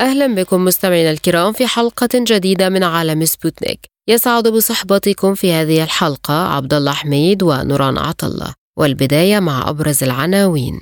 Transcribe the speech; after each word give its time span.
أهلا 0.00 0.34
بكم 0.34 0.64
مستمعينا 0.64 1.10
الكرام 1.10 1.52
في 1.52 1.66
حلقة 1.66 2.08
جديدة 2.14 2.68
من 2.68 2.82
عالم 2.82 3.24
سبوتنيك. 3.24 3.80
يسعد 4.08 4.48
بصحبتكم 4.48 5.34
في 5.34 5.52
هذه 5.52 5.84
الحلقة 5.84 6.34
عبد 6.34 6.74
الله 6.74 6.92
حميد 6.92 7.42
ونوران 7.42 7.98
عطلة. 7.98 8.54
والبداية 8.78 9.40
مع 9.40 9.70
أبرز 9.70 10.04
العناوين. 10.04 10.80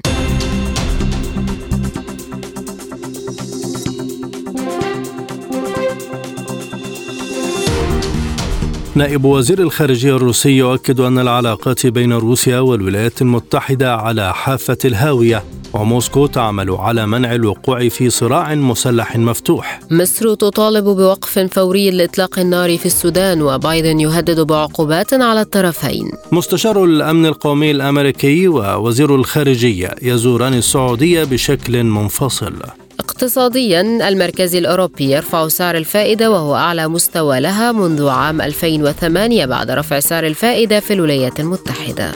نائب 8.95 9.25
وزير 9.25 9.59
الخارجية 9.59 10.17
الروسي 10.17 10.51
يؤكد 10.51 11.01
أن 11.01 11.19
العلاقات 11.19 11.87
بين 11.87 12.13
روسيا 12.13 12.59
والولايات 12.59 13.23
المتحدة 13.23 13.95
على 13.97 14.35
حافة 14.35 14.79
الهاوية 14.85 15.45
وموسكو 15.75 16.27
تعمل 16.27 16.71
على 16.71 17.07
منع 17.07 17.35
الوقوع 17.35 17.89
في 17.89 18.11
صراع 18.11 18.55
مسلح 18.55 19.17
مفتوح. 19.17 19.81
مصر 19.91 20.35
تطالب 20.35 20.85
بوقف 20.85 21.39
فوري 21.39 21.91
لإطلاق 21.91 22.39
النار 22.39 22.79
في 22.79 22.87
السودان 22.87 23.43
وبايدن 23.43 24.01
يهدد 24.01 24.41
بعقوبات 24.41 25.15
على 25.15 25.41
الطرفين. 25.41 26.11
مستشار 26.33 26.85
الأمن 26.85 27.27
القومي 27.27 27.71
الأمريكي 27.71 28.49
ووزير 28.49 29.15
الخارجية 29.15 29.95
يزوران 30.03 30.55
السعودية 30.55 31.25
بشكل 31.25 31.85
منفصل. 31.85 32.55
اقتصاديا 33.01 34.09
المركز 34.09 34.55
الأوروبي 34.55 35.11
يرفع 35.11 35.49
سعر 35.49 35.77
الفائدة 35.77 36.31
وهو 36.31 36.57
أعلى 36.57 36.89
مستوى 36.89 37.41
لها 37.41 37.73
منذ 37.73 38.09
عام 38.09 38.41
2008 38.41 39.47
بعد 39.47 39.71
رفع 39.71 40.01
سعر 40.01 40.27
الفائدة 40.27 40.81
في 40.81 40.93
الولايات 40.93 41.41
المتحدة. 41.41 42.13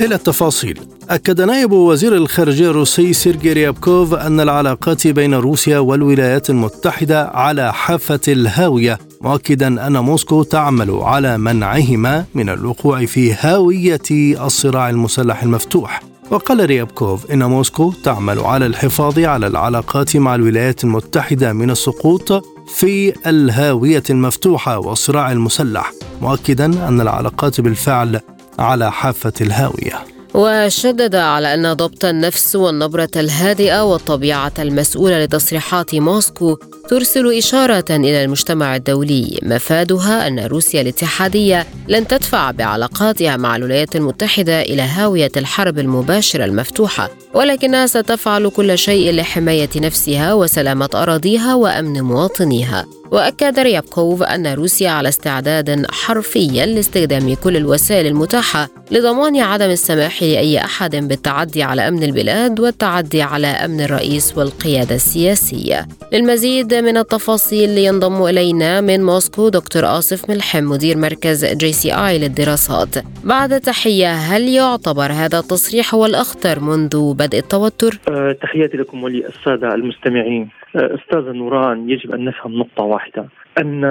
إلى 0.00 0.14
التفاصيل. 0.14 0.80
أكد 1.10 1.40
نائب 1.40 1.72
وزير 1.72 2.16
الخارجية 2.16 2.70
الروسي 2.70 3.12
سيرجي 3.12 3.52
ريابكوف 3.52 4.14
أن 4.14 4.40
العلاقات 4.40 5.06
بين 5.06 5.34
روسيا 5.34 5.78
والولايات 5.78 6.50
المتحدة 6.50 7.24
على 7.28 7.72
حافة 7.72 8.20
الهاوية 8.28 8.98
مؤكدا 9.20 9.86
أن 9.86 9.98
موسكو 9.98 10.42
تعمل 10.42 10.90
على 10.90 11.38
منعهما 11.38 12.24
من 12.34 12.48
الوقوع 12.48 13.04
في 13.04 13.34
هاوية 13.34 14.00
الصراع 14.46 14.90
المسلح 14.90 15.42
المفتوح. 15.42 16.02
وقال 16.30 16.66
ريابكوف 16.66 17.30
إن 17.30 17.44
موسكو 17.44 17.92
تعمل 18.04 18.38
على 18.38 18.66
الحفاظ 18.66 19.18
على 19.18 19.46
العلاقات 19.46 20.16
مع 20.16 20.34
الولايات 20.34 20.84
المتحدة 20.84 21.52
من 21.52 21.70
السقوط 21.70 22.44
في 22.68 23.12
الهاوية 23.26 24.02
المفتوحة 24.10 24.78
والصراع 24.78 25.32
المسلح 25.32 25.92
مؤكدا 26.22 26.88
أن 26.88 27.00
العلاقات 27.00 27.60
بالفعل 27.60 28.20
على 28.58 28.92
حافة 28.92 29.32
الهاوية. 29.40 30.04
وشدد 30.34 31.14
على 31.14 31.54
أن 31.54 31.72
ضبط 31.72 32.04
النفس 32.04 32.56
والنبرة 32.56 33.10
الهادئة 33.16 33.84
والطبيعة 33.84 34.52
المسؤولة 34.58 35.24
لتصريحات 35.24 35.94
موسكو 35.94 36.58
ترسل 36.88 37.36
إشارة 37.36 37.84
إلى 37.90 38.24
المجتمع 38.24 38.76
الدولي. 38.76 39.38
مفادها 39.42 40.26
أن 40.26 40.38
روسيا 40.38 40.80
الاتحادية 40.80 41.66
لن 41.88 42.06
تدفع 42.06 42.50
بعلاقاتها 42.50 43.36
مع 43.36 43.56
الولايات 43.56 43.96
المتحدة 43.96 44.62
إلى 44.62 44.82
هاوية 44.82 45.32
الحرب 45.36 45.78
المباشرة 45.78 46.44
المفتوحة. 46.44 47.10
ولكنها 47.36 47.86
ستفعل 47.86 48.48
كل 48.48 48.78
شيء 48.78 49.12
لحماية 49.12 49.68
نفسها 49.76 50.34
وسلامة 50.34 50.90
أراضيها 50.94 51.54
وأمن 51.54 52.02
مواطنيها. 52.02 52.86
وأكد 53.10 53.58
ريابكوف 53.58 54.22
أن 54.22 54.46
روسيا 54.46 54.90
على 54.90 55.08
استعداد 55.08 55.86
حرفيا 55.90 56.66
لاستخدام 56.66 57.34
كل 57.34 57.56
الوسائل 57.56 58.06
المتاحة 58.06 58.68
لضمان 58.90 59.36
عدم 59.36 59.70
السماح 59.70 60.22
لأي 60.22 60.58
أحد 60.58 60.96
بالتعدي 60.96 61.62
على 61.62 61.88
أمن 61.88 62.02
البلاد 62.02 62.60
والتعدي 62.60 63.22
على 63.22 63.46
أمن 63.46 63.80
الرئيس 63.80 64.32
والقيادة 64.36 64.94
السياسية. 64.94 65.88
للمزيد 66.12 66.74
من 66.74 66.96
التفاصيل 66.96 67.70
لينضم 67.70 68.26
إلينا 68.26 68.80
من 68.80 69.04
موسكو 69.04 69.48
دكتور 69.48 69.98
آصف 69.98 70.30
ملحم 70.30 70.64
مدير 70.64 70.96
مركز 70.96 71.44
GCI 71.44 72.18
للدراسات. 72.18 72.94
بعد 73.24 73.60
تحية 73.60 74.12
هل 74.12 74.48
يعتبر 74.48 75.12
هذا 75.12 75.38
التصريح 75.38 75.94
هو 75.94 76.06
الأخطر 76.06 76.60
منذ 76.60 77.14
بدء 77.14 77.25
التوتر؟ 77.34 77.98
أه 78.08 78.32
تحياتي 78.32 78.76
لكم 78.76 79.02
وللسادة 79.02 79.74
المستمعين 79.74 80.48
أه 80.76 80.94
أستاذة 80.94 81.32
نوران 81.32 81.90
يجب 81.90 82.14
أن 82.14 82.24
نفهم 82.24 82.52
نقطة 82.52 82.82
واحدة 82.84 83.24
أن 83.58 83.84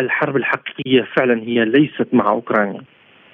الحرب 0.00 0.36
الحقيقية 0.36 1.06
فعلا 1.16 1.42
هي 1.42 1.64
ليست 1.64 2.06
مع 2.12 2.30
أوكرانيا 2.30 2.80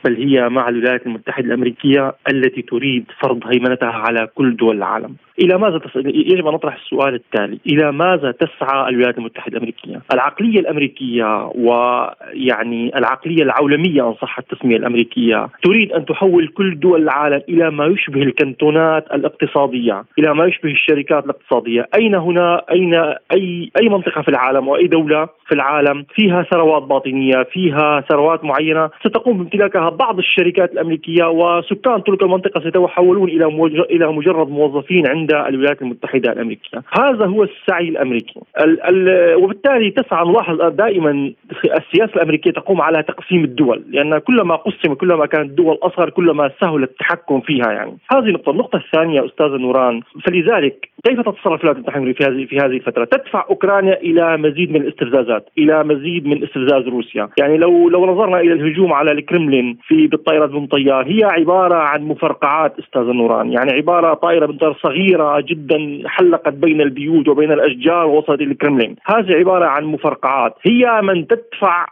بل 0.04 0.16
هي 0.16 0.48
مع 0.48 0.68
الولايات 0.68 1.06
المتحدة 1.06 1.46
الأمريكية 1.46 2.14
التي 2.30 2.62
تريد 2.62 3.04
فرض 3.20 3.40
هيمنتها 3.46 3.88
على 3.88 4.28
كل 4.34 4.56
دول 4.56 4.76
العالم 4.76 5.16
إلى 5.40 5.58
ماذا 5.58 5.78
تس... 5.78 5.96
يجب 5.96 6.46
أن 6.46 6.54
نطرح 6.54 6.74
السؤال 6.74 7.14
التالي. 7.14 7.58
إلى 7.66 7.92
ماذا 7.92 8.30
تسعى 8.32 8.88
الولايات 8.88 9.18
المتحدة 9.18 9.52
الأمريكية؟ 9.52 10.00
العقلية 10.14 10.60
الأمريكية 10.60 11.50
ويعني 11.54 12.96
العقلية 12.96 13.42
العولمية 13.42 14.08
إن 14.08 14.14
صح 14.14 14.38
التسمية 14.38 14.76
الأمريكية. 14.76 15.48
تريد 15.62 15.92
أن 15.92 16.04
تحول 16.04 16.48
كل 16.48 16.80
دول 16.80 17.02
العالم 17.02 17.42
إلى 17.48 17.70
ما 17.70 17.86
يشبه 17.86 18.22
الكنتونات 18.22 19.06
الاقتصادية 19.14 20.04
إلى 20.18 20.34
ما 20.34 20.46
يشبه 20.46 20.70
الشركات 20.70 21.24
الاقتصادية. 21.24 21.88
أين 21.94 22.14
هنا 22.14 22.62
أين 22.70 22.94
أي 23.32 23.70
أي 23.82 23.88
منطقة 23.88 24.22
في 24.22 24.28
العالم 24.28 24.68
وأي 24.68 24.86
دولة 24.86 25.28
في 25.46 25.54
العالم 25.54 26.04
فيها 26.14 26.42
ثروات 26.42 26.82
باطنية 26.82 27.42
فيها 27.52 28.00
ثروات 28.00 28.44
معينة؟ 28.44 28.90
ستقوم 29.00 29.38
بامتلاكها 29.38 29.88
بعض 29.88 30.18
الشركات 30.18 30.72
الأمريكية 30.72 31.24
وسكان 31.24 32.02
تلك 32.04 32.22
المنطقة 32.22 32.60
سيتحولون 32.60 33.28
إلى 33.28 33.44
إلى 33.90 34.12
مجرد 34.12 34.48
موظفين 34.48 35.08
عند 35.08 35.29
الولايات 35.30 35.82
المتحدة 35.82 36.32
الأمريكية، 36.32 36.82
هذا 37.00 37.26
هو 37.26 37.42
السعي 37.42 37.88
الأمريكي، 37.88 38.40
ال 38.60 38.82
ال 38.82 39.34
وبالتالي 39.34 39.90
تسعى 39.90 40.28
نلاحظ 40.28 40.62
دائما 40.62 41.32
السياسة 41.64 42.14
الأمريكية 42.16 42.50
تقوم 42.50 42.80
على 42.80 43.02
تقسيم 43.02 43.44
الدول، 43.44 43.82
لأن 43.88 44.18
كلما 44.18 44.56
قسم 44.56 44.94
كلما 44.94 45.26
كانت 45.26 45.50
الدول 45.50 45.78
أصغر 45.82 46.10
كلما 46.10 46.50
سهل 46.60 46.82
التحكم 46.82 47.40
فيها 47.40 47.72
يعني، 47.72 47.92
هذه 48.12 48.30
نقطة، 48.30 48.50
النقطة 48.50 48.76
الثانية 48.76 49.26
أستاذة 49.26 49.56
نوران، 49.56 50.00
فلذلك 50.24 50.88
كيف 51.04 51.20
تتصرف 51.20 51.64
الولايات 51.64 51.76
المتحده 51.76 52.12
في 52.12 52.24
هذه 52.24 52.44
في 52.44 52.56
هذه 52.56 52.76
الفترة؟ 52.76 53.04
تدفع 53.04 53.44
أوكرانيا 53.50 54.00
إلى 54.00 54.36
مزيد 54.36 54.70
من 54.70 54.80
الاستفزازات، 54.80 55.48
إلى 55.58 55.84
مزيد 55.84 56.26
من 56.26 56.42
استفزاز 56.42 56.88
روسيا، 56.88 57.28
يعني 57.40 57.58
لو 57.58 57.88
لو 57.88 58.06
نظرنا 58.06 58.40
إلى 58.40 58.52
الهجوم 58.52 58.92
على 58.92 59.12
الكرملين 59.12 59.78
في 59.86 60.06
بالطائرة 60.06 60.46
بن 60.46 60.66
طيار 60.66 61.06
هي 61.06 61.24
عبارة 61.24 61.74
عن 61.74 62.02
مفرقعات 62.02 62.78
أستاذ 62.78 63.02
نوران. 63.02 63.52
يعني 63.52 63.72
عبارة 63.72 64.14
طائرة 64.14 64.46
بن 64.46 64.56
طيار 64.56 64.74
صغيرة 65.20 65.44
جدا 65.48 66.02
حلقت 66.06 66.52
بين 66.52 66.80
البيوت 66.80 67.28
وبين 67.28 67.52
الأشجار 67.52 68.06
إلى 68.06 68.52
الكرملين. 68.52 68.96
هذه 69.04 69.32
عبارة 69.32 69.66
عن 69.66 69.84
مفرقعات. 69.84 70.54
هي 70.62 71.00
من 71.02 71.26
تدفع 71.26 71.86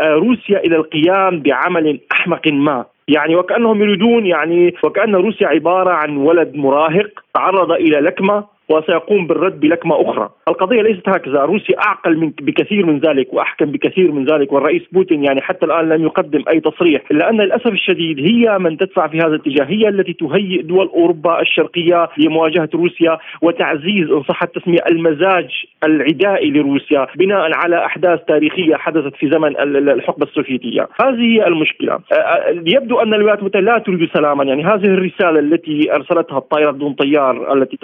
روسيا 0.00 0.58
إلى 0.58 0.76
القيام 0.76 1.40
بعمل 1.40 2.00
أحمق 2.12 2.48
ما. 2.52 2.84
يعني 3.08 3.36
وكأنهم 3.36 3.82
يريدون 3.82 4.26
يعني 4.26 4.74
وكأن 4.84 5.14
روسيا 5.14 5.48
عبارة 5.48 5.90
عن 5.90 6.16
ولد 6.16 6.56
مراهق 6.56 7.10
تعرض 7.34 7.72
إلى 7.72 8.00
لكمة 8.00 8.44
وسيقوم 8.68 9.26
بالرد 9.26 9.60
بلكمة 9.60 10.02
أخرى. 10.02 10.30
القضية 10.50 10.82
ليست 10.82 11.08
هكذا. 11.08 11.40
روسيا 11.40 11.78
أعقل 11.78 12.16
من 12.16 12.32
بكثير 12.42 12.86
من 12.86 12.98
ذلك 12.98 13.32
وأحكم 13.32 13.66
بكثير 13.66 14.12
من 14.12 14.24
ذلك 14.24 14.52
والرئيس 14.52 14.82
بوتين 14.92 15.24
يعني 15.24 15.40
حتى 15.40 15.66
الآن 15.66 15.88
لم 15.88 16.04
يقدم 16.04 16.42
أي 16.52 16.60
تصريح 16.60 17.02
إلا 17.10 17.30
أن 17.30 17.40
للأسف 17.40 17.72
الشديد 17.72 18.20
هي 18.20 18.58
من 18.58 18.76
تدفع 18.76 19.08
في 19.08 19.18
هذا 19.18 19.26
الاتجاه 19.26 19.64
هي 19.64 19.88
التي 19.88 20.12
تهيئ 20.12 20.62
دول 20.62 20.86
أوروبا 20.86 21.40
الشرقية 21.40 22.08
لمواجهة 22.18 22.68
روسيا 22.74 23.18
وتعزيز 23.42 24.10
إن 24.10 24.22
صح 24.22 24.42
التسمية 24.42 24.78
المزاج 24.90 25.48
العدائي 25.84 26.50
لروسيا 26.50 27.06
بناء 27.16 27.50
على 27.54 27.84
أحداث 27.84 28.20
تاريخية 28.28 28.74
حدثت 28.74 29.16
في 29.16 29.30
زمن 29.30 29.60
الحقبة 29.88 30.26
السوفيتية. 30.26 30.88
هذه 31.00 31.20
هي 31.20 31.46
المشكلة. 31.46 31.98
يبدو 32.66 32.98
أن 32.98 33.14
الولايات 33.14 33.38
المتحدة 33.38 33.60
لا 33.60 33.78
تريد 33.78 34.08
سلاما 34.14 34.44
يعني 34.44 34.64
هذه 34.64 34.84
الرسالة 34.84 35.38
التي 35.40 35.94
أرسلتها 35.94 36.38
الطائرة 36.38 36.70
بدون 36.70 36.92
طيار 36.92 37.52
التي 37.52 37.78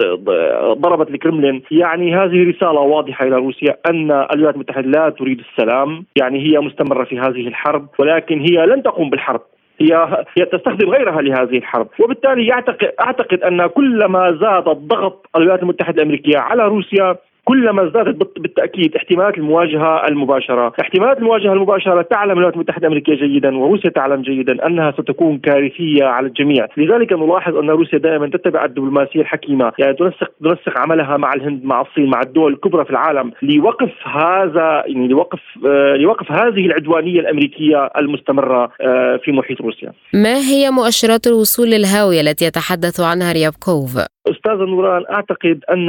ضربت 0.73 1.09
الكرملين 1.09 1.61
يعني 1.71 2.15
هذه 2.15 2.43
رسالة 2.57 2.79
واضحة 2.79 3.27
إلى 3.27 3.35
روسيا 3.35 3.77
أن 3.89 4.11
الولايات 4.11 4.55
المتحدة 4.55 4.87
لا 4.87 5.09
تريد 5.09 5.39
السلام. 5.39 6.05
يعني 6.15 6.39
هي 6.39 6.59
مستمرة 6.59 7.03
في 7.03 7.19
هذه 7.19 7.47
الحرب 7.47 7.87
ولكن 7.99 8.39
هي 8.39 8.65
لن 8.65 8.83
تقوم 8.83 9.09
بالحرب. 9.09 9.41
هي 9.81 10.25
هي 10.37 10.45
تستخدم 10.45 10.89
غيرها 10.89 11.21
لهذه 11.21 11.57
الحرب، 11.57 11.87
وبالتالي 11.99 12.47
يعتقد 12.47 12.91
أعتقد 13.01 13.43
أن 13.43 13.67
كلما 13.67 14.37
زاد 14.41 14.67
الضغط 14.67 15.29
الولايات 15.35 15.61
المتحدة 15.61 16.01
الأمريكية 16.03 16.37
على 16.37 16.63
روسيا 16.63 17.15
كلما 17.47 17.87
ازدادت 17.87 18.39
بالتأكيد 18.39 18.95
احتمالات 18.95 19.37
المواجهة 19.37 20.07
المباشرة، 20.07 20.73
احتمالات 20.81 21.17
المواجهة 21.17 21.53
المباشرة 21.53 22.01
تعلم 22.01 22.31
الولايات 22.31 22.53
المتحدة 22.53 22.87
الأمريكية 22.87 23.15
جيدا 23.15 23.57
وروسيا 23.57 23.89
تعلم 23.89 24.21
جيدا 24.21 24.67
أنها 24.67 24.91
ستكون 24.91 25.37
كارثية 25.37 26.03
على 26.03 26.27
الجميع، 26.27 26.67
لذلك 26.77 27.13
نلاحظ 27.13 27.55
أن 27.55 27.69
روسيا 27.69 27.99
دائما 27.99 28.27
تتبع 28.27 28.65
الدبلوماسية 28.65 29.21
الحكيمة، 29.21 29.71
يعني 29.79 29.93
تنسق 29.93 30.31
تنسق 30.43 30.79
عملها 30.79 31.17
مع 31.17 31.33
الهند 31.33 31.65
مع 31.65 31.81
الصين 31.81 32.09
مع 32.09 32.21
الدول 32.25 32.53
الكبرى 32.53 32.85
في 32.85 32.91
العالم 32.91 33.31
لوقف 33.41 33.91
هذا 34.03 34.83
يعني 34.87 35.07
لوقف 35.07 35.39
آه 35.65 35.95
لوقف 35.95 36.31
هذه 36.31 36.65
العدوانية 36.65 37.19
الأمريكية 37.19 37.89
المستمرة 37.99 38.71
آه 38.81 39.19
في 39.23 39.31
محيط 39.31 39.61
روسيا. 39.61 39.91
ما 40.13 40.35
هي 40.35 40.71
مؤشرات 40.71 41.27
الوصول 41.27 41.67
للهاوية 41.67 42.21
التي 42.21 42.45
يتحدث 42.45 42.99
عنها 42.99 43.33
ريابكوف؟ 43.33 44.16
أستاذ 44.31 44.57
نوران 44.57 45.03
أعتقد 45.11 45.63
أن 45.69 45.87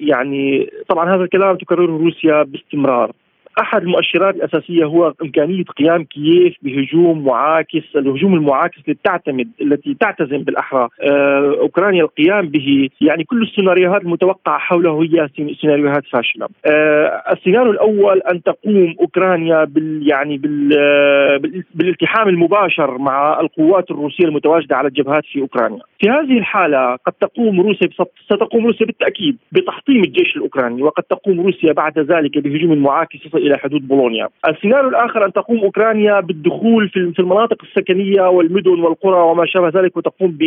يعني 0.00 0.70
طبعا 0.88 1.14
هذا 1.14 1.22
الكلام 1.22 1.56
تكرره 1.56 1.86
روسيا 1.86 2.42
باستمرار. 2.42 3.12
أحد 3.60 3.82
المؤشرات 3.82 4.34
الأساسية 4.34 4.84
هو 4.84 5.14
إمكانية 5.22 5.64
قيام 5.64 6.04
كييف 6.04 6.54
بهجوم 6.62 7.24
معاكس، 7.24 7.96
الهجوم 7.96 8.34
المعاكس 8.34 8.78
التي 8.78 8.98
تعتمد 9.04 9.48
التي 9.60 9.96
تعتزم 10.00 10.38
بالأحرى 10.38 10.88
آه، 11.02 11.56
أوكرانيا 11.60 12.02
القيام 12.02 12.48
به، 12.48 12.88
يعني 13.00 13.24
كل 13.24 13.42
السيناريوهات 13.42 14.02
المتوقعة 14.02 14.58
حوله 14.58 15.02
هي 15.02 15.28
سيناريوهات 15.60 16.04
فاشلة. 16.12 16.48
آه، 16.66 17.22
السيناريو 17.32 17.72
الأول 17.72 18.20
أن 18.32 18.42
تقوم 18.42 18.94
أوكرانيا 19.00 19.64
بال 19.64 20.08
يعني 20.08 20.38
بال 20.38 20.78
آه، 20.78 21.40
بالالتحام 21.74 22.28
المباشر 22.28 22.98
مع 22.98 23.40
القوات 23.40 23.90
الروسية 23.90 24.24
المتواجدة 24.24 24.76
على 24.76 24.88
الجبهات 24.88 25.22
في 25.32 25.40
أوكرانيا. 25.40 25.80
في 25.98 26.10
هذه 26.10 26.38
الحالة 26.38 26.96
قد 26.96 27.12
تقوم 27.12 27.60
روسيا 27.60 27.88
ستقوم 28.24 28.66
روسيا 28.66 28.86
بالتأكيد 28.86 29.36
بتحطيم 29.52 30.04
الجيش 30.04 30.36
الأوكراني 30.36 30.82
وقد 30.82 31.02
تقوم 31.02 31.40
روسيا 31.40 31.72
بعد 31.72 31.98
ذلك 31.98 32.38
بهجوم 32.38 32.78
معاكس 32.78 33.18
إلى 33.48 33.58
حدود 33.58 33.88
بولونيا. 33.88 34.28
السيناريو 34.48 34.88
الآخر 34.88 35.24
أن 35.24 35.32
تقوم 35.32 35.58
أوكرانيا 35.58 36.20
بالدخول 36.20 36.88
في 36.88 37.18
المناطق 37.18 37.56
السكنية 37.62 38.22
والمدن 38.22 38.80
والقرى 38.80 39.20
وما 39.20 39.46
شابه 39.46 39.80
ذلك 39.80 39.96
وتقوم 39.96 40.38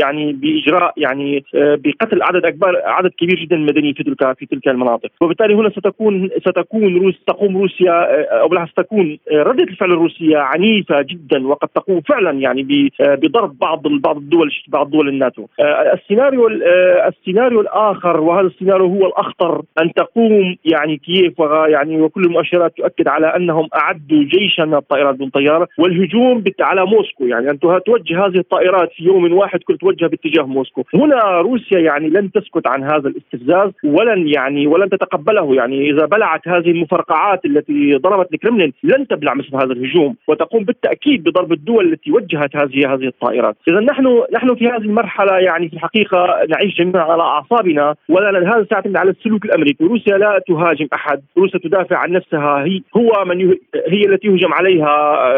يعني 0.00 0.32
بإجراء 0.32 0.92
يعني 0.96 1.44
آه، 1.54 1.78
بقتل 1.84 2.22
عدد 2.22 2.44
أكبر 2.44 2.82
عدد 2.84 3.10
كبير 3.10 3.36
جدا 3.40 3.56
من 3.56 3.62
المدنيين 3.62 3.94
في 3.94 4.02
تلك 4.02 4.38
في 4.38 4.46
تلك 4.46 4.68
المناطق، 4.68 5.10
وبالتالي 5.20 5.54
هنا 5.54 5.70
ستكون 5.70 6.30
ستكون 6.40 6.96
روس 6.96 7.14
تقوم 7.26 7.56
روسيا 7.56 7.92
آه، 7.92 8.40
أو 8.40 8.48
بالعكس 8.48 8.70
ستكون 8.70 9.18
آه، 9.32 9.42
ردة 9.42 9.64
الفعل 9.64 9.90
الروسية 9.90 10.36
عنيفة 10.38 11.02
جدا 11.02 11.46
وقد 11.46 11.68
تقوم 11.68 12.00
فعلا 12.00 12.30
يعني 12.30 12.90
بضرب 13.00 13.58
بعض 13.58 13.82
بعض 13.82 14.16
الدول 14.16 14.52
بعض 14.68 14.90
دول 14.90 15.08
الناتو. 15.08 15.46
السيناريو 15.94 16.48
السيناريو 17.08 17.60
الآخر 17.60 18.20
وهذا 18.20 18.46
السيناريو 18.46 18.86
هو 18.86 19.06
الأخطر 19.06 19.62
أن 19.82 19.92
تقوم 19.92 20.56
يعني 20.64 20.96
كييف 20.96 21.38
يعني 21.68 22.00
وكل 22.00 22.19
المؤشرات 22.26 22.76
تؤكد 22.76 23.08
على 23.08 23.26
أنهم 23.36 23.68
أعدوا 23.74 24.24
جيشا 24.24 24.62
من 24.62 24.74
الطائرات 24.74 25.14
دون 25.14 25.28
طيارة 25.30 25.68
والهجوم 25.78 26.44
على 26.60 26.86
موسكو. 26.86 27.24
يعني 27.24 27.50
أن 27.50 27.58
توجه 27.58 28.26
هذه 28.26 28.38
الطائرات 28.38 28.92
في 28.96 29.04
يوم 29.04 29.32
واحد 29.32 29.60
كل 29.62 29.76
توجه 29.78 30.06
باتجاه 30.06 30.42
موسكو. 30.42 30.84
هنا 30.94 31.40
روسيا 31.40 31.78
يعني 31.78 32.08
لن 32.08 32.32
تسكت 32.32 32.66
عن 32.66 32.82
هذا 32.82 33.08
الاستفزاز 33.08 33.70
ولن 33.84 34.28
يعني 34.28 34.66
ولن 34.66 34.88
تتقبله. 34.90 35.54
يعني 35.54 35.90
إذا 35.90 36.06
بلعت 36.06 36.48
هذه 36.48 36.70
المفرقعات 36.70 37.44
التي 37.44 37.94
ضربت 37.96 38.34
الكرملين 38.34 38.72
لن 38.82 39.06
تبلع 39.06 39.34
مثل 39.34 39.56
هذا 39.56 39.72
الهجوم 39.72 40.16
وتقوم 40.28 40.64
بالتأكيد 40.64 41.24
بضرب 41.24 41.52
الدول 41.52 41.92
التي 41.92 42.12
وجهت 42.12 42.56
هذه 42.56 42.94
هذه 42.94 43.06
الطائرات. 43.06 43.56
اذا 43.68 43.80
نحن 43.80 44.22
نحن 44.32 44.54
في 44.54 44.68
هذه 44.68 44.82
المرحلة 44.82 45.38
يعني 45.38 45.68
في 45.68 45.74
الحقيقة 45.74 46.26
نعيش 46.48 46.78
جميعا 46.78 47.04
على 47.04 47.22
أعصابنا 47.22 47.94
ولا 48.08 48.38
هذا 48.38 48.66
سيعتمد 48.68 48.96
على 48.96 49.10
السلوك 49.10 49.44
الأمريكي. 49.44 49.84
روسيا 49.84 50.18
لا 50.18 50.40
تهاجم 50.48 50.86
أحد 50.94 51.20
روسيا 51.38 51.60
تدافع 51.60 51.96
عن 52.00 52.12
نفسها 52.12 52.64
هي 52.64 52.80
هو 52.96 53.24
من 53.24 53.54
هي 53.88 54.04
التي 54.06 54.28
يهجم 54.28 54.52
عليها 54.52 54.92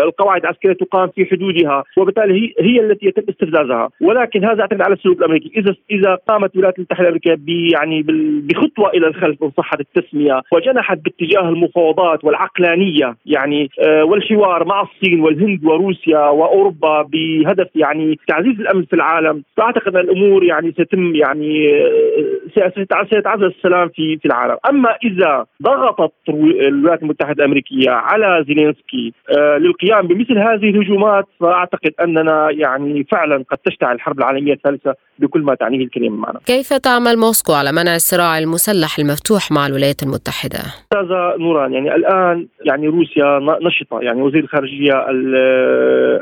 القواعد 0.04 0.40
العسكرية 0.42 0.72
تقام 0.72 1.08
في 1.08 1.26
حدودها 1.26 1.84
وبالتالي 1.96 2.34
هي, 2.34 2.52
هي 2.60 2.80
التي 2.80 3.06
يتم 3.06 3.22
استفزازها. 3.28 3.88
ولكن 4.00 4.44
هذا 4.44 4.58
يعتمد 4.58 4.82
على 4.82 4.94
السلوك 4.94 5.18
الأمريكي. 5.18 5.52
اذا 5.56 5.74
إذا 5.90 6.18
قامت 6.28 6.54
الولايات 6.54 6.78
المتحدة 6.78 7.08
الأمريكية 7.08 7.38
يعني 7.72 8.02
بخطوة 8.42 8.90
إلى 8.90 9.06
الخلف 9.06 9.42
ان 9.42 9.50
صحت 9.56 9.80
التسمية 9.80 10.42
وجنحت 10.52 10.98
باتجاه 10.98 11.48
المفاوضات 11.48 12.24
والعقلانية 12.24 13.16
يعني 13.26 13.70
آه، 13.86 14.04
والحوار 14.04 14.64
مع 14.64 14.82
الصين 14.82 15.20
والهند 15.20 15.64
وروسيا 15.64 16.18
وأوروبا 16.18 17.02
بهدف 17.02 17.68
يعني 17.74 18.18
تعزيز 18.28 18.60
الأمن 18.60 18.84
في 18.84 18.92
العالم 18.92 19.42
فأعتقد 19.56 19.96
أن 19.96 20.04
الأمور 20.04 20.44
يعني 20.44 20.72
ستتم 20.72 21.14
يعني 21.14 21.68
آه، 22.58 22.70
سيتعزز 23.10 23.42
السلام 23.42 23.88
في 23.88 24.16
في 24.16 24.26
العالم. 24.26 24.56
أما 24.68 24.96
إذا 25.04 25.46
ضغطت 25.62 26.12
الولايات 26.68 27.02
المتحدة 27.02 27.44
الأمريكية 27.44 27.90
على 27.90 28.44
زيلينسكي 28.48 29.12
آه، 29.38 29.58
للقيام 29.58 30.06
بمثل 30.06 30.38
هذه 30.38 30.70
الهجومات 30.70 31.26
فأعتقد 31.40 31.92
أننا 32.00 32.48
يعني 32.50 33.04
فعلا 33.04 33.44
قد 33.50 33.58
تشتعل 33.58 33.94
الحرب 33.94 34.18
العالمية 34.18 34.52
الثالثة 34.52 34.94
بكل 35.18 35.40
ما 35.40 35.54
تعنيه 35.54 35.84
الكلمة 35.84 36.16
معنا. 36.16 36.38
كيف 36.46 36.72
تعمل 36.72 37.16
موسكو 37.16 37.52
على 37.52 37.72
منع 37.72 37.94
الصراع 37.94 38.38
المسلح 38.38 38.98
المفتوح 38.98 39.52
مع 39.52 39.66
الولايات 39.66 40.02
المتحدة؟ 40.02 40.58
أستاذة 40.58 41.34
نوران 41.38 41.72
يعني 41.72 41.94
الآن 41.94 42.46
يعني 42.64 42.86
روسيا 42.86 43.38
نشطة 43.62 44.00
يعني 44.00 44.22
وزير 44.22 44.42
الخارجية 44.44 44.92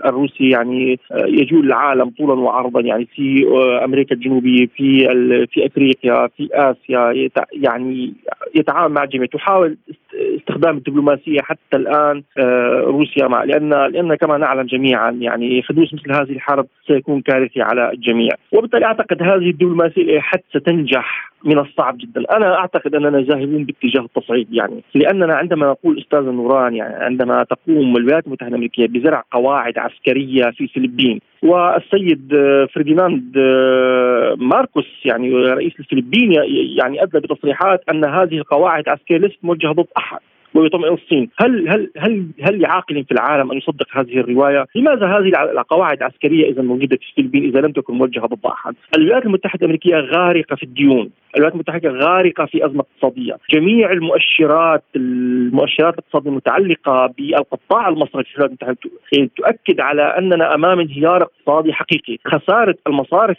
الروسي 0.08 0.48
يعني 0.48 0.98
آه، 1.12 1.26
يجول 1.26 1.66
العالم 1.66 2.10
طولا 2.18 2.40
وعرضا 2.40 2.80
يعني 2.80 3.08
في 3.14 3.46
آه، 3.46 3.84
أمريكا 3.84 4.14
الجنوبية 4.14 4.66
في 4.76 5.06
في 5.52 5.66
أفريقيا 5.66 6.28
في 6.36 6.48
آسيا 6.52 7.30
يعني 7.52 8.14
يتعامل 8.54 8.94
مع 8.94 9.04
الجميع 9.04 9.26
تحاول 9.26 9.76
استخدام 10.20 10.76
الدبلوماسية 10.76 11.40
حتى 11.40 11.76
الآن 11.76 12.22
آه، 12.38 12.82
روسيا 12.86 13.28
مع 13.28 13.44
لأن 13.44 13.70
لأن 13.70 14.14
كما 14.14 14.38
نعلم 14.38 14.62
جميعا 14.62 15.10
يعني 15.10 15.62
حدوث 15.62 15.94
مثل 15.94 16.12
هذه 16.12 16.32
الحرب 16.32 16.66
سيكون 16.86 17.20
كارثي 17.20 17.62
على 17.62 17.92
الجميع. 17.92 18.30
وبالتالي 18.52 18.84
أعتقد 18.84 19.22
هذه 19.22 19.50
الدبلوماسية 19.50 20.20
حتى 20.20 20.58
ستنجح 20.58 21.30
من 21.44 21.58
الصعب 21.58 21.98
جدا. 21.98 22.36
أنا 22.36 22.54
أعتقد 22.58 22.94
أننا 22.94 23.20
ذاهبون 23.20 23.64
باتجاه 23.64 24.00
التصعيد 24.00 24.46
يعني. 24.52 24.82
لأننا 24.94 25.34
عندما 25.34 25.66
نقول 25.66 25.98
أستاذ 25.98 26.20
نوران 26.20 26.74
يعني 26.74 26.94
عندما 27.04 27.44
تقوم 27.44 27.96
الولايات 27.96 28.26
المتحدة 28.26 28.48
الأمريكية 28.48 28.86
بزرع 28.86 29.24
قواعد 29.32 29.78
عسكرية 29.78 30.50
في 30.50 30.60
الفلبين 30.60 31.20
والسيد 31.42 32.34
آه، 32.34 32.68
فرديناند 32.74 33.36
آه، 33.38 34.34
ماركوس 34.38 34.86
يعني 35.04 35.30
رئيس 35.30 35.72
الفلبين 35.80 36.32
يعني 36.78 37.02
أدلى 37.02 37.20
بتصريحات 37.20 37.82
أن 37.90 38.04
هذه 38.04 38.38
القواعد 38.38 38.84
العسكريه 38.86 39.18
ليست 39.18 39.38
موجهة 39.42 39.72
ضد 39.72 39.86
أحد. 39.96 40.20
ويطمئن 40.54 40.92
الصين. 40.92 41.30
هل 41.38 41.68
هل 41.68 41.90
هل 41.98 42.26
هل 42.42 42.60
لعاقل 42.60 43.04
في 43.04 43.12
العالم 43.12 43.50
أن 43.50 43.58
يصدق 43.58 43.86
هذه 43.92 44.18
الرواية؟ 44.18 44.66
لماذا 44.74 45.06
هذه 45.06 45.50
القواعد 45.50 45.96
العسكرية 45.96 46.50
إذا 46.50 46.62
موجودة 46.62 46.96
في 46.96 47.02
الفلبين 47.08 47.44
إذا 47.44 47.60
لم 47.60 47.72
تكن 47.72 47.94
موجهة 47.94 48.26
ضد 48.26 48.46
أحد؟ 48.46 48.74
الولايات 48.96 49.26
المتحدة 49.26 49.58
الأمريكية 49.60 49.96
غارقة 49.96 50.56
في 50.56 50.62
الديون، 50.62 51.10
الولايات 51.36 51.54
المتحدة 51.54 51.90
غارقة 51.90 52.44
في 52.46 52.66
أزمة 52.66 52.84
اقتصادية، 52.94 53.36
جميع 53.52 53.92
المؤشرات 53.92 54.82
المؤشرات 54.96 55.94
الاقتصادية 55.94 56.30
المتعلقة 56.30 57.14
بالقطاع 57.18 57.88
المصرفي 57.88 58.30
في 58.30 58.38
الولايات 58.38 58.50
المتحدة 58.62 59.30
تؤكد 59.36 59.80
على 59.80 60.02
أننا 60.02 60.54
أمام 60.54 60.80
انهيار 60.80 61.22
اقتصادي 61.22 61.72
حقيقي، 61.72 62.18
خسارة 62.26 62.76
المصارف 62.86 63.36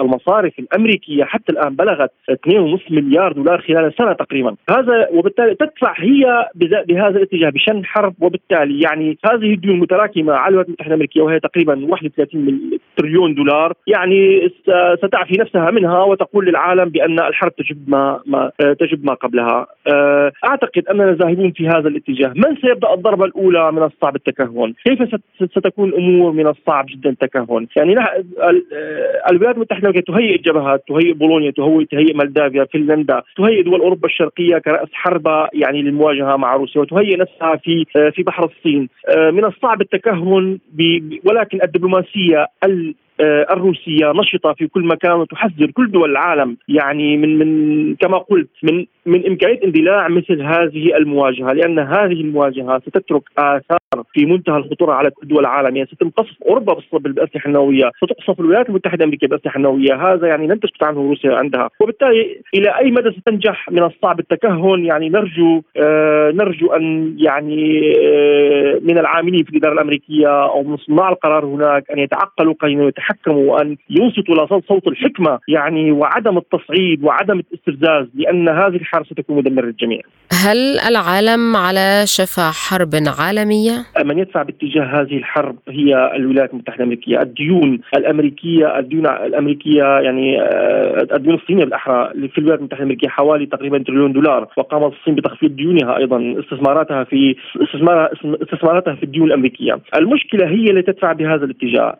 المصارف 0.00 0.58
الأمريكية 0.58 1.24
حتى 1.24 1.52
الآن 1.52 1.76
بلغت 1.76 2.10
2.5 2.30 2.90
مليار 2.90 3.32
دولار 3.32 3.60
خلال 3.60 3.94
سنة 3.98 4.12
تقريبا، 4.12 4.56
هذا 4.70 5.08
وبالتالي 5.12 5.54
تدفع 5.54 5.94
هي 6.08 6.48
بهذا 6.88 7.16
الاتجاه 7.16 7.50
بشن 7.50 7.84
حرب 7.84 8.14
وبالتالي 8.20 8.80
يعني 8.80 9.18
هذه 9.24 9.54
الديون 9.54 9.74
المتراكمة 9.74 10.32
على 10.32 10.48
الولايات 10.48 10.66
المتحدة 10.68 10.88
الأمريكية 10.88 11.22
وهي 11.22 11.40
تقريبا 11.40 11.86
31 11.88 12.78
تريليون 12.96 13.34
دولار 13.34 13.72
يعني 13.86 14.50
ستعفي 15.04 15.38
نفسها 15.38 15.70
منها 15.70 16.02
وتقول 16.02 16.46
للعالم 16.46 16.84
بأن 16.84 17.20
الحرب 17.20 17.52
تجب 17.56 17.90
ما, 17.90 18.20
ما 18.26 18.50
تجب 18.80 19.04
ما 19.04 19.14
قبلها. 19.14 19.66
آه، 19.86 20.32
أعتقد 20.44 20.88
أننا 20.90 21.12
ذاهبون 21.12 21.50
في 21.50 21.68
هذا 21.68 21.88
الاتجاه. 21.88 22.32
من 22.36 22.56
سيبدأ 22.62 22.94
الضربة 22.94 23.24
الأولى 23.24 23.72
من 23.72 23.82
الصعب 23.82 24.16
التكهن؟ 24.16 24.74
كيف 24.84 25.20
ستكون 25.56 25.88
الأمور 25.88 26.32
من 26.32 26.46
الصعب 26.46 26.86
جدا 26.88 27.10
التكهن 27.10 27.66
يعني 27.76 27.94
الولايات 29.30 29.56
المتحدة 29.56 29.88
الأمريكية 29.88 30.18
تهيئ 30.18 30.38
جبهات 30.38 30.84
تهيئ 30.88 31.12
بولونيا 31.12 31.50
تهيئ 31.90 32.14
مولدافيا 32.14 32.64
فنلندا 32.64 33.22
تهيئ 33.36 33.62
دول 33.62 33.80
أوروبا 33.80 34.08
الشرقية 34.08 34.58
كرأس 34.58 34.88
حربة 34.92 35.48
يعني 35.54 35.82
المواجهه 35.98 36.36
مع 36.36 36.56
روسيا 36.56 36.80
وتهيئ 36.80 37.16
نفسها 37.16 37.56
في 37.56 37.86
آه، 37.96 38.10
في 38.10 38.22
بحر 38.22 38.44
الصين. 38.44 38.88
آه، 39.08 39.30
من 39.30 39.44
الصعب 39.44 39.80
التكهن 39.80 40.58
ولكن 41.24 41.62
الدبلوماسية 41.62 42.46
الروسية 43.20 44.12
نشطة 44.12 44.52
في 44.52 44.66
كل 44.66 44.86
مكان 44.86 45.12
وتحذر 45.12 45.70
كل 45.70 45.90
دول 45.90 46.10
العالم. 46.10 46.56
يعني 46.68 47.16
من 47.16 47.38
من 47.38 47.94
كما 47.94 48.18
قلت 48.18 48.50
من 48.62 48.86
من 49.06 49.26
إمكانية 49.26 49.64
اندلاع 49.64 50.08
مثل 50.08 50.42
هذه 50.42 50.96
المواجهة 50.96 51.52
لأن 51.52 51.78
هذه 51.78 52.20
المواجهة 52.20 52.78
ستترك 52.78 53.22
آثار 53.38 53.78
في 54.12 54.26
منتهى 54.26 54.56
الخطورة 54.56 54.92
على 54.92 55.10
كل 55.10 55.28
دول 55.28 55.40
العالم. 55.40 55.76
يعني 55.76 55.88
ستم 55.94 56.10
قصف 56.10 56.42
اوروبا 56.46 56.76
بالأسلحة 56.92 57.48
النوويه، 57.48 57.90
ستقصف 58.04 58.40
الولايات 58.40 58.68
المتحدة 58.68 58.96
الأمريكية 58.96 59.26
بالأسلحة 59.26 59.56
النوويه، 59.56 59.94
هذا 59.94 60.26
يعني 60.26 60.46
لن 60.46 60.60
تسكت 60.60 60.84
عنه 60.84 61.00
روسيا 61.00 61.36
عندها، 61.36 61.70
وبالتالي 61.80 62.40
إلى 62.54 62.78
أي 62.78 62.90
مدى 62.90 63.10
ستنجح 63.20 63.70
من 63.70 63.82
الصعب 63.82 64.20
التكهن؟ 64.20 64.84
يعني 64.84 65.08
نرجو 65.08 65.62
آه 65.76 66.30
نرجو 66.30 66.72
أن 66.72 67.14
يعني 67.18 67.92
آه 67.98 68.78
من 68.82 68.98
العاملين 68.98 69.44
في 69.44 69.50
الإدارة 69.50 69.72
الأمريكية 69.72 70.44
أو 70.44 70.62
من 70.62 70.76
صناع 70.76 71.08
القرار 71.08 71.44
هناك 71.44 71.90
أن 71.90 71.98
يتعقلوا 71.98 72.54
قليلا 72.60 72.88
ويتحكموا 73.08 73.52
وأن 73.52 73.76
ينصتوا 73.90 74.34
لصوت 74.34 74.86
الحكمة 74.86 75.38
يعني 75.48 75.92
وعدم 75.92 76.38
التصعيد 76.38 77.04
وعدم 77.04 77.40
الاستفزاز 77.40 78.06
لأن 78.14 78.48
هذه 78.48 78.76
الحرب 78.76 79.06
ستكون 79.06 79.36
مدمرة 79.36 79.64
للجميع. 79.64 80.00
هل 80.32 80.78
العالم 80.88 81.56
على 81.56 82.04
شفا 82.06 82.50
حرب 82.50 82.90
عالمية؟ 83.20 83.72
من 84.04 84.18
يدفع 84.18 84.42
باتجاه 84.42 84.84
هذه 84.84 85.16
الحرب 85.16 85.56
هي 85.68 86.12
الولايات 86.16 86.50
المتحدة 86.50 86.76
الأمريكية 86.76 87.22
الديون 87.22 87.80
الأمريكية 87.96 88.78
الديون 88.78 89.06
الأمريكية 89.06 89.82
يعني 89.82 90.42
آه، 90.42 91.06
الديون 91.12 91.34
الصينية 91.34 91.64
بالأحرى 91.64 92.10
في 92.28 92.38
الولايات 92.38 92.58
المتحدة 92.58 92.82
الأمريكية 92.82 93.08
حوالي 93.08 93.46
تقريبا 93.46 93.78
تريليون 93.78 94.12
دولار 94.12 94.48
وقامت 94.56 94.92
الصين 94.92 95.14
بتخفيض 95.14 95.56
ديونها 95.56 95.96
أيضا 95.96 96.34
استثماراتها 96.40 97.04
في 97.04 97.36
استثماراتها 98.42 98.94
في 98.94 99.02
الديون 99.02 99.26
الأمريكية 99.26 99.78
المشكلة 99.96 100.46
هي 100.46 100.70
التي 100.70 100.92
تدفع 100.92 101.12
بهذا 101.12 101.44
الاتجاه 101.44 101.98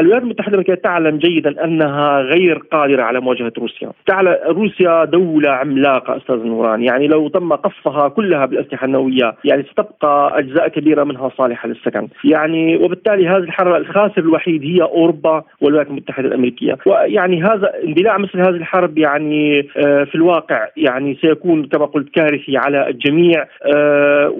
الولايات 0.00 0.22
المتحدة 0.44 0.54
الأمريكية 0.54 0.74
تعلم 0.74 1.18
جيدا 1.18 1.64
أنها 1.64 2.20
غير 2.20 2.58
قادرة 2.72 3.02
على 3.02 3.20
مواجهة 3.20 3.52
روسيا. 3.58 3.90
تعلم 4.06 4.36
روسيا 4.46 5.04
دولة 5.04 5.50
عملاقة 5.50 6.16
أستاذ 6.16 6.36
نوران. 6.36 6.82
يعني 6.82 7.06
لو 7.06 7.28
تم 7.28 7.52
قصفها 7.52 8.08
كلها 8.08 8.46
بالأسلحة 8.46 8.86
النووية 8.86 9.34
يعني 9.44 9.62
ستبقى 9.62 10.38
أجزاء 10.38 10.68
كبيرة 10.68 11.04
منها 11.04 11.30
صالحة 11.38 11.68
للسكن. 11.68 12.08
يعني 12.24 12.76
وبالتالي 12.76 13.28
هذه 13.28 13.36
الحرب 13.36 13.74
الخاسر 13.74 14.18
الوحيد 14.18 14.62
هي 14.62 14.82
أوروبا 14.82 15.44
والولايات 15.60 15.90
المتحدة 15.90 16.28
الأمريكية. 16.28 16.78
ويعني 16.86 17.42
هذا 17.42 17.72
اندلاع 17.84 18.18
مثل 18.18 18.40
هذه 18.40 18.56
الحرب 18.56 18.98
يعني 18.98 19.68
آه، 19.76 20.04
في 20.04 20.14
الواقع 20.14 20.68
يعني 20.76 21.18
سيكون 21.20 21.66
كما 21.66 21.84
قلت 21.84 22.08
كارثي 22.14 22.56
على 22.56 22.88
الجميع. 22.88 23.46
آه، 23.74 24.32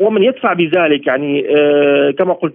ومن 0.00 0.22
يدفع 0.22 0.52
بذلك 0.52 1.06
يعني 1.06 1.46
آه، 1.56 2.10
كما 2.10 2.32
قلت 2.32 2.54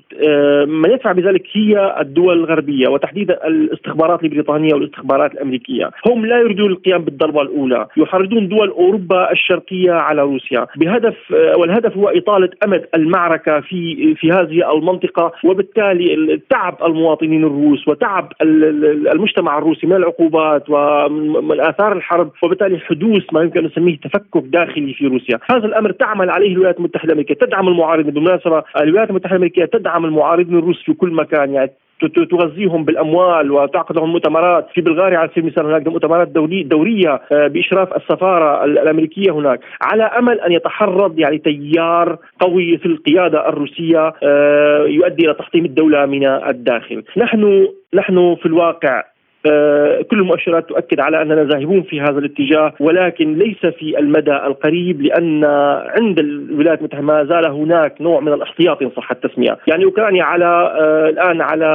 من 0.68 0.92
يدفع 0.92 1.12
بذلك 1.12 1.44
هي 1.54 1.78
الدول 2.00 2.38
الغربية 2.38 2.88
وتحديدا 2.89 3.48
الاستخبارات 3.48 4.24
البريطانية 4.24 4.74
والاستخبارات 4.74 5.34
الأمريكية. 5.34 5.91
هم 6.08 6.25
لا 6.25 6.39
يريدون 6.39 6.72
القيام 6.72 7.03
بالضربة 7.03 7.41
الأولى. 7.41 7.88
يحرضون 7.98 8.48
دول 8.48 8.70
أوروبا 8.70 9.32
الشرقية 9.32 9.91
على 9.91 10.22
روسيا. 10.22 10.68
بهدف 10.75 11.15
والهدف 11.32 11.98
هو 11.98 12.10
إطالة 12.10 12.50
أمد 12.65 12.86
المعركة 12.96 13.60
في 13.60 14.15
في 14.15 14.32
هذه 14.32 14.74
المنطقة 14.74 15.32
وبالتالي 15.44 16.39
تعب 16.50 16.77
المواطنين 16.86 17.44
الروس 17.44 17.88
وتعب 17.88 18.34
المجتمع 18.41 19.58
الروسي 19.58 19.88
من 19.88 19.96
العقوبات 19.96 20.70
ومن 20.70 21.62
آثار 21.62 21.98
الحرب 21.98 22.32
وبالتالي 22.44 22.79
حدوث 22.79 23.24
ما 23.34 23.41
يمكن 23.41 23.60
أن 23.60 23.65
نسميه 23.65 23.98
تفكك 23.98 24.44
داخلي 24.44 24.94
في 24.94 25.08
روسيا. 25.08 25.39
هذا 25.51 25.65
الأمر 25.65 25.91
تعمل 25.91 26.29
عليه 26.29 26.51
الولايات 26.53 26.77
المتحدة 26.77 27.06
الأمريكية. 27.06 27.34
تدعم 27.34 27.68
المعارضين 27.68 28.13
بالمناسبة 28.13 28.63
الولايات 28.82 29.10
المتحدة 29.10 29.32
الأمريكية 29.32 29.65
تدعم 29.65 30.06
المعارضين 30.06 30.58
الروس 30.58 30.84
في 30.84 30.94
كل 30.94 31.12
مكان. 31.12 31.53
يعني 31.53 31.72
تغذيهم 32.00 32.84
بالأموال 32.84 33.51
وتعقد 33.51 33.98
لهم 33.98 34.12
مؤتمرات 34.12 34.68
في 34.74 34.82
بلغاريا 34.82 35.18
على 35.18 35.29
سبيل 35.29 35.44
المثال 35.44 35.65
هناك 35.65 35.88
مؤتمرات 35.88 36.27
دورية 36.63 37.22
آه، 37.32 37.48
بإشراف 37.48 37.96
السفارة 37.96 38.65
الأمريكية 38.65 39.32
هناك. 39.32 39.60
على 39.82 40.03
أمل 40.03 40.39
أن 40.39 40.51
يتحرض 40.51 41.20
يعني 41.20 41.38
تيار 41.38 42.18
قوي 42.39 42.77
في 42.77 42.86
القيادة 42.86 43.50
الروسية 43.50 44.13
آه، 44.24 44.86
يؤدي 44.88 45.25
إلى 45.25 45.34
تحطيم 45.34 45.65
الدولة 45.65 46.06
من 46.06 46.25
الداخل. 46.25 47.03
نحن 47.18 47.68
نحن 47.94 48.36
في 48.36 48.46
الواقع 48.46 49.03
كل 50.12 50.19
المؤشرات 50.19 50.69
تؤكد 50.69 51.00
على 51.00 51.22
أننا 51.22 51.43
ذاهبون 51.43 51.81
في 51.81 52.01
هذا 52.01 52.19
الاتجاه 52.19 52.74
ولكن 52.79 53.34
ليس 53.34 53.65
في 53.65 54.00
المدى 54.00 54.31
القريب 54.31 55.01
لأن 55.01 55.46
عند 56.00 56.19
الولايات 56.19 56.79
المتحدة 56.79 57.03
ما 57.03 57.24
زال 57.24 57.46
هناك 57.46 58.01
نوع 58.01 58.19
من 58.19 58.34
الاحتياط 58.34 58.81
إن 58.81 58.89
صح 58.89 59.12
التسمية، 59.12 59.58
يعني 59.67 59.86
أوكرانيا 59.86 60.24
على 60.24 60.46
آه، 60.46 61.10
الآن 61.10 61.41
على 61.41 61.69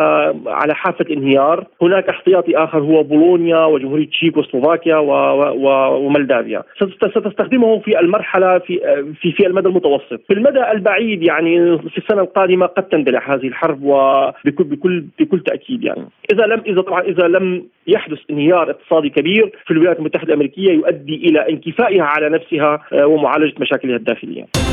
على 0.46 0.74
حافة 0.74 1.04
الانهيار، 1.04 1.66
هناك 1.82 2.08
احتياطي 2.08 2.56
آخر 2.56 2.78
هو 2.78 3.02
بولونيا 3.02 3.64
وجمهورية 3.64 4.08
تشيك 4.08 4.36
وسلوفاكيا 4.36 4.96
ومولدافيا، 4.96 6.62
ستستخدمه 6.76 7.78
في 7.78 8.00
المرحلة 8.00 8.58
في 8.58 8.80
في 9.20 9.32
في 9.32 9.46
المدى 9.46 9.68
المتوسط، 9.68 10.20
في 10.28 10.34
المدى 10.34 10.70
البعيد 10.70 11.22
يعني 11.22 11.78
في 11.78 11.98
السنة 11.98 12.20
القادمة 12.22 12.66
قد 12.66 12.82
تندلع 12.82 13.34
هذه 13.34 13.46
الحرب 13.46 13.82
وبكل 13.82 14.64
بكل 14.64 15.04
بكل 15.20 15.40
تأكيد 15.40 15.84
يعني، 15.84 16.04
إذا 16.32 16.46
لم 16.46 16.62
إذا 16.66 16.80
طبعا 16.80 17.00
إذا 17.02 17.28
لم 17.28 17.53
يحدث 17.86 18.18
انهيار 18.30 18.70
اقتصادي 18.70 19.10
كبير 19.10 19.52
في 19.64 19.70
الولايات 19.70 19.98
المتحدة 19.98 20.28
الأمريكية 20.28 20.72
يؤدي 20.72 21.14
إلى 21.14 21.48
انكفائها 21.50 22.04
على 22.04 22.28
نفسها 22.28 22.82
آه، 22.92 23.06
ومعالجة 23.06 23.54
مشاكلها 23.60 23.96
الداخلية. 23.96 24.63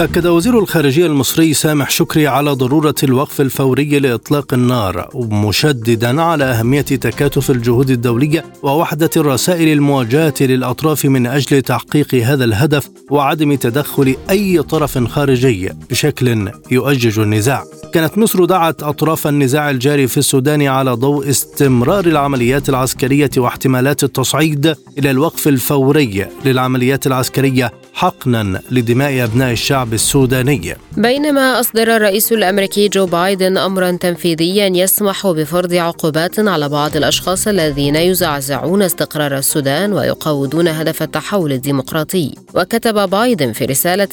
أكد 0.00 0.26
وزير 0.26 0.58
الخارجية 0.58 1.06
المصري 1.06 1.54
سامح 1.54 1.90
شكري 1.90 2.26
على 2.26 2.50
ضرورة 2.50 2.94
الوقف 3.02 3.40
الفوري 3.40 3.98
لإطلاق 3.98 4.54
النار 4.54 5.08
مشددا 5.14 6.22
على 6.22 6.44
أهمية 6.44 6.80
تكاتف 6.80 7.50
الجهود 7.50 7.90
الدولية 7.90 8.44
ووحدة 8.62 9.10
الرسائل 9.16 9.68
المواجهة 9.68 10.34
للأطراف 10.40 11.04
من 11.04 11.26
أجل 11.26 11.62
تحقيق 11.62 12.14
هذا 12.14 12.44
الهدف 12.44 12.90
وعدم 13.10 13.54
تدخل 13.54 14.16
أي 14.30 14.62
طرف 14.62 14.98
خارجي 14.98 15.70
بشكل 15.90 16.50
يؤجج 16.70 17.18
النزاع. 17.18 17.64
كانت 17.92 18.18
مصر 18.18 18.44
دعت 18.44 18.82
أطراف 18.82 19.26
النزاع 19.26 19.70
الجاري 19.70 20.06
في 20.06 20.18
السودان 20.18 20.62
على 20.62 20.92
ضوء 20.92 21.30
استمرار 21.30 22.06
العمليات 22.06 22.68
العسكرية 22.68 23.30
واحتمالات 23.36 24.04
التصعيد 24.04 24.74
إلى 24.98 25.10
الوقف 25.10 25.48
الفوري 25.48 26.26
للعمليات 26.44 27.06
العسكرية 27.06 27.72
حقنا 27.96 28.62
لدماء 28.70 29.24
أبناء 29.24 29.52
الشعب 29.52 29.94
السوداني. 29.94 30.76
بينما 30.96 31.60
أصدر 31.60 31.96
الرئيس 31.96 32.32
الأمريكي 32.32 32.88
جو 32.88 33.06
بايدن 33.06 33.58
امرا 33.58 33.90
تنفيذيا 33.90 34.66
يسمح 34.66 35.26
بفرض 35.26 35.74
عقوبات 35.74 36.38
على 36.38 36.68
بعض 36.68 36.96
الأشخاص 36.96 37.48
الذين 37.48 37.96
يزعزعون 37.96 38.82
استقرار 38.82 39.38
السودان 39.38 39.92
ويقودون 39.92 40.68
هدف 40.68 41.02
التحول 41.02 41.52
الديمقراطي. 41.52 42.34
وكتب 42.54 43.10
بايدن 43.10 43.52
في 43.52 43.64
رسالة 43.64 44.08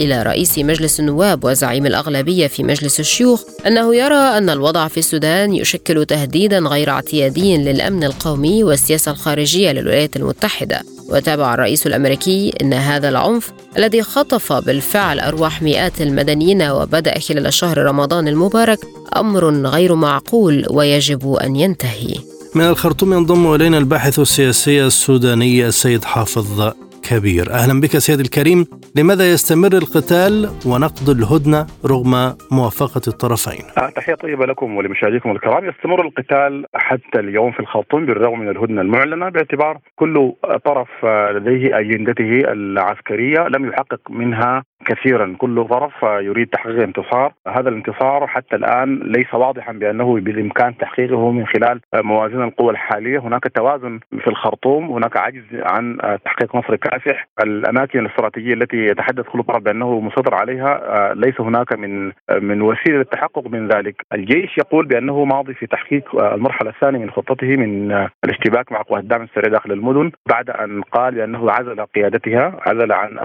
إلى 0.00 0.22
رئيس 0.22 0.58
مجلس 0.58 1.00
النواب 1.00 1.44
وزعيم 1.44 1.86
الأغلبية 1.86 2.46
في 2.46 2.62
مجلس 2.62 3.00
الشيوخ 3.00 3.42
أنه 3.66 3.94
يرى 3.94 4.38
أن 4.38 4.50
الوضع 4.50 4.88
في 4.88 4.98
السودان 4.98 5.54
يشكل 5.54 6.04
تهديدا 6.04 6.58
غير 6.58 6.90
اعتيادي 6.90 7.56
للأمن 7.56 8.04
القومي 8.04 8.64
والسياسة 8.64 9.12
الخارجية 9.12 9.72
للولايات 9.72 10.16
المتحدة. 10.16 10.93
وتابع 11.08 11.54
الرئيس 11.54 11.86
الأمريكي 11.86 12.52
إن 12.62 12.72
هذا 12.72 13.08
العنف 13.08 13.52
الذي 13.76 14.02
خطف 14.02 14.52
بالفعل 14.52 15.20
أرواح 15.20 15.62
مئات 15.62 16.00
المدنيين 16.00 16.62
وبدأ 16.62 17.18
خلال 17.18 17.52
شهر 17.52 17.78
رمضان 17.78 18.28
المبارك 18.28 18.78
أمر 19.16 19.66
غير 19.66 19.94
معقول 19.94 20.66
ويجب 20.70 21.32
أن 21.32 21.56
ينتهي. 21.56 22.14
من 22.54 22.64
الخرطوم 22.64 23.12
ينضم 23.12 23.54
إلينا 23.54 23.78
الباحث 23.78 24.18
السياسي 24.18 24.84
السوداني 24.84 25.66
السيد 25.66 26.04
حافظ 26.04 26.72
كبير 27.10 27.50
أهلا 27.50 27.80
بك 27.80 27.98
سيد 27.98 28.20
الكريم. 28.20 28.66
لماذا 28.96 29.32
يستمر 29.32 29.72
القتال 29.72 30.48
ونقض 30.66 31.10
الهدنة 31.10 31.66
رغم 31.92 32.12
موافقة 32.52 33.04
الطرفين؟ 33.08 33.64
آه، 33.78 33.90
تحية 33.90 34.14
طيبة 34.14 34.46
لكم 34.46 34.76
ولمشاهديكم 34.76 35.30
الكرام. 35.30 35.68
يستمر 35.68 36.00
القتال 36.06 36.66
حتى 36.74 37.18
اليوم 37.20 37.52
في 37.52 37.60
الخرطوم 37.60 38.06
بالرغم 38.06 38.40
من 38.40 38.48
الهدنة 38.48 38.80
المعلنة 38.80 39.28
باعتبار 39.28 39.78
كل 39.96 40.32
طرف 40.64 40.88
لديه 41.04 41.78
أجندته 41.78 42.52
العسكرية 42.52 43.48
لم 43.48 43.68
يحقق 43.68 44.00
منها 44.10 44.64
كثيرا. 44.86 45.36
كل 45.38 45.66
طرف 45.70 45.92
يريد 46.02 46.48
تحقيق 46.48 46.82
انتصار. 46.82 47.32
هذا 47.48 47.68
الانتصار 47.68 48.26
حتى 48.26 48.56
الآن 48.56 48.98
ليس 48.98 49.34
واضحا 49.34 49.72
بأنه 49.72 50.20
بالإمكان 50.20 50.76
تحقيقه 50.76 51.30
من 51.30 51.46
خلال 51.46 51.80
موازين 51.94 52.42
القوى 52.42 52.70
الحالية. 52.70 53.18
هناك 53.18 53.44
توازن 53.54 54.00
في 54.20 54.28
الخرطوم. 54.28 54.90
هناك 54.90 55.16
عجز 55.16 55.44
عن 55.52 55.98
تحقيق 56.24 56.56
نصر 56.56 56.76
كاسح 56.94 57.28
الأماكن 57.42 57.98
الاستراتيجية 57.98 58.54
التي 58.54 58.76
يتحدث 58.76 59.26
كل 59.26 59.42
طرف 59.42 59.62
بأنه 59.62 60.00
مسيطر 60.00 60.34
عليها 60.34 61.14
ليس 61.14 61.40
هناك 61.40 61.72
من 61.72 62.12
من 62.40 62.62
وسيلة 62.62 62.98
للتحقق 62.98 63.48
من 63.48 63.68
ذلك، 63.68 64.06
الجيش 64.12 64.58
يقول 64.58 64.86
بأنه 64.86 65.24
ماضي 65.24 65.54
في 65.54 65.66
تحقيق 65.66 66.24
المرحلة 66.24 66.70
الثانية 66.70 66.98
من 66.98 67.10
خطته 67.10 67.56
من 67.56 67.92
الاشتباك 68.24 68.72
مع 68.72 68.82
قوات 68.82 69.02
الدعم 69.02 69.22
السريع 69.22 69.50
داخل 69.50 69.72
المدن 69.72 70.10
بعد 70.28 70.50
أن 70.50 70.82
قال 70.82 71.14
بأنه 71.14 71.50
عزل 71.50 71.80
قيادتها، 71.80 72.56
عزل 72.66 72.92
عن 72.92 73.18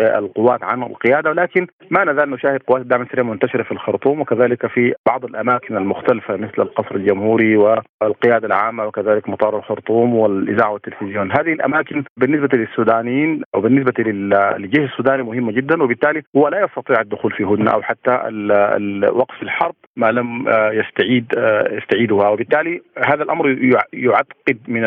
القوات 0.00 0.62
عن 0.62 0.82
القيادة 0.82 1.30
ولكن 1.30 1.66
ما 1.90 2.04
نزال 2.04 2.30
نشاهد 2.30 2.60
قوات 2.66 2.82
الدعم 2.82 3.02
السريع 3.02 3.24
منتشرة 3.24 3.62
في 3.62 3.72
الخرطوم 3.72 4.20
وكذلك 4.20 4.66
في 4.66 4.94
بعض 5.06 5.24
الأماكن 5.24 5.76
المختلفة 5.76 6.36
مثل 6.36 6.62
القصر 6.62 6.94
الجمهوري 6.94 7.56
والقيادة 7.56 8.46
العامة 8.46 8.86
وكذلك 8.86 9.28
مطار 9.28 9.58
الخرطوم 9.58 10.14
والإذاعة 10.14 10.72
والتلفزيون، 10.72 11.32
هذه 11.32 11.52
الأماكن 11.52 12.04
بالنسبة 12.16 12.48
للسودانيين 13.02 13.42
أو 13.54 13.60
بالنسبة 13.60 13.92
للجيش 13.98 14.90
السوداني 14.90 15.22
مهمة 15.22 15.52
جدا 15.52 15.82
وبالتالي 15.82 16.22
هو 16.36 16.48
لا 16.48 16.64
يستطيع 16.64 17.00
الدخول 17.00 17.32
في 17.32 17.44
هدنه 17.44 17.70
أو 17.70 17.82
حتى 17.82 18.10
وقف 19.12 19.42
الحرب 19.42 19.74
ما 19.96 20.12
لم 20.12 20.48
آه، 20.48 20.72
يستعيد 20.72 21.26
آه، 21.38 21.74
يستعيدها. 21.74 22.28
وبالتالي 22.28 22.82
هذا 23.06 23.22
الأمر 23.22 23.48
يعقد 23.92 24.58
من 24.68 24.82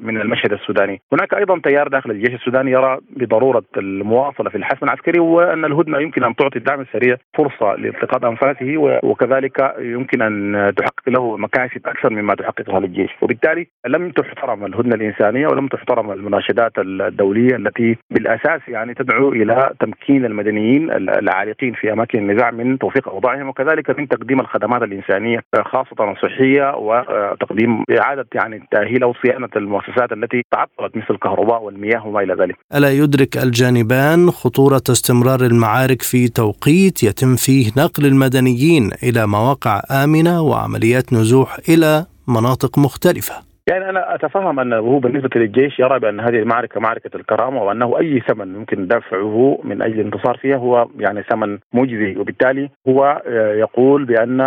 من 0.00 0.20
المشهد 0.20 0.52
السوداني، 0.52 1.00
هناك 1.12 1.34
أيضا 1.34 1.60
تيار 1.64 1.88
داخل 1.88 2.10
الجيش 2.10 2.34
السوداني 2.34 2.70
يرى 2.70 2.98
بضرورة 3.10 3.64
المواصلة 3.76 4.50
في 4.50 4.56
الحسم 4.56 4.86
العسكري 4.86 5.20
وأن 5.20 5.64
الهدنة 5.64 5.98
يمكن 6.00 6.24
أن 6.24 6.34
تعطي 6.36 6.58
الدعم 6.58 6.80
السريع 6.80 7.16
فرصة 7.36 7.74
لالتقاط 7.74 8.24
أنفاسه 8.24 9.00
وكذلك 9.02 9.74
يمكن 9.78 10.22
أن 10.22 10.72
تحقق 10.76 11.08
له 11.08 11.36
مكاسب 11.36 11.86
أكثر 11.86 12.12
مما 12.12 12.34
تحققها 12.34 12.80
للجيش، 12.80 13.10
وبالتالي 13.22 13.66
لم 13.86 14.10
تحترم 14.10 14.64
الهدنة 14.64 14.94
الإنسانية 14.94 15.46
ولم 15.46 15.68
تحترم 15.68 16.10
المناشدات 16.10 16.72
الدولية 16.78 17.45
التي 17.54 17.96
بالأساس 18.10 18.60
يعني 18.68 18.94
تدعو 18.94 19.32
إلى 19.32 19.70
تمكين 19.80 20.24
المدنيين 20.24 20.90
العالقين 20.90 21.72
في 21.74 21.92
أماكن 21.92 22.18
النزاع 22.18 22.50
من 22.50 22.78
توفيق 22.78 23.08
أوضاعهم 23.08 23.48
وكذلك 23.48 23.98
من 23.98 24.08
تقديم 24.08 24.40
الخدمات 24.40 24.82
الإنسانية 24.82 25.40
خاصة 25.64 26.12
الصحية 26.12 26.76
وتقديم 26.76 27.84
إعادة 28.00 28.26
يعني 28.34 28.62
تأهيل 28.70 29.02
أو 29.02 29.14
صيانة 29.22 29.48
المؤسسات 29.56 30.12
التي 30.12 30.42
تعطلت 30.50 30.96
مثل 30.96 31.06
الكهرباء 31.10 31.62
والمياه 31.62 32.06
وما 32.06 32.20
إلى 32.20 32.34
ذلك. 32.34 32.56
ألا 32.74 32.90
يدرك 32.92 33.36
الجانبان 33.36 34.30
خطورة 34.30 34.82
استمرار 34.90 35.40
المعارك 35.40 36.02
في 36.02 36.28
توقيت 36.28 37.02
يتم 37.02 37.36
فيه 37.36 37.70
نقل 37.76 38.06
المدنيين 38.06 38.90
إلى 39.02 39.26
مواقع 39.26 39.80
آمنة 40.04 40.42
وعمليات 40.42 41.12
نزوح 41.12 41.56
إلى 41.68 42.06
مناطق 42.28 42.78
مختلفة؟ 42.78 43.55
يعني 43.70 43.90
أنا 43.90 44.14
أتفهم 44.14 44.60
أنه 44.60 44.76
هو 44.76 44.98
بالنسبة 44.98 45.30
للجيش 45.36 45.78
يرى 45.78 45.98
بأن 45.98 46.20
هذه 46.20 46.38
المعركة 46.38 46.80
معركة 46.80 47.16
الكرامة 47.16 47.62
وأنه 47.62 47.98
أي 47.98 48.20
ثمن 48.20 48.52
ممكن 48.52 48.86
دفعه 48.86 49.60
من 49.64 49.82
أجل 49.82 50.00
الانتصار 50.00 50.36
فيها 50.36 50.56
هو 50.56 50.88
يعني 50.98 51.22
ثمن 51.22 51.58
مجزي. 51.72 52.16
وبالتالي 52.16 52.70
هو 52.88 53.22
آه، 53.26 53.52
يقول 53.54 54.04
بأن 54.04 54.40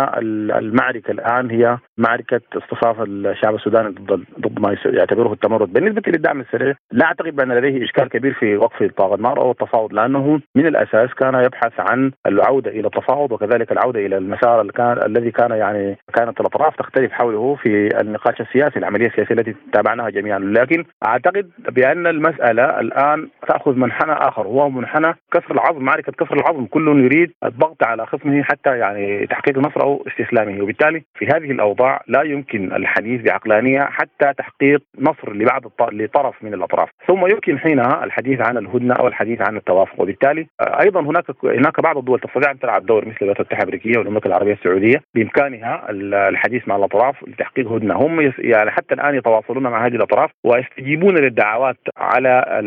المعركة 0.58 1.10
الآن 1.10 1.50
هي 1.50 1.78
معركة 1.98 2.40
اصطفاف 2.56 3.00
الشعب 3.00 3.54
السوداني 3.54 3.88
ضد 3.88 4.24
ضد 4.40 4.60
ما 4.60 4.76
يعتبره 4.84 5.32
التمرد، 5.32 5.72
بالنسبة 5.72 6.02
للدعم 6.06 6.40
السريع 6.40 6.74
لا 6.92 7.04
أعتقد 7.04 7.36
بأن 7.36 7.52
لديه 7.52 7.84
إشكال 7.84 8.08
كبير 8.08 8.32
في 8.32 8.56
وقف 8.56 8.82
اطلاق 8.82 9.12
النار 9.12 9.40
أو 9.40 9.50
التفاوض 9.50 9.92
لأنه 9.92 10.40
من 10.56 10.66
الأساس 10.66 11.14
كان 11.14 11.34
يبحث 11.34 11.72
عن 11.78 12.12
العودة 12.26 12.70
إلى 12.70 12.86
التفاوض 12.86 13.32
وكذلك 13.32 13.72
العودة 13.72 14.00
إلى 14.00 14.16
المسار 14.16 14.66
الذي 15.06 15.30
كان 15.30 15.50
يعني 15.50 15.98
كانت 16.14 16.40
الأطراف 16.40 16.76
تختلف 16.76 17.12
حوله 17.12 17.54
في 17.54 18.00
النقاش 18.00 18.40
السياسي 18.40 18.78
العملية 18.78 19.09
السياسيه 19.10 19.34
التي 19.34 19.54
تابعناها 19.72 20.10
جميعا. 20.10 20.38
لكن 20.38 20.84
أعتقد 21.06 21.50
بأن 21.68 22.06
المسألة 22.06 22.80
الآن 22.80 23.28
تأخذ 23.48 23.74
منحنى 23.76 24.12
آخر. 24.12 24.46
وهو 24.46 24.70
منحنى 24.70 25.14
كسر 25.32 25.50
العظم 25.50 25.82
معركه 25.82 26.12
كسر 26.12 26.36
العظم. 26.36 26.66
كل 26.66 27.04
يريد 27.04 27.32
الضغط 27.44 27.84
على 27.84 28.06
خصمه 28.06 28.42
حتى 28.42 28.78
يعني 28.78 29.26
تحقيق 29.26 29.58
نصر 29.58 29.82
أو 29.82 30.04
استسلامه. 30.06 30.62
وبالتالي 30.62 31.02
في 31.14 31.26
هذه 31.26 31.50
الأوضاع 31.50 32.02
لا 32.06 32.22
يمكن 32.22 32.72
الحديث 32.72 33.22
بعقلانية 33.22 33.80
حتى 33.80 34.32
تحقيق 34.38 34.82
نصر 34.98 35.32
لبعض 35.32 35.62
لطرف 35.92 36.44
من 36.44 36.54
الأطراف. 36.54 36.88
ثم 37.06 37.26
يمكن 37.26 37.58
حينها 37.58 38.04
الحديث 38.04 38.40
عن 38.40 38.56
الهدنة 38.56 38.94
أو 38.94 39.08
الحديث 39.08 39.40
عن 39.48 39.56
التوافق. 39.56 40.00
وبالتالي 40.00 40.46
أيضا 40.60 41.00
هناك 41.00 41.24
هناك 41.44 41.80
بعض 41.80 41.98
الدول 41.98 42.20
تستطيع 42.20 42.50
أن 42.50 42.58
تلعب 42.58 42.86
دور 42.86 43.04
مثل 43.04 43.16
الولايات 43.22 43.40
المتحدة 43.40 43.70
الأمريكية 43.70 43.98
والمملكة 43.98 44.28
العربية 44.28 44.52
السعودية. 44.52 45.02
بإمكانها 45.14 45.86
الحديث 46.28 46.68
مع 46.68 46.76
الأطراف 46.76 47.28
لتحقيق 47.28 47.72
هدنة. 47.72 47.94
هم 47.94 48.32
يعني 48.38 48.70
حتى 48.70 48.94
الآن 49.00 49.14
يتواصلون 49.14 49.62
مع 49.62 49.86
هذه 49.86 49.94
الأطراف 49.94 50.30
ويستجيبون 50.44 51.18
للدعوات 51.18 51.76
على 51.96 52.60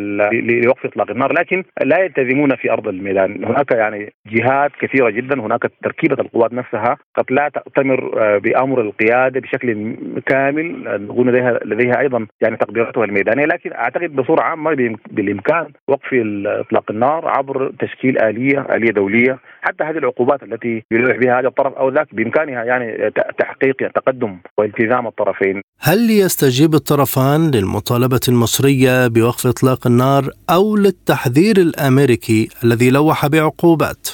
لوقف 0.63 0.85
إطلاق 0.85 1.11
النار 1.11 1.33
لكن 1.33 1.63
لا 1.83 1.99
يلتزمون 1.99 2.55
في 2.55 2.71
أرض 2.71 2.87
الميدان 2.87 3.45
هناك 3.45 3.71
يعني 3.71 4.13
جهات 4.27 4.71
كثيرة 4.81 5.09
جدا 5.09 5.41
هناك 5.41 5.71
تركيبة 5.83 6.15
القوات 6.19 6.53
نفسها 6.53 6.97
قد 7.15 7.25
لا 7.29 7.49
تأتمر 7.49 8.23
آه، 8.23 8.37
بأمر 8.37 8.81
القيادة 8.81 9.39
بشكل 9.39 9.95
كامل 10.25 10.83
نقول 11.07 11.27
لديها 11.27 11.59
لديها 11.65 11.99
أيضا 11.99 12.27
يعني 12.41 12.57
تقديراتها 12.57 13.05
الميدانية 13.05 13.45
لكن 13.45 13.73
أعتقد 13.73 14.15
بصورة 14.15 14.41
عامة 14.41 14.95
بالإمكان 15.11 15.67
وقف 15.87 16.09
إطلاق 16.45 16.91
النار 16.91 17.27
عبر 17.27 17.71
تشكيل 17.79 18.21
آلية 18.21 18.67
آلية 18.75 18.91
دولية 18.91 19.39
حتى 19.61 19.83
هذه 19.83 19.97
العقوبات 19.97 20.43
التي 20.43 20.83
يلوح 20.91 21.17
بها 21.17 21.39
هذا 21.39 21.47
الطرف 21.47 21.73
أو 21.73 21.89
ذاك 21.89 22.15
بإمكانها 22.15 22.63
يعني 22.63 23.11
تحقيق 23.39 23.75
تقدم 23.75 24.37
والتزام 24.57 25.07
الطرفين. 25.07 25.61
هل 25.79 26.09
يستجيب 26.23 26.75
الطرفان 26.75 27.51
للمطالبة 27.51 28.19
المصرية 28.27 29.07
بوقف 29.07 29.47
إطلاق 29.47 29.87
النار 29.87 30.29
أو 30.49 30.75
للتحذير 30.75 31.57
الأمريكي 31.57 32.49
الذي 32.63 32.89
لوح 32.89 33.27
بعقوبات؟ 33.27 34.07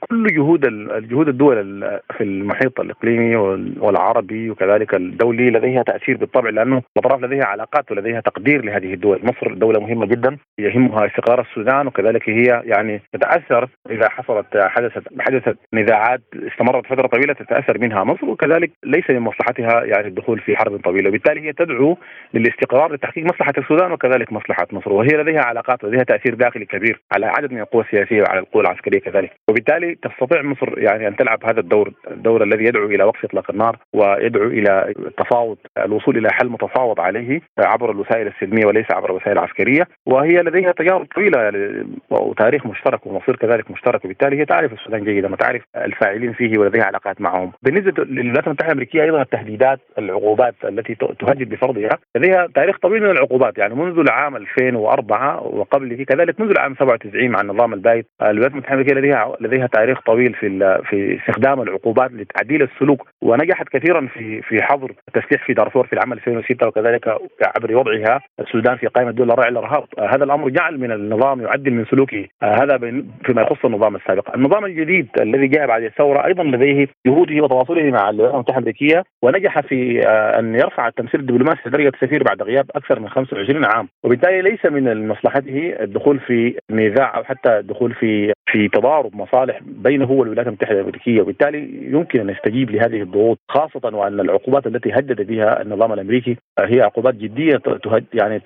كل 0.00 0.26
جهود 0.26 0.64
الجهود 0.64 1.28
الدول 1.28 1.80
في 2.16 2.24
المحيط 2.24 2.80
الإقليمي 2.80 3.36
والعربي 3.80 4.50
وكذلك 4.50 4.94
الدولي 4.94 5.50
لديها 5.50 5.82
تأثير 5.82 6.16
بالطبع 6.16 6.50
لأنه 6.50 6.82
الأطراف 6.96 7.22
لديها 7.22 7.44
علاقات 7.44 7.92
ولديها 7.92 8.20
تقدير 8.20 8.64
لهذه 8.64 8.94
الدول، 8.94 9.20
مصر 9.22 9.54
دولة 9.54 9.80
مهمة 9.80 10.06
جدا 10.06 10.36
يهمها 10.58 11.06
استقرار 11.06 11.40
السودان 11.40 11.86
وكذلك 11.86 12.28
هي 12.28 12.62
يعني 12.64 13.02
تتأثر 13.12 13.68
إذا 13.90 14.08
حصلت 14.08 14.46
حدثت 14.56 15.02
حدثت 15.20 15.56
نزاعات 15.74 16.20
استمرت 16.34 16.86
فترة 16.86 17.06
طويلة 17.06 17.32
تتأثر 17.32 17.78
منها 17.78 18.04
مصر 18.04 18.26
وكذلك 18.26 18.70
ليس 18.84 19.10
من 19.10 19.20
مصلحتها 19.20 19.84
يعني 19.84 20.06
الدخول 20.06 20.40
في 20.40 20.56
حرب 20.56 20.80
طويلة، 20.80 21.08
وبالتالي 21.08 21.40
هي 21.40 21.52
تدعو 21.52 21.98
للاستقرار 22.34 22.92
لتحقيق 22.92 23.24
مصلحة 23.24 23.52
السودان 23.58 23.92
وكذلك 23.92 24.32
مصلحة 24.32 24.66
مصر، 24.72 24.92
وهي 24.92 25.16
لديها 25.16 25.42
علاقات 25.42 25.84
ولديها 25.84 26.02
تأثير 26.02 26.34
داخلي 26.34 26.64
كبير 26.64 27.00
على 27.14 27.26
عدد 27.26 27.52
من 27.52 27.60
القوى 27.60 27.82
السياسية 27.82 28.22
وعلى 28.22 28.40
القوى 28.40 28.62
العسكرية 28.62 29.00
كذلك، 29.00 29.30
وبالتالي 29.50 29.71
تستطيع 29.80 30.42
مصر 30.42 30.78
يعني 30.78 31.08
أن 31.08 31.16
تلعب 31.16 31.44
هذا 31.44 31.60
الدور 31.60 31.92
الدور 32.10 32.42
الذي 32.42 32.64
يدعو 32.64 32.86
إلى 32.86 33.04
وقف 33.04 33.24
إطلاق 33.24 33.50
النار 33.50 33.76
ويدعو 33.92 34.46
إلى 34.46 34.94
التفاوض 34.98 35.56
الوصول 35.78 36.16
إلى 36.18 36.28
حل 36.32 36.48
متفاوض 36.48 37.00
عليه 37.00 37.40
عبر 37.58 37.90
الوسائل 37.90 38.26
السلمية 38.26 38.66
وليس 38.66 38.86
عبر 38.90 39.10
الوسائل 39.10 39.38
العسكرية 39.38 39.88
وهي 40.06 40.42
لديها 40.42 40.72
تجارب 40.72 41.06
طويله 41.14 41.42
يعني 41.42 41.86
وتاريخ 42.10 42.66
مشترك 42.66 43.06
ومصير 43.06 43.36
كذلك 43.36 43.70
مشترك 43.70 44.04
وبالتالي 44.04 44.38
هي 44.40 44.44
تعرف 44.44 44.72
السودان 44.72 45.04
جيدا 45.04 45.32
وتعرف 45.32 45.62
الفاعلين 45.76 46.32
فيه 46.32 46.58
ولديها 46.58 46.84
علاقات 46.84 47.20
معهم. 47.20 47.52
بالنسبة 47.62 48.04
للولايات 48.04 48.46
المتحدة 48.46 48.66
الأمريكية 48.66 49.02
أيضا 49.02 49.22
التهديدات 49.22 49.80
العقوبات 49.98 50.54
التي 50.64 50.94
تهدد 50.94 51.48
بفرضها 51.48 51.98
لديها 52.16 52.48
تاريخ 52.54 52.78
طويل 52.78 53.02
من 53.02 53.10
العقوبات 53.10 53.58
يعني 53.58 53.74
منذ 53.74 53.98
العام 53.98 54.36
2004 54.36 55.42
وقبله 55.42 56.04
كذلك 56.04 56.40
منذ 56.40 56.50
العام 56.50 56.74
97 56.74 57.28
مع 57.28 57.40
النظام 57.40 57.74
البايد 57.74 58.04
الولايات 58.22 58.52
المتحدة 58.52 58.82
الأمريكية 58.82 58.94
لديها 58.94 59.36
لديها 59.40 59.61
تاريخ 59.66 60.00
طويل 60.00 60.34
في 60.34 60.80
في 60.90 61.18
استخدام 61.20 61.62
العقوبات 61.62 62.12
لتعديل 62.12 62.62
السلوك 62.62 63.08
ونجحت 63.22 63.68
كثيرا 63.68 64.08
في 64.14 64.42
في 64.42 64.62
حظر 64.62 64.92
التسليح 65.08 65.46
في 65.46 65.54
دارفور 65.54 65.86
في 65.86 65.92
العام 65.92 66.12
2006 66.12 66.66
وكذلك 66.66 67.08
عبر 67.56 67.76
وضعها 67.76 68.20
السودان 68.40 68.76
في 68.76 68.86
قائمة 68.86 69.10
دول 69.10 69.30
الرائع 69.30 69.48
الارهاب 69.48 69.84
هذا 69.98 70.24
الأمر 70.24 70.48
جعل 70.48 70.78
من 70.78 70.92
النظام 70.92 71.40
يعدل 71.40 71.70
من 71.70 71.84
سلوكه. 71.84 72.26
هذا 72.42 72.78
فيما 73.24 73.42
يخص 73.42 73.64
النظام 73.64 73.96
السابق. 73.96 74.34
النظام 74.34 74.64
الجديد 74.64 75.08
الذي 75.20 75.46
جاء 75.46 75.66
بعد 75.66 75.82
الثورة 75.82 76.26
أيضا 76.26 76.44
لديه 76.44 76.88
جهوده 77.06 77.44
وتواصله 77.44 77.90
مع 77.90 78.10
الولايات 78.10 78.34
المتحدة 78.34 78.72
الأمريكية 78.72 79.04
ونجح 79.22 79.60
في 79.60 80.06
آه، 80.06 80.38
أن 80.38 80.54
يرفع 80.54 80.88
التمثيل 80.88 81.20
الدبلوماسي 81.20 81.60
لدرجة 81.66 81.92
سفير 82.00 82.22
بعد 82.22 82.42
غياب 82.42 82.70
أكثر 82.74 83.00
من 83.00 83.08
25 83.08 83.64
عام. 83.64 83.88
وبالتالي 84.04 84.42
ليس 84.42 84.66
من 84.66 85.08
مصلحته 85.08 85.74
الدخول 85.80 86.20
في 86.20 86.54
نزاع 86.70 87.16
أو 87.16 87.24
حتى 87.24 87.58
الدخول 87.58 87.94
في 87.94 88.32
في 88.46 88.68
تضارب 88.68 89.16
مصالح 89.16 89.60
بينه 89.62 90.10
والولايات 90.10 90.46
المتحدة 90.46 90.80
الأمريكية 90.80 91.20
وبالتالي 91.22 91.90
يمكن 91.92 92.20
أن 92.20 92.30
يستجيب 92.30 92.70
لهذه 92.70 93.02
الضغوط 93.02 93.38
خاصة 93.48 93.96
وأن 93.96 94.20
العقوبات 94.20 94.66
التي 94.66 94.92
هدد 94.92 95.26
بها 95.26 95.62
النظام 95.62 95.92
الأمريكي 95.92 96.36
هي 96.60 96.80
عقوبات 96.80 97.14
جدية 97.14 97.56
تهد 97.56 98.04
يعني 98.14 98.40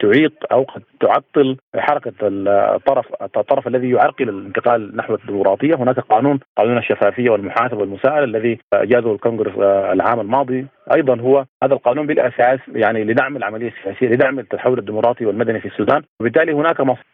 تعيق 0.00 0.32
أو 0.52 0.62
قد 0.62 0.82
تعطل 1.00 1.56
حركة 1.76 2.12
الطرف 2.22 3.06
الطرف 3.36 3.66
الذي 3.68 3.90
يعرقل 3.90 4.28
الانتقال 4.28 4.96
نحو 4.96 5.14
الديمقراطية. 5.14 5.74
هناك 5.74 6.00
قانون 6.00 6.40
قانون 6.58 6.78
الشفافية 6.78 7.30
والمحاسبة 7.30 7.78
والمساءلة 7.78 8.24
الذي 8.24 8.58
جازه 8.74 9.12
الكونغرس 9.12 9.58
العام 9.92 10.20
الماضي. 10.20 10.66
أيضا 10.92 11.20
هو 11.20 11.44
هذا 11.62 11.74
القانون 11.74 12.06
بالأساس 12.06 12.60
يعني 12.68 13.04
لدعم 13.04 13.36
العملية 13.36 13.68
السياسية 13.78 14.14
لدعم 14.14 14.38
التحول 14.38 14.78
الديمقراطي 14.78 15.26
والمدني 15.26 15.60
في 15.60 15.68
السودان. 15.68 16.02
وبالتالي 16.20 16.52
هناك 16.52 16.80
مصالح 16.80 17.04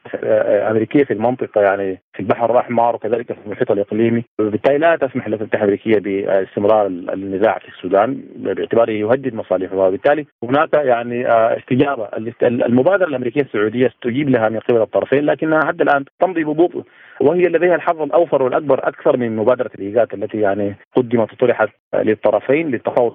أمريكية 0.71 1.05
في 1.05 1.13
المنطقة 1.13 1.61
يعني 1.61 2.03
في 2.13 2.21
البحر 2.21 2.53
الأحمر 2.53 2.95
وكذلك 2.95 3.33
في 3.33 3.39
المحيط 3.47 3.71
الإقليمي. 3.71 4.25
وبالتالي 4.39 4.79
لا 4.79 4.97
تسمح 4.97 5.27
المتحده 5.27 5.55
الامريكيه 5.55 5.99
باستمرار 5.99 6.87
النزاع 6.87 7.59
في 7.59 7.69
السودان 7.69 8.23
باعتباره 8.37 8.91
يهدد 8.91 9.35
مصالحها. 9.35 9.87
وبالتالي 9.87 10.27
هناك 10.45 10.75
يعني 10.75 11.27
آه، 11.27 11.59
استجابة. 11.59 12.09
المبادرة 12.43 13.07
الأمريكية 13.07 13.43
السعودية 13.43 13.87
استجيب 13.87 14.29
لها 14.29 14.49
من 14.49 14.59
قبل 14.59 14.81
الطرفين 14.83 15.25
لكنها 15.25 15.61
حتى 15.65 15.83
الآن 15.83 16.05
تمضي 16.21 16.45
ببطء. 16.45 16.83
وهي 17.21 17.43
لديها 17.43 17.75
الحظ 17.75 18.03
الأوفر 18.03 18.43
والأكبر 18.43 18.89
أكثر 18.89 19.17
من 19.17 19.37
مبادرة 19.37 19.71
الإيجاد 19.75 20.15
التي 20.15 20.41
يعني 20.41 20.77
قدمت 20.97 21.33
وطرحت 21.33 21.69
للطرفين 21.95 22.71
للتفاوض. 22.71 23.13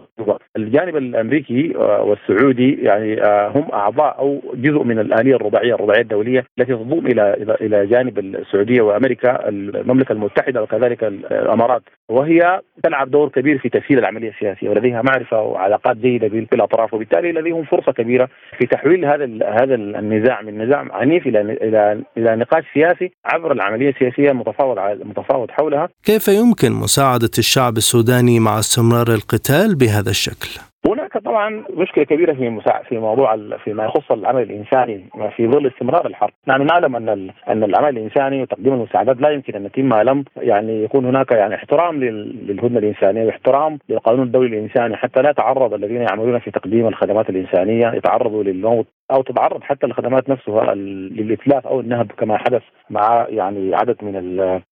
الجانب 0.57 0.97
الأمريكي 0.97 1.73
والسعودي 1.77 2.83
يعني 2.83 3.23
آه، 3.23 3.47
هم 3.47 3.67
أعضاء 3.73 4.19
أو 4.19 4.41
جزء 4.53 4.83
من 4.83 4.99
الآلية 4.99 5.35
الرباعية 5.35 5.75
الرباعية 5.75 6.01
الدولية 6.01 6.45
التي 6.59 6.73
تضم 6.73 7.07
إلى 7.07 7.55
إلى 7.61 7.85
جانب 7.85 8.19
السعودية 8.19 8.81
وأمريكا 8.81 9.49
المملكة 9.49 10.11
المتحدة 10.11 10.63
وكذلك 10.63 11.03
الإمارات. 11.03 11.81
وهي 12.09 12.61
تلعب 12.83 13.11
دور 13.11 13.29
كبير 13.29 13.57
في 13.57 13.69
تسهيل 13.69 13.99
العملية 13.99 14.29
السياسية 14.29 14.69
ولديها 14.69 15.01
معرفة 15.01 15.41
وعلاقات 15.41 15.97
جيدة 15.97 16.27
بالأطراف 16.27 16.93
وبالتالي 16.93 17.31
لديهم 17.31 17.63
فرصة 17.63 17.91
كبيرة 17.91 18.29
في 18.57 18.67
تحويل 18.67 19.05
هذا 19.05 19.25
هذا 19.61 19.75
النزاع 19.75 20.41
من 20.41 20.61
نزاع 20.61 20.87
عنيف 20.91 21.27
إلى 21.27 21.41
إلى 21.41 22.03
إلى 22.17 22.35
نقاش 22.35 22.63
سياسي 22.73 23.11
عبر 23.25 23.51
العملية 23.51 23.94
السياسيه 23.95 24.31
المتفاوض 24.31 24.79
المتفاوض 24.79 25.51
حولها. 25.51 25.89
كيف 26.03 26.27
يمكن 26.27 26.71
مساعدة 26.71 27.35
الشعب 27.37 27.77
السوداني 27.77 28.39
مع 28.39 28.59
استمرار 28.59 29.07
القتال 29.07 29.75
بهذا 29.75 30.09
الشكل؟ 30.09 30.49
هناك 30.87 31.17
طبعا 31.17 31.63
مشكلة 31.69 32.03
كبيرة 32.03 32.33
في 32.33 32.49
مسا... 32.49 32.81
في 32.89 32.97
موضوع 32.97 33.37
فيما 33.63 33.85
يخص 33.85 34.11
العمل 34.11 34.41
الإنساني 34.41 35.05
في 35.35 35.47
ظل 35.47 35.67
استمرار 35.67 36.07
الحرب، 36.07 36.31
نحن 36.47 36.65
نعلم 36.65 36.95
أن 36.95 37.09
ال... 37.09 37.31
أن 37.49 37.63
العمل 37.63 37.97
الإنساني 37.97 38.41
وتقديم 38.41 38.73
المساعدات 38.73 39.21
لا 39.21 39.29
يمكن 39.29 39.55
أن 39.55 39.65
يتم 39.65 39.81
ما 39.81 40.03
لم 40.03 40.23
يعني 40.37 40.83
يكون 40.83 41.05
هناك 41.05 41.31
يعني 41.31 41.55
احترام 41.55 42.03
لل... 42.03 42.47
للهدنة 42.47 42.79
الإنسانية 42.79 43.25
واحترام 43.25 43.79
للقانون 43.89 44.27
الدولي 44.27 44.47
الإنساني 44.57 44.95
حتى 44.95 45.21
لا 45.21 45.29
يتعرض 45.29 45.73
الذين 45.73 46.01
يعملون 46.01 46.39
في 46.39 46.51
تقديم 46.51 46.87
الخدمات 46.87 47.29
الإنسانية 47.29 47.91
يتعرضوا 47.97 48.43
للموت. 48.43 48.87
أو 49.11 49.21
تتعرض 49.21 49.63
حتى 49.63 49.85
الخدمات 49.85 50.29
نفسها 50.29 50.75
للإتلاف 50.75 51.67
أو 51.67 51.79
النهب 51.79 52.11
كما 52.11 52.37
حدث 52.37 52.61
مع 52.89 53.27
يعني 53.29 53.75
عدد 53.75 53.95
من 54.01 54.15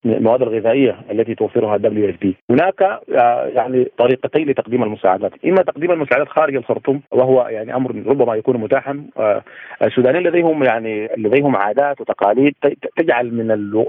المواد 0.07 0.43
الغذائية 0.43 0.97
التي 1.11 1.35
توفرها 1.35 1.77
ال 1.77 2.11
WFP. 2.11 2.37
هناك 2.51 2.83
آه، 2.83 3.47
يعني 3.47 3.89
طريقتين 3.99 4.49
لتقديم 4.49 4.83
المساعدات، 4.83 5.33
إما 5.45 5.63
تقديم 5.63 5.91
المساعدات 5.91 6.29
خارج 6.29 6.57
الخرطوم 6.57 7.03
وهو 7.11 7.47
يعني 7.49 7.77
أمر 7.77 7.91
ربما 8.07 8.35
يكون 8.35 8.57
متاحا 8.57 9.05
آه، 9.19 9.43
السودانيين 9.83 10.27
لديهم 10.27 10.65
يعني 10.65 11.09
لديهم 11.17 11.57
عادات 11.57 12.01
وتقاليد 12.01 12.55
تجعل 12.97 13.35
من 13.35 13.47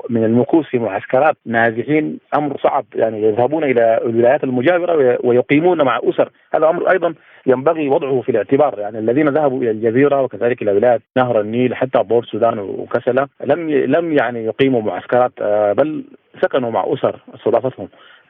من 0.09 0.23
المكوث 0.23 0.65
في 0.67 0.79
معسكرات 0.79 1.35
نازحين. 1.45 2.19
أمر 2.35 2.57
صعب 2.57 2.85
يعني 2.95 3.23
يذهبون 3.23 3.63
إلى 3.63 3.99
الولايات 4.05 4.43
المجاورة 4.43 5.17
ويقيمون 5.23 5.83
مع 5.85 5.99
أسر، 6.03 6.29
هذا 6.55 6.69
أمر 6.69 6.91
أيضا 6.91 7.13
ينبغي 7.47 7.89
وضعه 7.89 8.21
في 8.21 8.29
الاعتبار 8.29 8.79
يعني 8.79 8.99
الذين 8.99 9.29
ذهبوا 9.29 9.61
إلى 9.61 9.71
الجزيرة 9.71 10.21
وكذلك 10.21 10.61
إلى 10.61 10.71
ولايه 10.71 10.99
نهر 11.17 11.41
النيل 11.41 11.75
حتى 11.75 12.03
بور 12.03 12.23
السودان 12.23 12.59
وكسلا 12.59 13.27
لم 13.43 13.69
لم 13.69 14.13
يعني 14.13 14.45
يقيموا 14.45 14.81
معسكرات 14.81 15.31
آه، 15.41 15.73
بل 15.73 16.03
سكنوا 16.41 16.71
مع 16.71 16.85
أسر 16.93 17.19
استضافتهم. 17.35 17.87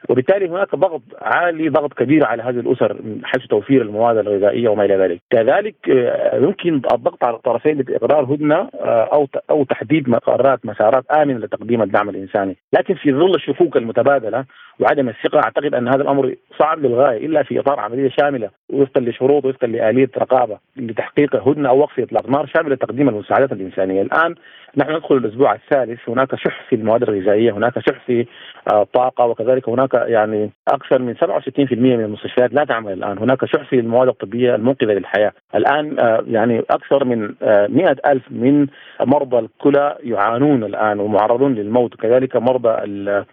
وبالتالي 0.08 0.48
هناك 0.48 0.74
ضغط 0.74 1.02
عالي 1.22 1.68
ضغط 1.68 1.92
كبير 1.92 2.26
على 2.26 2.42
هذه 2.42 2.60
الأسر 2.60 2.92
من 2.92 3.20
حيث 3.24 3.46
توفير 3.46 3.82
المواد 3.82 4.16
الغذائية 4.16 4.68
وما 4.68 4.84
إلى 4.84 4.96
ذلك، 4.96 5.20
كذلك 5.30 5.74
آه، 5.90 6.36
يمكن 6.36 6.74
الضغط 6.74 7.24
على 7.24 7.36
الطرفين 7.36 7.78
باقرار 7.78 8.34
هدنة 8.34 8.68
آه، 8.74 9.08
أو 9.12 9.26
أو 9.50 9.64
تحديد 9.64 10.08
مقرات 10.08 10.66
مسارات 10.66 11.04
آمنة 11.10 11.38
لتقديم 11.38 11.82
الدعم 11.82 12.08
الإنساني، 12.08 12.56
لكن 12.78 12.94
في 12.94 13.12
ظل 13.12 13.34
الشكوك 13.34 13.76
المتبادلة 13.76 14.44
وعدم 14.80 15.08
الثقة 15.08 15.40
أعتقد 15.44 15.74
أن 15.74 15.88
هذا 15.88 16.02
الأمر 16.02 16.34
صعب 16.58 16.78
للغاية 16.78 17.26
إلا 17.26 17.42
في 17.42 17.60
إطار 17.60 17.80
عملية 17.80 18.10
شاملة 18.20 18.50
وفقا 18.72 19.00
لشروط 19.00 19.44
وفقا 19.44 19.66
لآلية 19.66 20.10
رقابة 20.18 20.58
لتحقيق 20.76 21.48
هدنة 21.48 21.68
أو 21.68 21.78
وقف 21.78 22.00
إطلاق 22.00 22.28
نار 22.28 22.46
شامله 22.46 22.74
لتقديم 22.74 23.08
المساعدات 23.08 23.52
الإنسانية، 23.52 24.02
الآن 24.02 24.34
نحن 24.76 24.92
ندخل 24.92 25.16
الأسبوع 25.16 25.54
الثالث 25.54 26.08
هناك 26.08 26.34
شح 26.34 26.62
في 26.68 26.76
المواد 26.76 27.02
الغذائية، 27.02 27.52
هناك 27.52 27.78
شح 27.78 28.04
في 28.06 28.26
الطاقه 28.72 29.26
وكذلك 29.26 29.68
هناك 29.68 29.94
يعني 29.94 30.50
أكثر 30.68 31.02
من 31.02 31.14
67% 31.14 31.96
من 31.96 32.04
المستشفيات 32.04 32.52
لا 32.52 32.64
تعمل 32.64 32.92
الآن، 32.92 33.18
هناك 33.18 33.44
شح 33.44 33.68
في 33.70 33.80
المواد 33.80 34.08
الطبية 34.08 34.54
المنقذة 34.54 34.92
للحياة، 34.92 35.32
الآن 35.54 35.98
آه، 35.98 36.24
يعني 36.26 36.62
أكثر 36.70 37.04
من 37.04 37.20
100 37.42 37.88
آه، 37.88 38.12
ألف 38.12 38.22
من 38.30 38.66
مرضى 39.00 39.38
الكلى 39.38 39.96
يعانون 40.02 40.64
الآن 40.64 41.00
ومعرضون 41.00 41.54
للموت، 41.54 41.94
كذلك 41.94 42.36
مرضى 42.36 42.76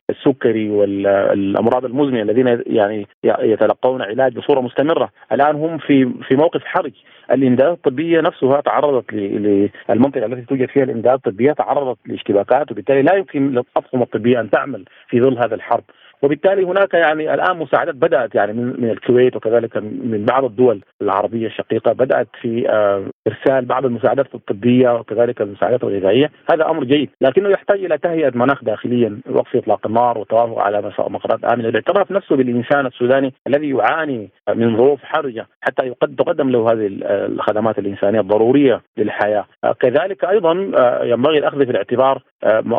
السكري 0.10 0.70
والامراض 0.70 1.86
المزمنة 1.86 2.22
الذين 2.22 2.64
يعني 2.68 3.08
يتلقون 3.24 4.02
علاج 4.02 4.34
بصورة 4.38 4.62
مستمرة، 4.62 5.10
الآن 5.32 5.56
هم 5.56 5.78
في 5.78 6.12
في 6.28 6.36
موقف 6.36 6.66
حرج، 6.66 6.94
الامدادات 7.32 7.74
الطبية 7.78 8.22
نفسها 8.22 8.62
تعرضت 8.62 9.14
للمنطقة 9.14 10.26
التي 10.26 10.42
توجد 10.42 10.70
فيها 10.70 10.84
الامدادات 10.84 11.31
الطبية 11.32 11.52
تعرضت 11.52 11.98
لاشتباكات 12.06 12.72
وبالتالي 12.72 13.02
لا 13.02 13.16
يمكن 13.16 13.52
للاطقم 13.52 14.02
الطبية 14.02 14.40
أن 14.40 14.50
تعمل 14.50 14.86
في 15.10 15.22
ظل 15.22 15.38
هذا 15.38 15.56
الحرب. 15.56 15.84
وبالتالي 16.22 16.64
هناك 16.64 16.94
يعني 16.94 17.34
الآن 17.34 17.58
مساعدات 17.58 17.96
بدأت 17.96 18.36
يعني 18.36 18.54
من 18.54 18.90
الكويت 18.90 19.36
وكذلك 19.36 19.78
من 19.78 20.26
بعض 20.26 20.44
الدول 20.44 20.82
العربية 21.02 21.48
الشقيقة 21.48 21.94
بدأت 21.94 22.28
في 22.42 22.70
آه، 22.70 23.06
إرسال 23.28 23.66
بعض 23.66 23.86
المساعدات 23.86 24.36
الطبية 24.36 24.90
وكذلك 24.90 25.42
المساعدات 25.42 25.84
الغذائية، 25.84 26.32
هذا 26.54 26.70
أمر 26.70 26.84
جيد، 26.84 27.10
لكنه 27.22 27.50
يحتاج 27.50 27.84
إلى 27.86 27.98
تهيئة 27.98 28.32
مناخ 28.36 28.64
داخليا 28.64 29.20
وقف 29.30 29.56
إطلاق 29.56 29.88
النار 29.88 30.18
والتوافق 30.18 30.60
على 30.60 30.92
مقرات 31.00 31.44
آمنة، 31.44 31.70
الاعتراف 31.70 32.12
نفسه 32.12 32.36
بالإنسان 32.36 32.86
السوداني 32.86 33.34
الذي 33.48 33.70
يعاني 33.70 34.30
من 34.56 34.78
ظروف 34.78 35.04
حرجة 35.04 35.48
حتى 35.62 35.94
تقدم 36.18 36.50
له 36.50 36.72
هذه 36.72 36.90
الخدمات 37.04 37.80
الإنسانية 37.80 38.20
الضرورية 38.20 38.82
للحياة، 38.98 39.46
آه، 39.64 39.74
كذلك 39.80 40.26
أيضا 40.26 40.72
آه، 40.80 41.04
ينبغي 41.04 41.38
الأخذ 41.38 41.66
في 41.66 41.72
الاعتبار 41.72 42.22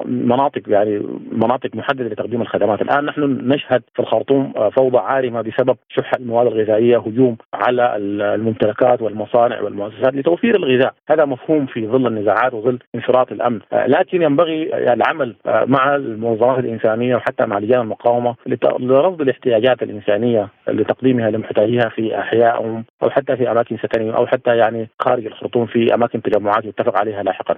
مناطق 0.04 0.62
يعني 0.66 1.02
مناطق 1.32 1.70
محددة 1.74 2.08
لتقديم 2.08 2.42
الخدمات، 2.42 2.82
الآن 2.82 3.04
نحن 3.04 3.20
نشهد 3.22 3.82
في 3.94 4.00
الخرطوم 4.00 4.52
آه، 4.56 4.68
فوضى 4.68 4.98
عارمة 4.98 5.42
بسبب 5.42 5.76
شح 5.88 6.10
المواد 6.18 6.46
الغذائية، 6.46 6.98
هجوم 6.98 7.36
على 7.54 7.96
الممتلكات 7.96 9.02
والمصانع 9.02 9.60
والمؤسسات 9.60 10.14
لتوفير 10.32 10.56
الغذاء، 10.56 10.94
هذا 11.08 11.24
مفهوم 11.24 11.66
في 11.66 11.86
ظل 11.86 12.06
النزاعات 12.06 12.54
وظل 12.54 12.78
انفراط 12.94 13.32
الأمن، 13.32 13.60
آه، 13.72 13.86
لكن 13.86 14.22
ينبغي 14.22 14.74
العمل 14.92 15.36
آه، 15.46 15.64
مع 15.64 15.96
المنظمات 15.96 16.58
الإنسانية 16.58 17.16
وحتى 17.16 17.46
مع 17.46 17.58
لجان 17.58 17.80
المقاومة 17.80 18.34
لرصد 18.80 19.20
الاحتياجات 19.20 19.82
الإنسانية 19.82 20.48
لتقديمها 20.68 21.30
لمحتاجيها 21.30 21.88
في 21.88 22.18
أحيائهم 22.18 22.84
أو 23.02 23.10
حتى 23.10 23.36
في 23.36 23.50
أماكن 23.50 23.76
سكنهم 23.76 24.10
أو 24.10 24.26
حتى 24.26 24.56
يعني 24.56 24.88
خارج 25.00 25.26
الخرطوم 25.26 25.66
في 25.66 25.94
أماكن 25.94 26.22
تجمعات 26.22 26.64
يتفق 26.64 26.98
عليها 26.98 27.22
لاحقا. 27.22 27.54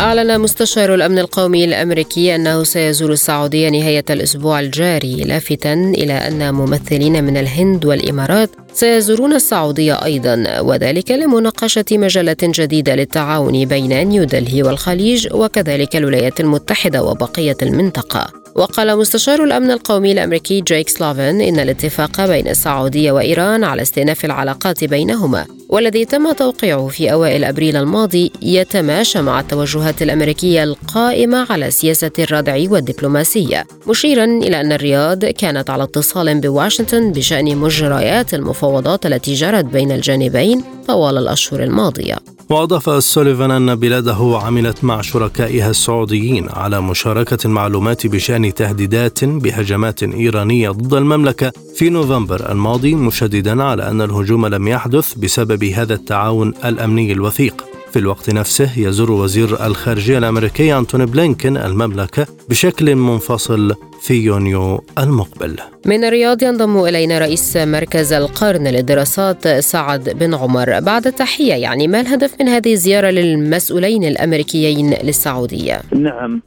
أعلن 0.00 0.40
مستشار 0.40 0.94
الأمن 0.94 1.18
القومي 1.18 1.64
الأمريكي 1.64 2.34
أنه 2.34 2.62
سيزور 2.62 3.12
السعودية 3.12 3.68
نهاية 3.68 4.04
الأسبوع 4.10 4.60
الجاري 4.60 5.16
لافتا 5.16 5.72
إلى 5.72 6.12
أن 6.12 6.54
ممثلين 6.54 7.24
من 7.24 7.36
الهند 7.36 7.84
والإمارات 7.84 8.50
سيزورون 8.72 9.32
السعودية 9.32 10.04
أيضا 10.04 10.60
وذلك 10.60 11.10
لمناقشة 11.10 11.84
مجالات 11.92 12.36
جديدة 12.42 12.94
للتعاون 12.94 13.64
بين 13.64 14.08
نيودلهي 14.08 14.62
والخليج 14.62 15.28
وكذلك 15.34 15.96
الولايات 15.96 16.40
المتحدة 16.40 17.02
وبقية 17.02 17.56
المنطقة. 17.62 18.32
وقال 18.58 18.98
مستشار 18.98 19.44
الأمن 19.44 19.70
القومي 19.70 20.12
الأمريكي 20.12 20.60
جيك 20.60 20.88
سلوفن 20.88 21.40
إن 21.40 21.60
الاتفاق 21.60 22.26
بين 22.26 22.48
السعودية 22.48 23.12
وإيران 23.12 23.64
على 23.64 23.82
استئناف 23.82 24.24
العلاقات 24.24 24.84
بينهما 24.84 25.46
والذي 25.68 26.04
تم 26.04 26.32
توقيعه 26.32 26.88
في 26.88 27.12
أوائل 27.12 27.44
أبريل 27.44 27.76
الماضي 27.76 28.32
يتماشى 28.42 29.22
مع 29.22 29.40
التوجهات 29.40 30.02
الأمريكية 30.02 30.64
القائمة 30.64 31.46
على 31.50 31.70
سياسة 31.70 32.10
الردع 32.18 32.70
والدبلوماسية 32.70 33.66
مشيرا 33.86 34.24
إلى 34.24 34.60
أن 34.60 34.72
الرياض 34.72 35.24
كانت 35.24 35.70
على 35.70 35.82
اتصال 35.82 36.40
بواشنطن 36.40 37.12
بشأن 37.12 37.56
مجريات 37.56 38.34
المفاوضات 38.34 39.06
التي 39.06 39.34
جرت 39.34 39.64
بين 39.64 39.92
الجانبين 39.92 40.64
طوال 40.86 41.18
الأشهر 41.18 41.62
الماضية. 41.62 42.37
وأضاف 42.50 43.04
سوليفان 43.04 43.50
أن 43.50 43.74
بلاده 43.74 44.38
عملت 44.42 44.84
مع 44.84 45.00
شركائها 45.00 45.70
السعوديين 45.70 46.48
على 46.48 46.80
مشاركة 46.80 47.38
المعلومات 47.44 48.06
بشأن 48.06 48.54
تهديدات 48.54 49.24
بهجمات 49.24 50.02
إيرانية 50.02 50.70
ضد 50.70 50.94
المملكة 50.94 51.52
في 51.74 51.90
نوفمبر 51.90 52.52
الماضي 52.52 52.94
مشددا 52.94 53.62
على 53.62 53.90
أن 53.90 54.00
الهجوم 54.00 54.46
لم 54.46 54.68
يحدث 54.68 55.14
بسبب 55.14 55.64
هذا 55.64 55.94
التعاون 55.94 56.54
الأمني 56.64 57.12
الوثيق. 57.12 57.77
في 57.92 57.98
الوقت 57.98 58.30
نفسه 58.34 58.88
يزور 58.88 59.10
وزير 59.10 59.66
الخارجية 59.66 60.18
الأمريكي 60.18 60.78
أنتوني 60.78 61.06
بلينكن 61.06 61.56
المملكة 61.56 62.26
بشكل 62.50 62.94
منفصل 62.94 63.74
في 64.00 64.14
يونيو 64.14 64.80
المقبل 64.98 65.56
من 65.86 66.04
الرياض 66.04 66.42
ينضم 66.42 66.84
إلينا 66.84 67.18
رئيس 67.18 67.56
مركز 67.56 68.12
القرن 68.12 68.68
للدراسات 68.68 69.48
سعد 69.48 70.18
بن 70.20 70.34
عمر 70.34 70.80
بعد 70.80 71.06
التحية 71.06 71.54
يعني 71.54 71.88
ما 71.88 72.00
الهدف 72.00 72.40
من 72.40 72.48
هذه 72.48 72.72
الزيارة 72.72 73.10
للمسؤولين 73.10 74.04
الأمريكيين 74.04 74.90
للسعودية؟ 75.04 75.80
نعم 75.94 76.42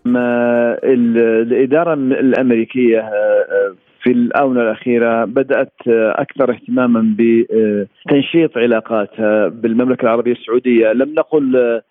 الإدارة 0.83 1.93
الأمريكية 1.93 2.99
آه، 2.99 3.75
في 4.03 4.11
الآونة 4.11 4.61
الأخيرة 4.61 5.25
بدأت 5.25 5.73
أكثر 5.87 6.51
اهتماما 6.51 7.15
بتنشيط 7.17 8.57
علاقاتها 8.57 9.47
بالمملكة 9.47 10.03
العربية 10.03 10.31
السعودية. 10.31 10.91
لم 10.93 11.13
نقل 11.13 11.81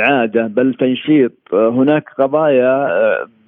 إعادة 0.00 0.46
بل 0.46 0.74
تنشيط. 0.74 1.32
هناك 1.52 2.04
قضايا 2.18 2.88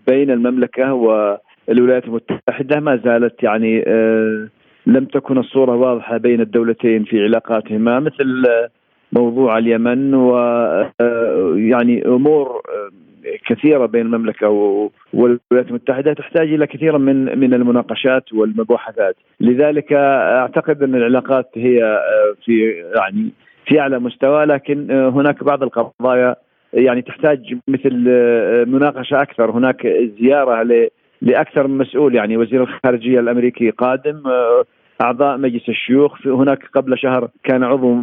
بين 0.09 0.31
المملكة 0.31 0.93
والولايات 0.93 2.05
المتحدة 2.05 2.81
ما 2.81 2.97
زالت 3.05 3.43
يعني 3.43 3.85
لم 4.87 5.05
تكن 5.05 5.39
الصورة 5.39 5.77
واضحة 5.77 6.17
بين 6.17 6.41
الدولتين 6.41 7.05
في 7.05 7.23
علاقاتهما 7.23 8.01
مثل 8.01 8.45
موضوع 9.13 9.59
اليمن 9.59 10.15
ويعني 10.15 12.07
أمور 12.07 12.63
كثيرة 13.47 13.87
بين 13.87 14.07
المملكة 14.07 14.49
والولايات 15.13 15.69
المتحدة 15.69 16.13
تحتاج 16.13 16.53
إلى 16.53 16.67
كثير 16.67 16.99
من 16.99 17.39
من 17.39 17.55
المناقشات 17.55 18.33
والمباحثات، 18.33 19.17
لذلك 19.41 19.93
أعتقد 19.93 20.83
أن 20.83 20.95
العلاقات 20.95 21.51
هي 21.55 21.85
آه، 21.85 22.35
في 22.45 22.85
يعني 22.97 23.31
في 23.67 23.81
أعلى 23.81 23.99
مستوى 23.99 24.45
لكن 24.45 24.91
آه، 24.91 25.09
هناك 25.09 25.45
بعض 25.45 25.63
القضايا 25.63 26.37
يعني 26.73 27.03
تحتاج 27.03 27.57
مثل 27.69 28.05
آه، 28.09 28.65
مناقشة 28.65 29.23
أكثر، 29.23 29.51
هناك 29.51 29.87
زيارة 30.21 30.89
لأكثر 31.23 31.67
من 31.67 31.79
مسؤول 31.79 32.15
يعني 32.15 32.37
وزير 32.37 32.63
الخارجية 32.63 33.21
الأمريكي 33.21 33.71
قادم 33.71 34.23
أعضاء 35.03 35.39
مجلس 35.39 35.69
الشيوخ 35.69 36.27
هناك 36.27 36.59
قبل 36.75 36.99
شهر 36.99 37.29
كان 37.45 37.65
عضو 37.65 37.95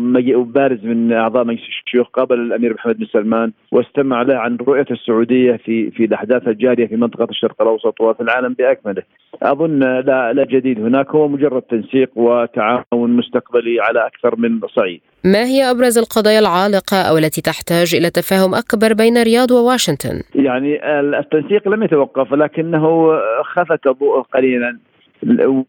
بارز 0.44 0.86
من 0.86 1.14
أعضاء 1.14 1.44
مجلس 1.44 1.62
الشيوخ 1.86 2.08
قابل 2.08 2.40
الأمير 2.40 2.74
محمد 2.74 2.98
بن 2.98 3.06
سلمان 3.06 3.52
واستمع 3.72 4.22
له 4.22 4.36
عن 4.36 4.58
رؤية 4.58 4.86
السعودية 4.92 5.56
في 5.66 5.92
في 5.92 6.06
الأحداث 6.06 6.48
الجارية 6.48 6.88
في 6.88 6.96
منطقة 6.96 7.28
الشرق 7.30 7.62
الأوسط 7.62 8.02
وفي 8.02 8.22
العالم 8.22 8.54
بأكمله. 8.54 9.04
أظن 9.44 9.80
لا 9.80 10.34
لا 10.34 10.46
جديد 10.46 10.80
هناك 10.80 11.10
هو 11.10 11.28
مجرد 11.28 11.62
تنسيق 11.62 12.10
وتعاون 12.16 13.10
مستقبلي 13.18 13.82
على 13.82 14.08
أكثر 14.08 14.36
من 14.36 14.60
صعيد. 14.76 15.02
ما 15.24 15.44
هي 15.44 15.72
أبرز 15.72 15.98
القضايا 15.98 16.40
العالقة 16.40 16.98
أو 17.10 17.18
التي 17.18 17.42
تحتاج 17.42 17.96
إلى 17.96 18.10
تفاهم 18.10 18.56
أكبر 18.56 18.94
بين 18.94 19.18
الرياض 19.18 19.52
وواشنطن؟ 19.52 20.22
يعني 20.36 20.72
التنسيق 21.20 21.68
لم 21.68 21.84
يتوقف 21.84 22.34
لكنه 22.34 23.12
خفت 23.44 23.88
ضوءه 23.88 24.22
قليلا 24.22 24.80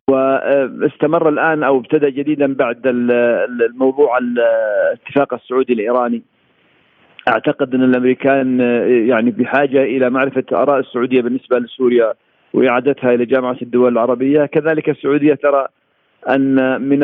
واستمر 0.08 1.28
الآن 1.28 1.62
أو 1.62 1.78
ابتدى 1.78 2.10
جديدا 2.10 2.54
بعد 2.54 2.80
الموضوع 2.86 4.18
الاتفاق 4.18 5.34
السعودي 5.34 5.72
الإيراني 5.72 6.22
أعتقد 7.28 7.74
أن 7.74 7.82
الأمريكان 7.82 8.60
يعني 9.08 9.30
بحاجة 9.30 9.82
إلى 9.82 10.10
معرفة 10.10 10.44
آراء 10.52 10.78
السعودية 10.78 11.20
بالنسبة 11.20 11.58
لسوريا 11.58 12.12
وإعادتها 12.54 13.14
إلى 13.14 13.24
جامعة 13.24 13.56
الدول 13.62 13.92
العربية، 13.92 14.46
كذلك 14.46 14.88
السعودية 14.88 15.34
ترى 15.34 15.66
أن 16.28 16.82
من 16.82 17.02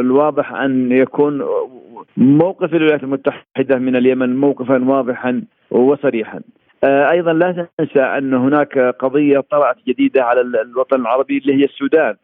الواضح 0.00 0.52
أن 0.52 0.92
يكون 0.92 1.42
موقف 2.16 2.74
الولايات 2.74 3.02
المتحدة 3.02 3.78
من 3.78 3.96
اليمن 3.96 4.36
موقفا 4.36 4.84
واضحا 4.84 5.42
وصريحا. 5.70 6.40
آه، 6.84 7.10
أيضا 7.10 7.32
لا 7.32 7.68
تنسى 7.78 8.00
أن 8.00 8.34
هناك 8.34 8.78
قضية 8.78 9.40
طرات 9.50 9.76
جديدة 9.88 10.24
على 10.24 10.40
الوطن 10.40 11.00
العربي 11.00 11.38
اللي 11.38 11.54
هي 11.54 11.64
السودان 11.64 12.14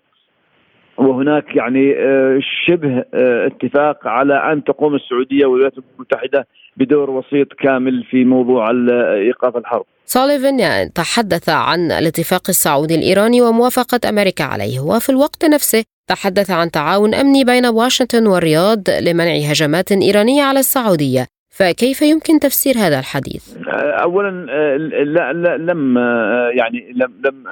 وهناك 0.97 1.57
يعني 1.57 1.95
آه، 1.99 2.41
شبه 2.67 3.05
آه، 3.15 3.47
اتفاق 3.47 4.07
على 4.07 4.53
أن 4.53 4.65
تقوم 4.65 4.95
السعودية 4.95 5.47
والولايات 5.47 5.75
المتحدة 5.79 6.47
بدور 6.77 7.11
وسيط 7.11 7.53
كامل 7.53 8.05
في 8.11 8.25
موضوع 8.25 8.71
إيقاف 9.12 9.57
الحرب. 9.57 9.85
سوليفن 10.05 10.93
تحدث 10.93 11.49
عن 11.49 11.93
الاتفاق 11.93 12.43
السعودي 12.49 12.95
الإيراني 12.95 13.43
وموافقة 13.43 14.09
أمريكا 14.09 14.45
عليه 14.45 14.81
وفي 14.81 15.11
الوقت 15.11 15.45
نفسه 15.45 15.85
تحدث 16.09 16.51
عن 16.51 16.71
تعاون 16.71 17.15
أمني 17.15 17.45
بين 17.45 17.67
واشنطن 17.67 18.27
والرياض 18.27 18.79
لمنع 19.01 19.35
هجمات 19.51 19.93
إيرانية 19.93 20.43
على 20.43 20.59
السعودية 20.59 21.27
فكيف 21.53 22.03
يمكن 22.03 22.38
تفسير 22.38 22.75
هذا 22.79 22.99
الحديث؟ 22.99 23.57
اولا 24.03 24.31
لا, 25.05 25.33
لا 25.33 25.57
لم 25.57 25.99
يعني 26.59 26.93
لم 26.95 27.12
لم 27.25 27.45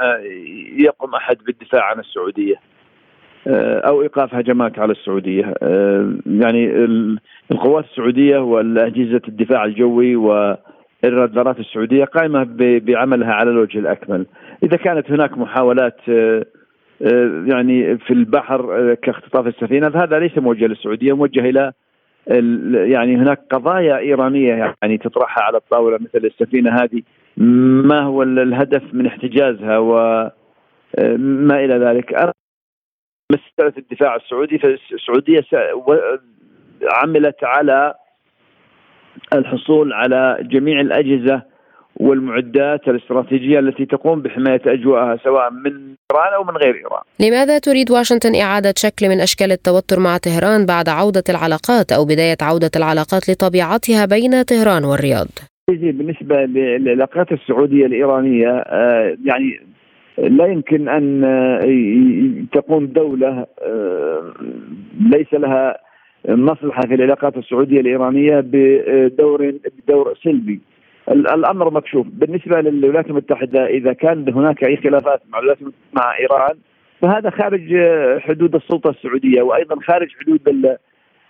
يقم 0.78 1.14
أحد 1.14 1.36
بالدفاع 1.46 1.84
عن 1.84 1.98
السعودية 1.98 2.54
أو 3.88 4.02
ايقاف 4.02 4.34
هجمات 4.34 4.78
على 4.78 4.92
السعودية 4.92 5.54
يعني 6.26 6.84
القوات 7.50 7.84
السعودية 7.84 8.38
والأجهزة 8.38 9.20
الدفاع 9.28 9.64
الجوي 9.64 10.16
والرادارات 10.16 11.58
السعودية 11.58 12.04
قائمة 12.04 12.46
بعملها 12.58 13.32
على 13.32 13.50
الوجه 13.50 13.78
الأكمل 13.78 14.26
إذا 14.62 14.76
كانت 14.76 15.10
هناك 15.10 15.38
محاولات 15.38 15.96
يعني 17.46 17.98
في 17.98 18.10
البحر 18.10 18.94
كاختطاف 18.94 19.46
السفينة 19.46 19.90
فهذا 19.90 20.18
ليس 20.18 20.38
موجه 20.38 20.66
للسعودية 20.66 21.16
موجه 21.16 21.40
إلى 21.40 21.72
يعني 22.26 23.16
هناك 23.16 23.40
قضايا 23.50 23.98
إيرانية 23.98 24.74
يعني 24.82 24.98
تطرحها 24.98 25.44
على 25.44 25.56
الطاولة 25.56 25.98
مثل 25.98 26.26
السفينة 26.26 26.70
هذه. 26.82 27.02
ما 27.86 28.00
هو 28.00 28.22
الهدف 28.22 28.82
من 28.92 29.06
احتجازها 29.06 29.78
وما 29.78 30.30
إلى 31.64 31.74
ذلك؟ 31.74 32.32
مساله 33.32 33.72
الدفاع 33.78 34.16
السعودي 34.16 34.58
فالسعودية 34.58 35.46
عملت 36.92 37.44
على 37.44 37.94
الحصول 39.32 39.92
على 39.92 40.38
جميع 40.40 40.80
الأجهزة 40.80 41.42
والمعدات 42.00 42.88
الاستراتيجية 42.88 43.58
التي 43.58 43.86
تقوم 43.86 44.22
بحماية 44.22 44.60
أجواءها 44.66 45.16
سواء 45.24 45.50
من 45.50 45.72
إيران 46.12 46.32
أو 46.36 46.44
من 46.44 46.56
غير 46.56 46.74
إيران. 46.74 47.02
لماذا 47.20 47.58
تريد 47.58 47.90
واشنطن 47.90 48.34
إعادة 48.34 48.74
شكل 48.76 49.08
من 49.08 49.20
أشكال 49.20 49.52
التوتر 49.52 50.00
مع 50.00 50.16
طهران 50.16 50.66
بعد 50.66 50.88
عودة 50.88 51.22
العلاقات 51.28 51.92
أو 51.92 52.04
بداية 52.04 52.36
عودة 52.42 52.70
العلاقات 52.76 53.22
لطبيعتها 53.30 54.06
بين 54.06 54.42
طهران 54.42 54.84
والرياض؟ 54.84 55.28
بالنسبة 55.68 56.36
للعلاقات 56.36 57.32
السعودية 57.32 57.86
الإيرانية 57.86 58.48
آه، 58.48 59.16
يعني 59.24 59.60
لا 60.18 60.46
يمكن 60.46 60.88
أن 60.88 61.24
آه، 61.24 62.60
تقوم 62.60 62.86
دولة 62.86 63.46
آه، 63.62 64.32
ليس 65.00 65.34
لها 65.34 65.76
مصلحة 66.28 66.80
في 66.80 66.94
العلاقات 66.94 67.36
السعودية 67.36 67.80
الإيرانية 67.80 68.40
بدور 68.40 69.52
بدور 69.86 70.14
سلبي 70.24 70.60
الأمر 71.08 71.70
مكشوف. 71.70 72.06
بالنسبة 72.12 72.60
للولايات 72.60 73.06
المتحدة 73.06 73.66
إذا 73.66 73.92
كان 73.92 74.32
هناك 74.32 74.64
أي 74.64 74.76
خلافات 74.76 75.22
مع 75.28 75.38
الولايات 75.38 75.58
مع 75.92 76.18
إيران 76.18 76.56
فهذا 77.02 77.30
خارج 77.30 77.76
حدود 78.20 78.54
السلطة 78.54 78.90
السعودية 78.90 79.42
وأيضا 79.42 79.76
خارج 79.80 80.08
حدود 80.20 80.76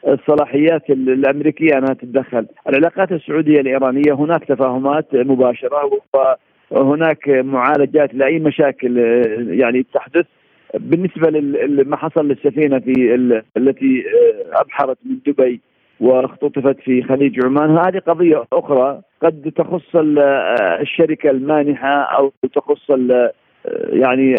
الصلاحيات 0.09 0.91
الأمريكية 0.91 1.79
أنها 1.79 1.95
تتدخل، 1.95 2.47
العلاقات 2.69 3.13
السعودية 3.13 3.61
الإيرانية 3.61 4.13
هناك 4.13 4.45
تفاهمات 4.45 5.07
مباشرة 5.15 5.91
وهناك 6.71 7.29
معالجات 7.29 8.15
لأي 8.15 8.39
مشاكل 8.39 8.99
يعني 9.51 9.87
تحدث. 9.95 10.27
بالنسبة 10.75 11.31
لما 11.31 11.97
حصل 11.97 12.29
للسفينة 12.29 12.79
في 12.79 13.15
التي 13.57 14.05
أبحرت 14.53 14.99
من 15.05 15.19
دبي 15.27 15.61
واختطفت 16.01 16.81
في 16.81 17.03
خليج 17.03 17.45
عمان 17.45 17.79
هذه 17.79 17.99
قضية 17.99 18.45
أخرى 18.53 19.01
قد 19.23 19.53
تخص 19.57 19.97
الشركة 20.81 21.31
المانحة 21.31 22.03
أو 22.03 22.33
تخص 22.55 22.91
يعني 23.89 24.35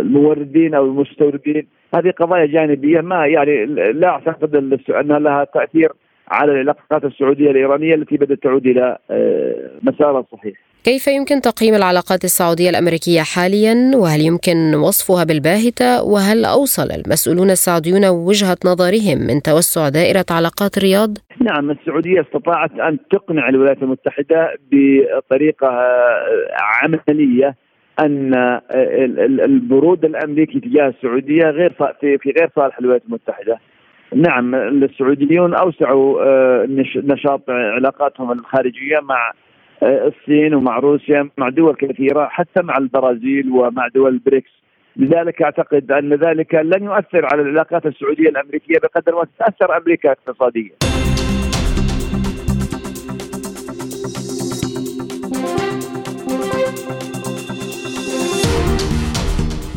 الموردين 0.00 0.74
أو 0.74 0.84
المستوردين 0.84 1.66
هذه 1.94 2.10
قضايا 2.10 2.46
جانبية 2.46 3.00
ما 3.00 3.26
يعني 3.26 3.66
لا 3.92 4.08
أعتقد 4.08 4.78
أنها 4.90 5.18
لها 5.18 5.44
تأثير 5.44 5.92
على 6.28 6.52
العلاقات 6.52 7.04
السعودية 7.04 7.50
الإيرانية 7.50 7.94
التي 7.94 8.16
بدأت 8.16 8.42
تعود 8.42 8.66
إلى 8.66 8.98
آه، 9.10 9.70
مسارها 9.82 10.20
الصحيح. 10.20 10.71
كيف 10.84 11.06
يمكن 11.06 11.40
تقييم 11.40 11.74
العلاقات 11.74 12.24
السعودية 12.24 12.70
الأمريكية 12.70 13.20
حاليا 13.20 13.74
وهل 13.94 14.20
يمكن 14.20 14.74
وصفها 14.74 15.24
بالباهتة 15.24 16.02
وهل 16.02 16.44
أوصل 16.44 16.88
المسؤولون 16.98 17.50
السعوديون 17.50 18.04
وجهة 18.04 18.56
نظرهم 18.64 19.18
من 19.28 19.42
توسع 19.42 19.88
دائرة 19.88 20.24
علاقات 20.30 20.78
الرياض؟ 20.78 21.10
نعم 21.40 21.70
السعودية 21.70 22.20
استطاعت 22.20 22.70
أن 22.72 22.98
تقنع 23.10 23.48
الولايات 23.48 23.82
المتحدة 23.82 24.58
بطريقة 24.72 25.68
آه، 25.68 26.48
عملية 26.82 27.54
أن 28.00 28.34
البرود 29.44 30.04
الأمريكي 30.04 30.60
تجاه 30.60 30.88
السعودية 30.88 31.44
غير 31.44 31.72
في 32.00 32.34
غير 32.38 32.50
صالح 32.56 32.78
الولايات 32.78 33.02
المتحدة. 33.06 33.58
نعم 34.14 34.54
السعوديون 34.54 35.54
أوسعوا 35.54 36.22
آه، 36.22 36.66
نشاط 36.96 37.50
علاقاتهم 37.50 38.32
الخارجية 38.32 39.00
مع 39.02 39.28
آه، 39.28 39.51
الصين 39.82 40.54
ومع 40.54 40.78
روسيا 40.78 41.28
مع 41.38 41.48
دول 41.48 41.74
كثيرة 41.74 42.28
حتى 42.30 42.62
مع 42.62 42.78
البرازيل 42.78 43.50
ومع 43.50 43.88
دول 43.94 44.12
البريكس 44.12 44.50
لذلك 44.96 45.42
أعتقد 45.42 45.92
أن 45.92 46.14
ذلك 46.14 46.54
لن 46.54 46.84
يؤثر 46.84 47.26
على 47.32 47.42
العلاقات 47.42 47.86
السعودية 47.86 48.28
الأمريكية 48.28 48.78
بقدر 48.82 49.14
ما 49.14 49.24
تتأثر 49.24 49.76
أمريكا 49.76 50.12
اقتصاديا. 50.12 50.70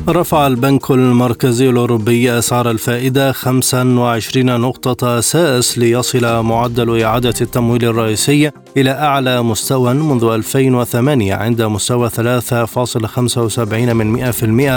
رفع 0.09 0.47
البنك 0.47 0.91
المركزي 0.91 1.69
الأوروبي 1.69 2.37
أسعار 2.37 2.71
الفائدة 2.71 3.31
25 3.31 4.61
نقطة 4.61 5.19
أساس 5.19 5.79
ليصل 5.79 6.45
معدل 6.45 7.01
إعادة 7.01 7.33
التمويل 7.41 7.85
الرئيسي 7.85 8.51
إلى 8.77 8.91
أعلى 8.91 9.43
مستوى 9.43 9.93
منذ 9.93 10.23
2008 10.23 11.33
عند 11.33 11.61
مستوى 11.61 12.09
3.75 12.09 12.17
من 13.73 14.31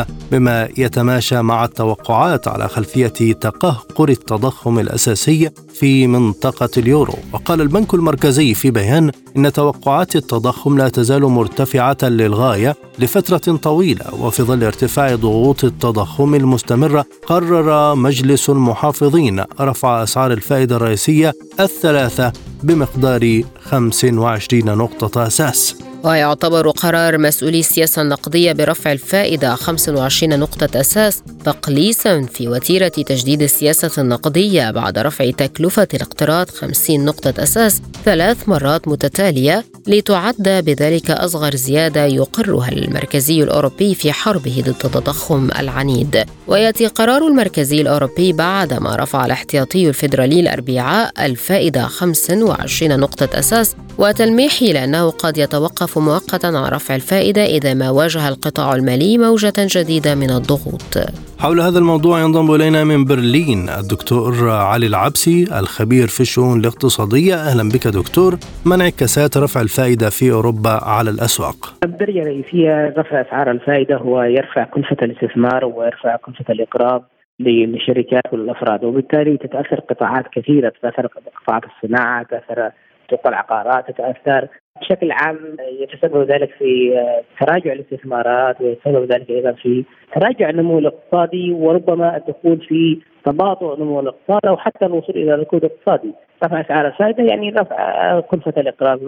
100% 0.05 0.07
بما 0.33 0.69
يتماشى 0.79 1.43
مع 1.43 1.65
التوقعات 1.65 2.49
على 2.49 2.69
خلفية 2.69 3.33
تقهقر 3.33 4.09
التضخم 4.09 4.79
الأساسي 4.79 5.51
في 5.75 6.07
منطقة 6.07 6.69
اليورو. 6.77 7.15
وقال 7.33 7.61
البنك 7.61 7.95
المركزي 7.95 8.55
في 8.55 8.71
بيان 8.71 9.11
إن 9.37 9.53
توقعات 9.53 10.17
التضخم 10.17 10.79
لا 10.79 10.89
تزال 10.89 11.23
مرتفعة 11.23 11.97
للغاية 12.03 12.77
لفترة 12.99 13.57
طويلة 13.57 14.15
وفي 14.15 14.43
ظل 14.43 14.65
ارتفاع 14.65 15.15
ضغوط 15.15 15.65
التضخم 15.65 16.35
المستمرة 16.35 17.05
قرر 17.27 17.95
مجلس 17.95 18.51
المحافظين 18.51 19.45
رفع 19.61 20.03
أسعار 20.03 20.33
الفائدة 20.33 20.77
الرئيسية 20.77 21.35
الثلاثة 21.61 22.33
بمقدار 22.63 23.43
25 23.63 24.65
نقطة 24.65 25.27
أساس. 25.27 25.77
ويعتبر 26.05 26.71
قرار 26.71 27.19
مسؤولي 27.19 27.61
السياسة 27.61 28.03
النقدية 28.03 28.53
برفع 28.53 28.93
الفائدة 28.93 29.55
25 29.55 30.39
نقطة 30.39 30.81
أساس 30.81 31.23
تقليصا 31.45 32.23
في 32.23 32.49
وتيرة 32.49 32.89
تجديد 32.89 33.43
السياسة 33.43 34.03
النقدية 34.03 34.71
بعد 34.71 34.99
رفع 34.99 35.31
تكلفة 35.31 35.89
الاقتراض 35.95 36.51
50 36.51 37.05
نقطة 37.05 37.43
أساس 37.43 37.83
ثلاث 38.05 38.49
مرات 38.49 38.89
متتالية 38.89 39.65
لتعد 39.87 40.65
بذلك 40.67 41.11
أصغر 41.11 41.55
زيادة 41.57 42.05
يقرها 42.05 42.69
المركزي 42.69 43.43
الأوروبي 43.43 43.95
في 43.95 44.13
حربه 44.13 44.63
ضد 44.67 44.69
التضخم 44.69 45.49
العنيد. 45.59 46.25
ويأتي 46.47 46.87
قرار 46.87 47.27
المركزي 47.27 47.81
الأوروبي 47.81 48.33
بعدما 48.33 48.97
رفع 48.97 49.27
الاحتياطي 49.27 49.89
الفيدرالي 49.89 50.41
الأربعاء 50.41 51.27
الفائدة 51.27 51.87
25 51.87 53.01
نقطة 53.01 53.39
أساس 53.39 53.77
وتلميحه 53.99 54.67
لأنه 54.67 55.11
قد 55.11 55.39
يتوقف 55.39 55.98
مؤقتا 56.01 56.47
عن 56.47 56.73
رفع 56.73 56.95
الفائدة 56.95 57.45
إذا 57.45 57.75
ما 57.75 57.91
واجه 57.91 58.29
القطاع 58.29 58.75
المالي 58.75 59.19
موجة 59.19 59.53
جديدة 59.59 60.15
من 60.15 60.31
الضغوط. 60.31 60.93
حول 61.39 61.61
هذا 61.61 61.79
الموضوع 61.79 62.21
ينضم 62.21 62.55
إلينا 62.55 62.85
من 62.85 63.05
برلين 63.05 63.69
الدكتور 63.69 64.51
علي 64.51 64.87
العبسي 64.87 65.43
الخبير 65.59 66.07
في 66.07 66.21
الشؤون 66.21 66.61
الاقتصادية. 66.61 67.35
أهلا 67.35 67.69
بك 67.69 67.87
دكتور. 67.87 68.39
ما 68.67 68.75
انعكاسات 68.75 69.37
رفع 69.37 69.61
الفائدة 69.61 70.11
في 70.11 70.33
أوروبا 70.33 70.71
على 70.71 71.11
الأسواق؟ 71.11 71.75
الدرجة 71.85 72.23
الرئيسية 72.23 72.95
رفع 72.99 73.21
أسعار 73.21 73.51
الفائدة 73.51 73.97
هو 73.97 74.23
يرفع 74.23 74.65
كلفة 74.65 74.97
الاستثمار 75.03 75.65
ويرفع 75.65 76.17
كلفة 76.17 76.45
الإقراض 76.51 77.05
للشركات 77.41 78.33
والأفراد 78.33 78.85
وبالتالي 78.85 79.37
تتأثر 79.37 79.81
قطاعات 79.81 80.25
كثيرة 80.33 80.69
تتأثر 80.69 81.07
قطاعات 81.07 81.63
الصناعة 81.65 82.23
تتأثر 82.23 82.71
سوق 83.11 83.27
العقارات 83.27 83.91
تتأثر 83.91 84.49
بشكل 84.81 85.13
عام 85.13 85.57
يتسبب 85.81 86.31
ذلك 86.31 86.51
في 86.59 86.95
تراجع 87.41 87.73
الاستثمارات 87.73 88.61
ويتسبب 88.61 89.13
ذلك 89.13 89.31
أيضا 89.31 89.53
في 89.53 89.85
تراجع 90.15 90.51
النمو 90.51 90.79
الاقتصادي 90.79 91.53
وربما 91.53 92.17
الدخول 92.17 92.61
في 92.61 92.99
تباطؤ 93.25 93.81
نمو 93.81 94.01
الاقتصاد 94.01 94.47
أو 94.47 94.57
حتى 94.57 94.87
الوصول 94.87 95.17
إلى 95.17 95.35
ركود 95.35 95.65
اقتصادي. 95.65 96.13
رفع 96.45 96.61
اسعار 96.61 96.87
الفائده 96.87 97.25
يعني 97.25 97.51
رفع 97.51 98.21
كلفه 98.21 98.53
الاقراض 98.57 99.01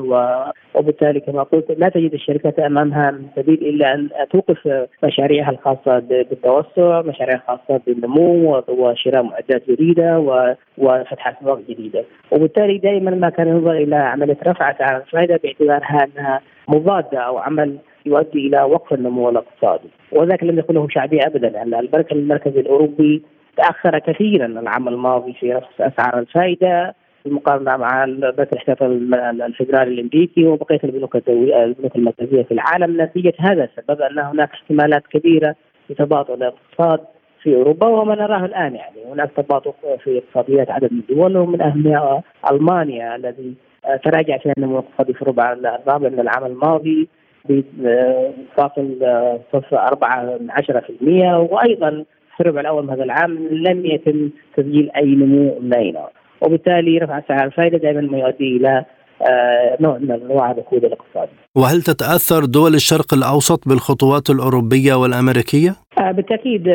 وبالتالي 0.75 1.21
كما 1.21 1.43
قلت 1.43 1.71
لا 1.79 1.89
تجد 1.89 2.13
الشركات 2.13 2.59
أمامها 2.59 3.15
سبيل 3.37 3.55
إلا 3.55 3.95
أن 3.95 4.09
توقف 4.31 4.87
مشاريعها 5.05 5.51
الخاصة 5.51 5.99
بالتوسع، 5.99 7.03
مشاريعها 7.03 7.41
الخاصة 7.41 7.81
بالنمو 7.87 8.63
وشراء 8.69 9.23
معدات 9.23 9.71
جديدة 9.71 10.19
وفتح 10.79 11.29
أسواق 11.29 11.61
جديدة، 11.69 12.05
وبالتالي 12.31 12.79
دائما 12.79 13.11
ما 13.11 13.29
كان 13.31 13.49
ينظر 13.49 13.73
إلى 13.73 13.97
عملية 13.97 14.39
رفع 14.47 14.71
اسعار 14.71 14.97
الفائده 14.97 15.41
باعتبارها 15.43 16.05
أنها 16.05 16.41
مضادة 16.69 17.19
أو 17.19 17.39
عمل 17.39 17.77
يؤدي 18.07 18.47
إلى 18.47 18.63
وقف 18.63 18.93
النمو 18.93 19.29
الاقتصادي، 19.29 19.89
وذلك 20.13 20.45
لم 20.45 20.59
يكن 20.59 20.75
له 20.75 20.89
شعبيه 20.91 21.21
ابدا 21.27 21.49
لأن 21.49 21.75
البنك 21.75 22.13
المركزي 22.13 22.61
الأوروبي 22.61 23.23
تأخر 23.57 23.99
كثيرا 23.99 24.47
العام 24.47 24.89
الماضي 24.89 25.33
في 25.33 25.53
رفع 25.53 25.87
أسعار 25.87 26.19
الفائده 26.19 26.95
بالمقارنه 27.25 27.77
مع 27.77 28.05
البنك 28.05 28.53
الاحتياطي 28.53 28.87
الفدرالي 29.47 29.95
الأمريكي 29.95 30.47
وبقية 30.47 30.81
البنوك 30.85 31.17
البنوك 31.29 31.97
المركزية 31.97 32.43
في 32.43 32.55
العالم. 32.55 33.03
نتيجة 33.03 33.35
هذا 33.39 33.65
السبب 33.65 34.01
أن 34.03 34.19
هناك 34.19 34.51
احتمالات 34.51 35.07
كبيرة 35.07 35.55
لتباطؤ 35.91 36.35
الاقتصاد 36.35 37.01
في 37.43 37.55
أوروبا 37.57 37.87
وما 37.87 38.15
نراه 38.15 38.45
الآن 38.45 38.75
يعني. 38.75 39.13
هناك 39.13 39.31
تباطؤ 39.37 39.73
في 40.05 40.19
اقتصاديات 40.19 40.71
عدد 40.71 40.93
من 40.93 40.99
الدول 40.99 41.37
ومن 41.37 41.63
اهمها 41.63 42.23
ألمانيا 42.51 43.17
الذي 43.17 43.55
تراجع 44.05 44.39
فيها 44.39 44.55
النمو 44.59 44.79
الاقتصادي 44.79 45.13
في 45.13 45.23
الربع 45.23 45.53
الرابع 45.53 46.09
من 46.09 46.21
العام 46.21 46.47
الماضي 46.47 47.09
بفاصل 47.45 48.99
صفر 49.53 49.79
أربعة 49.79 50.39
من 50.41 50.51
عشرة 50.51 50.81
في 50.81 50.93
المية. 51.01 51.39
وأيضا 51.39 52.05
في 52.37 52.41
الربع 52.41 52.61
الأول 52.61 52.85
من 52.85 52.91
هذا 52.91 53.05
العام 53.05 53.49
لم 53.51 53.87
يتم 53.87 54.31
تسجيل 54.57 54.91
أي 54.91 55.05
نمو 55.05 55.59
نينا 55.63 56.09
وبالتالي 56.41 56.99
رفع 56.99 57.23
سعر 57.29 57.47
الفائده 57.47 57.79
دائما 57.79 58.01
ما 58.01 58.19
يؤدي 58.19 58.57
إلى 58.57 58.85
آه، 59.23 59.77
نوع 59.81 59.99
من 59.99 60.11
أنواع 60.11 60.51
الركود 60.51 60.85
الاقتصادي. 60.85 61.31
وهل 61.55 61.83
تتأثر 61.83 62.45
دول 62.45 62.75
الشرق 62.75 63.15
الأوسط 63.15 63.69
بالخطوات 63.69 64.31
الأوروبية 64.31 64.95
والأمريكية؟ 64.95 65.75
آه، 65.99 66.13
بالتأكيد 66.13 66.69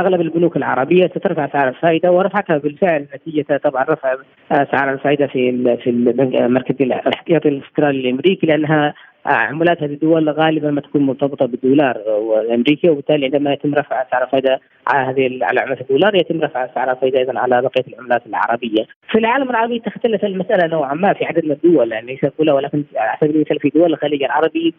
أغلب 0.00 0.20
البنوك 0.20 0.56
العربية 0.56 1.06
سترفع 1.06 1.48
سعر 1.52 1.68
الفائده 1.68 2.12
ورفعتها 2.12 2.58
بالفعل 2.58 3.06
نتيجة 3.14 3.60
طبعا 3.64 3.82
رفع 3.82 4.16
آه، 4.52 4.66
سعر 4.72 4.92
الفائده 4.92 5.26
في 5.26 5.76
في 5.84 5.90
المركز 5.90 6.74
الاحتياطي 6.80 7.48
الاسترالي 7.48 8.00
الامريكي 8.00 8.46
لأنها 8.46 8.94
عملات 9.26 9.82
هذه 9.82 9.92
الدول 9.92 10.30
غالبا 10.30 10.70
ما 10.70 10.80
تكون 10.80 11.02
مرتبطة 11.02 11.46
بالدولار 11.46 11.96
الأمريكي 12.40 12.88
وبالتالي 12.90 13.24
عندما 13.24 13.52
يتم 13.52 13.74
رفع 13.74 14.02
أسعار 14.02 14.24
الفائده 14.24 14.60
على 14.86 15.10
هذه 15.10 15.38
على 15.42 15.60
عمله 15.60 15.80
الدولار 15.80 16.14
يتم 16.14 16.40
رفع 16.40 16.64
أسعار 16.64 16.90
الفائده 16.90 17.18
أيضا 17.18 17.38
على 17.38 17.62
بقية 17.62 17.84
العملات 17.88 18.26
العربية. 18.26 18.86
في 19.10 19.18
العالم 19.18 19.50
العربي 19.50 19.78
تختلف 19.78 20.24
المسألة 20.24 20.66
نوعا 20.66 20.94
ما 20.94 21.12
في 21.12 21.24
عدد 21.24 21.44
من 21.44 21.52
الدول 21.52 21.92
يعني 21.92 22.06
ليس 22.06 22.32
كلها 22.38 22.54
ولكن 22.54 22.84
على 22.96 23.18
سبيل 23.20 23.36
المثال 23.36 23.60
في 23.60 23.68
دول 23.68 23.92
الخليج 23.92 24.22
العربي 24.22 24.74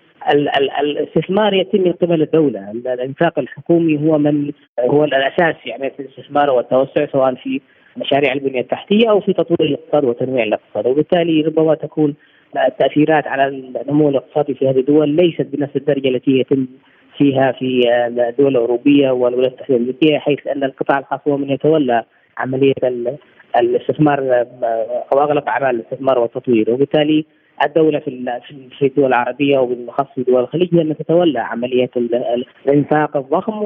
الاستثمار 0.82 1.54
يتم 1.54 1.82
من 1.82 1.92
قبل 1.92 2.22
الدولة، 2.22 2.72
الإنفاق 2.72 3.40
الحكومي 3.40 3.98
هو 3.98 4.18
من 4.18 4.52
هو 4.80 5.04
الأساس 5.04 5.56
في 5.64 5.74
عمليه 5.74 5.94
الاستثمار 6.00 6.50
والتوسع 6.50 7.06
سواء 7.06 7.36
في 7.36 7.62
مشاريع 7.98 8.34
البنية 8.34 8.62
التحتية 8.62 9.10
أو 9.10 9.20
في 9.20 9.34
تطوير 9.34 9.70
الاقتصاد 9.70 10.04
وتنويع 10.04 10.44
الاقتصاد 10.44 10.88
وبالتالي 10.88 11.42
ربما 11.42 11.76
تكون 11.76 12.16
التاثيرات 12.58 13.28
على 13.28 13.48
النمو 13.48 14.10
الاقتصادي 14.10 14.54
في 14.54 14.70
هذه 14.70 14.80
الدول 14.80 15.10
ليست 15.10 15.42
بنفس 15.42 15.76
الدرجة 15.76 16.08
التي 16.08 16.32
يتم 16.40 16.68
فيها 17.18 17.52
في 17.52 17.82
الدول 18.30 18.48
الأوروبية 18.52 19.12
والولايات 19.12 19.54
المتحدة 19.54 19.76
الأمريكية 19.76 20.18
حيث 20.18 20.48
أن 20.48 20.64
القطاع 20.64 21.00
الخاص 21.00 21.20
هو 21.28 21.38
من 21.38 21.50
يتولى 21.50 22.04
عملية 22.38 22.74
الاستثمار 23.60 24.46
أو 25.14 25.22
اغلب 25.22 25.44
أعمال 25.48 25.76
الاستثمار 25.76 26.20
والتطوير. 26.20 26.72
وبالتالي 26.72 27.26
الدولة 27.66 28.00
في 28.00 28.40
في 28.80 28.86
الدول 28.86 29.06
العربية 29.06 29.58
وبالاخص 29.58 30.06
في 30.16 30.24
دول 30.24 30.42
الخليج 30.42 30.76
هي 30.76 30.82
التي 30.82 31.04
تتولى 31.04 31.40
عملية 31.40 31.90
الإنفاق 32.68 33.18
الضخم 33.18 33.64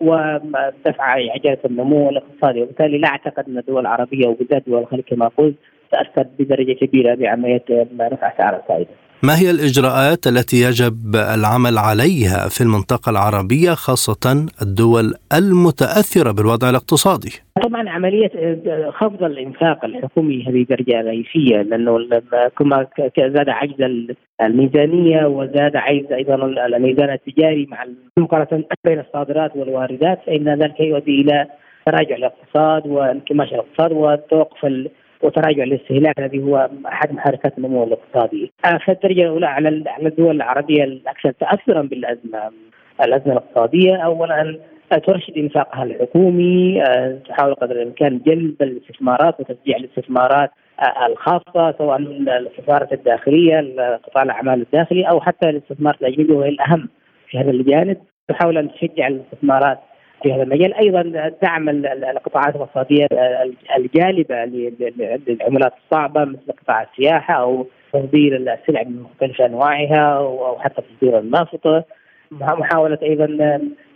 ودفع 0.00 1.04
عجله 1.04 1.58
النمو 1.64 2.10
الاقتصادي. 2.10 2.62
وبالتالي 2.62 2.98
لا 2.98 3.08
أعتقد 3.08 3.44
أن 3.48 3.58
الدول 3.58 3.80
العربية 3.80 4.28
وبالذات 4.28 4.62
دول 4.66 4.78
الخليج 4.78 5.04
كما 5.04 5.28
قلت 5.28 5.54
تأثر 5.92 6.26
بدرجة 6.38 6.72
كبيرة 6.72 7.14
بعملية 7.14 7.64
رفع 8.00 8.32
اسعار 8.36 8.56
الفائدة. 8.56 8.90
ما 9.24 9.38
هي 9.38 9.50
الإجراءات 9.50 10.26
التي 10.26 10.56
يجب 10.56 11.16
العمل 11.16 11.78
عليها 11.78 12.48
في 12.48 12.60
المنطقة 12.60 13.10
العربية 13.10 13.70
خاصة 13.70 14.46
الدول 14.62 15.14
المتأثرة 15.38 16.32
بالوضع 16.32 16.70
الاقتصادي؟ 16.70 17.32
طبعا 17.62 17.88
عملية 17.88 18.30
خفض 18.90 19.22
الإنفاق 19.22 19.84
الحكومي 19.84 20.44
هذه 20.48 20.66
درجة 20.70 21.00
رئيسية 21.00 21.62
لأنه 21.62 21.98
كما 22.58 22.86
زاد 23.18 23.48
عجز 23.48 24.06
الميزانية 24.42 25.26
وزاد 25.26 25.76
عجز 25.76 26.12
أيضا 26.12 26.34
الميزان 26.66 27.10
التجاري 27.10 27.66
مع 27.70 27.84
المقارنة 28.18 28.64
بين 28.84 29.00
الصادرات 29.00 29.56
والواردات 29.56 30.18
فإن 30.26 30.62
ذلك 30.62 30.80
يؤدي 30.80 31.20
إلى 31.20 31.46
تراجع 31.86 32.16
الاقتصاد 32.16 32.86
وانكماش 32.86 33.48
الاقتصاد 33.52 33.92
وتوقف 33.92 34.64
وتراجع 35.22 35.62
الاستهلاك 35.62 36.18
الذي 36.18 36.42
هو 36.42 36.70
أحد 36.86 37.12
محركات 37.12 37.58
النمو 37.58 37.84
الاقتصادي. 37.84 38.52
آه، 38.64 38.78
في 38.78 38.92
الدرجة 38.92 39.20
الأولى 39.20 39.46
على 39.46 39.68
الدول 40.02 40.36
العربية 40.36 40.84
الأكثر 40.84 41.30
تاثرا 41.30 41.82
بالأزمة 41.82 42.50
الأزمة 43.04 43.32
الاقتصادية 43.32 43.96
اولا 43.96 44.58
ترشد 45.06 45.36
إنفاقها 45.36 45.84
الحكومي 45.84 46.82
آه، 46.82 47.18
تحاول 47.28 47.54
قدر 47.54 47.76
الإمكان 47.76 48.20
جلب 48.26 48.62
الاستثمارات 48.62 49.40
وتشجيع 49.40 49.76
الاستثمارات 49.76 50.50
آه، 50.80 51.06
الخاصة 51.06 51.74
سواء 51.78 51.96
الاستثمارات 51.96 52.92
الداخلية 52.92 53.74
قطاع 53.96 54.22
الأعمال 54.22 54.62
الداخلي 54.62 55.08
أو 55.08 55.20
حتى 55.20 55.48
الاستثمارات 55.48 56.02
الاجنبيه 56.02 56.34
وهي 56.34 56.48
الأهم 56.48 56.88
في 57.28 57.38
هذا 57.38 57.50
الجانب 57.50 57.96
تحاول 58.28 58.58
أن 58.58 58.72
تشجع 58.72 59.06
الاستثمارات 59.06 59.78
في 60.22 60.32
هذا 60.32 60.42
المجال. 60.42 60.74
أيضا 60.74 61.02
دعم 61.42 61.68
القطاعات 61.68 62.56
الاقتصادية 62.56 63.06
الجالبة 63.76 64.44
للعملات 65.26 65.72
الصعبة 65.84 66.24
مثل 66.24 66.52
قطاع 66.62 66.82
السياحة 66.82 67.34
أو 67.34 67.66
تصدير 67.92 68.36
السلع 68.36 68.82
من 68.82 69.02
مختلف 69.02 69.40
أنواعها 69.40 70.16
أو 70.18 70.58
حتى 70.58 70.82
تصدير 70.82 71.18
النافطه 71.18 71.84
محاولة 72.30 72.98
أيضا 73.02 73.26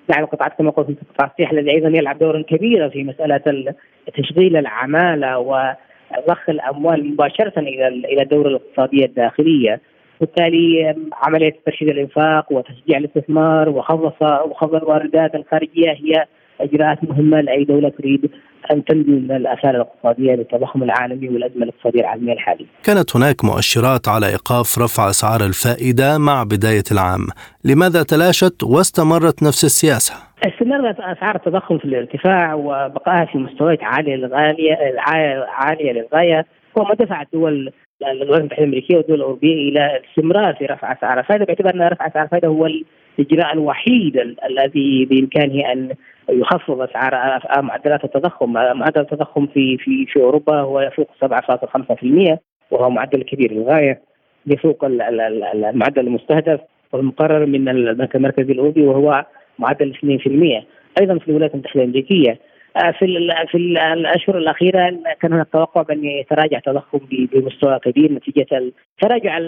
دعم 0.08 0.24
القطاعات 0.24 0.52
كما 0.58 0.70
قلت 0.70 0.86
في 0.86 0.96
قطاع 1.14 1.30
السياحة 1.32 1.52
الذي 1.52 1.70
أيضا 1.70 1.88
يلعب 1.88 2.18
دورا 2.18 2.42
كبيرا 2.42 2.88
في 2.88 3.04
مسألة 3.04 3.74
تشغيل 4.14 4.56
العمالة 4.56 5.38
وضخ 5.38 6.48
الأموال 6.48 7.12
مباشرة 7.12 7.58
إلى 7.58 7.88
إلى 7.88 8.22
الدورة 8.22 8.48
الاقتصادية 8.48 9.04
الداخلية. 9.04 9.80
بالتالي 10.20 10.94
عملية 11.12 11.56
ترشيد 11.66 11.88
الإنفاق 11.88 12.52
وتشجيع 12.52 12.98
الاستثمار 12.98 13.68
وخفض 13.68 14.12
وخفض 14.22 14.74
الواردات 14.74 15.34
الخارجية 15.34 15.90
هي 15.90 16.26
إجراءات 16.60 17.04
مهمة 17.04 17.40
لأي 17.40 17.64
دولة 17.64 17.88
تريد 17.88 18.30
أن 18.70 18.84
تنجو 18.84 19.12
من 19.12 19.36
الآثار 19.36 19.74
الاقتصادية 19.74 20.34
للتضخم 20.34 20.82
العالمي 20.82 21.28
والأزمة 21.28 21.62
الاقتصادية 21.62 22.00
العالمية 22.00 22.32
الحالية. 22.32 22.66
كانت 22.84 23.16
هناك 23.16 23.44
مؤشرات 23.44 24.08
على 24.08 24.26
إيقاف 24.26 24.78
رفع 24.78 25.10
أسعار 25.10 25.40
الفائدة 25.40 26.18
مع 26.18 26.42
بداية 26.44 26.84
العام، 26.92 27.26
لماذا 27.64 28.02
تلاشت 28.02 28.62
واستمرت 28.62 29.42
نفس 29.42 29.64
السياسة؟ 29.64 30.14
استمرت 30.46 31.00
أسعار 31.00 31.36
التضخم 31.36 31.78
في 31.78 31.84
الارتفاع 31.84 32.54
وبقائها 32.54 33.24
في 33.24 33.38
مستويات 33.38 33.82
عالية 33.82 34.16
للغايه 34.16 34.76
عالية 35.48 35.92
للغاية 35.92 36.46
وما 36.76 36.94
دفع 36.94 37.22
الدول 37.22 37.72
الولايات 38.02 38.40
المتحدة 38.40 38.62
الأمريكية 38.62 38.96
والدول 38.96 39.16
الأوروبية 39.16 39.68
إلى 39.68 39.96
الاستمرار 39.96 40.54
في 40.54 40.66
رفع 40.66 40.92
أسعار. 40.92 41.18
الفائدة 41.18 41.44
باعتبار 41.44 41.74
أن 41.74 41.82
رفع 41.82 42.06
أسعار 42.06 42.24
الفائدة 42.24 42.48
هو 42.48 42.66
الإجراء 43.18 43.52
الوحيد 43.52 44.16
الذي 44.46 45.04
بإمكانه 45.04 45.72
أن 45.72 45.94
يخفض 46.28 46.80
أسعار 46.80 47.40
معدلات 47.62 48.04
التضخم، 48.04 48.52
معدل 48.52 49.00
التضخم 49.00 49.46
في 49.46 49.76
في 49.78 50.06
في 50.06 50.20
أوروبا 50.20 50.60
هو 50.60 50.80
يفوق 50.80 51.10
7.5% 51.24 52.38
وهو 52.70 52.90
معدل 52.90 53.22
كبير 53.22 53.52
للغاية 53.52 54.00
يفوق 54.46 54.84
المعدل 54.84 56.06
المستهدف 56.06 56.60
والمقرر 56.92 57.46
من 57.46 57.68
البنك 57.68 58.16
المركزي 58.16 58.52
الأوروبي 58.52 58.82
وهو 58.82 59.24
معدل 59.58 59.94
2% 59.94 61.00
أيضا 61.00 61.18
في 61.18 61.28
الولايات 61.28 61.54
المتحدة 61.54 61.82
الأمريكية 61.82 62.38
آه، 62.76 62.90
في 62.90 63.30
في 63.50 63.56
الأشهر 63.92 64.38
الأخيرة 64.38 64.96
كان 65.20 65.32
هناك 65.32 65.48
توقع 65.52 65.82
بأن 65.82 66.04
يتراجع 66.04 66.56
التضخم 66.56 67.00
بمستوى 67.10 67.78
كبير 67.78 68.12
نتيجة 68.12 68.72
تراجع 69.00 69.38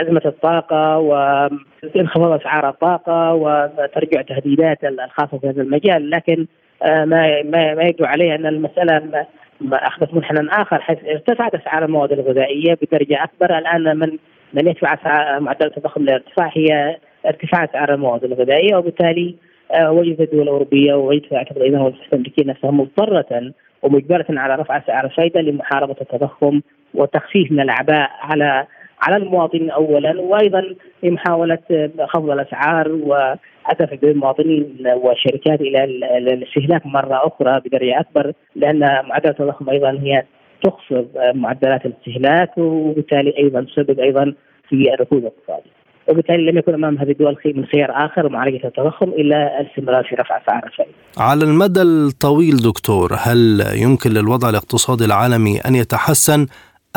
أزمة 0.00 0.22
الطاقة 0.24 0.98
وانخفاض 0.98 2.40
أسعار 2.40 2.68
الطاقة 2.68 3.34
وترجع 3.34 4.20
التهديدات 4.20 4.84
الخاصة 4.84 5.38
في 5.38 5.48
هذا 5.48 5.62
المجال. 5.62 6.10
لكن 6.10 6.46
آه، 6.82 7.04
ما 7.04 7.42
ما 7.74 7.82
يدعو 7.82 8.06
عليه 8.06 8.34
أن 8.34 8.46
المسألة 8.46 9.24
أخذت 9.72 10.14
منحنى 10.14 10.48
آخر 10.50 10.80
حيث 10.80 10.98
ارتفعت 11.04 11.54
أسعار 11.54 11.84
المواد 11.84 12.12
الغذائية 12.12 12.78
بدرجة 12.82 13.24
أكبر. 13.24 13.58
الآن 13.58 13.98
من 13.98 14.18
من 14.54 14.68
يدفع 14.68 14.98
معدل 15.38 15.66
التضخم 15.66 16.02
للارتفاع 16.02 16.50
هي 16.54 16.96
ارتفاع 17.26 17.64
أسعار 17.64 17.94
المواد 17.94 18.24
الغذائية 18.24 18.76
وبالتالي 18.76 19.34
وجدت 19.80 20.20
الدول 20.20 20.42
الأوروبية 20.42 20.94
ووجدت 20.94 21.32
اعتقد 21.32 21.58
أيضا 21.58 21.76
الولايات 21.76 22.08
الامريكيه 22.12 22.44
نفسها 22.44 22.70
مضطرة 22.70 23.52
ومجبرة 23.82 24.26
على 24.30 24.54
رفع 24.54 24.78
اسعار 24.78 25.04
الفائده 25.04 25.40
لمحاربة 25.40 25.96
التضخم 26.00 26.60
والتخفيف 26.94 27.52
من 27.52 27.60
الأعباء 27.60 28.10
على 28.20 28.66
على 29.02 29.16
المواطنين 29.16 29.70
اولا 29.70 30.20
وأيضا 30.20 30.74
لمحاولة 31.02 31.90
خفض 32.06 32.30
الأسعار 32.30 32.92
وهدف 32.92 34.04
المواطنين 34.04 34.76
والشركات 34.94 35.60
إلى 35.60 35.84
الاستهلاك 36.18 36.86
مرة 36.86 37.26
أخرى 37.26 37.60
بدرجه 37.60 38.00
أكبر 38.00 38.32
لأن 38.56 38.78
معدل 38.80 39.30
التضخم 39.30 39.70
أيضا 39.70 39.90
هي 39.90 40.24
تخفض 40.62 41.08
معدلات 41.34 41.86
الاستهلاك 41.86 42.58
وبالتالي 42.58 43.34
أيضا 43.38 43.60
تسبب 43.62 44.00
أيضا 44.00 44.34
في 44.68 44.94
الركود 44.94 45.18
الاقتصادي. 45.18 45.70
وبالتالي 46.08 46.50
لم 46.50 46.58
يكن 46.58 46.74
امام 46.74 46.98
هذه 46.98 47.10
الدول 47.10 47.36
من 47.44 47.64
خيار 47.66 47.90
آخر 47.90 48.28
معالجه 48.28 48.66
التضخم 48.66 49.08
إلا 49.08 49.60
الاستمرار 49.60 50.04
في 50.04 50.14
رفع 50.14 50.42
اسعار 50.42 50.66
الفائده. 50.66 50.92
على 51.18 51.44
المدى 51.44 51.82
الطويل 51.82 52.56
دكتور 52.56 53.10
هل 53.18 53.64
يمكن 53.82 54.10
للوضع 54.10 54.48
الاقتصادي 54.48 55.04
العالمي 55.04 55.58
أن 55.68 55.74
يتحسن 55.74 56.46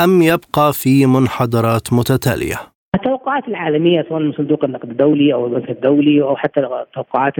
أم 0.03 0.21
يبقى 0.21 0.73
في 0.73 1.05
منحدرات 1.05 1.93
متتالية؟ 1.93 2.55
التوقعات 2.95 3.47
العالمية 3.47 4.05
سواء 4.09 4.21
من 4.21 4.33
صندوق 4.33 4.63
النقد 4.63 4.89
الدولي 4.89 5.33
أو 5.33 5.47
البنك 5.47 5.69
الدولي 5.69 6.21
أو 6.21 6.35
حتى 6.35 6.61
توقعات 6.93 7.33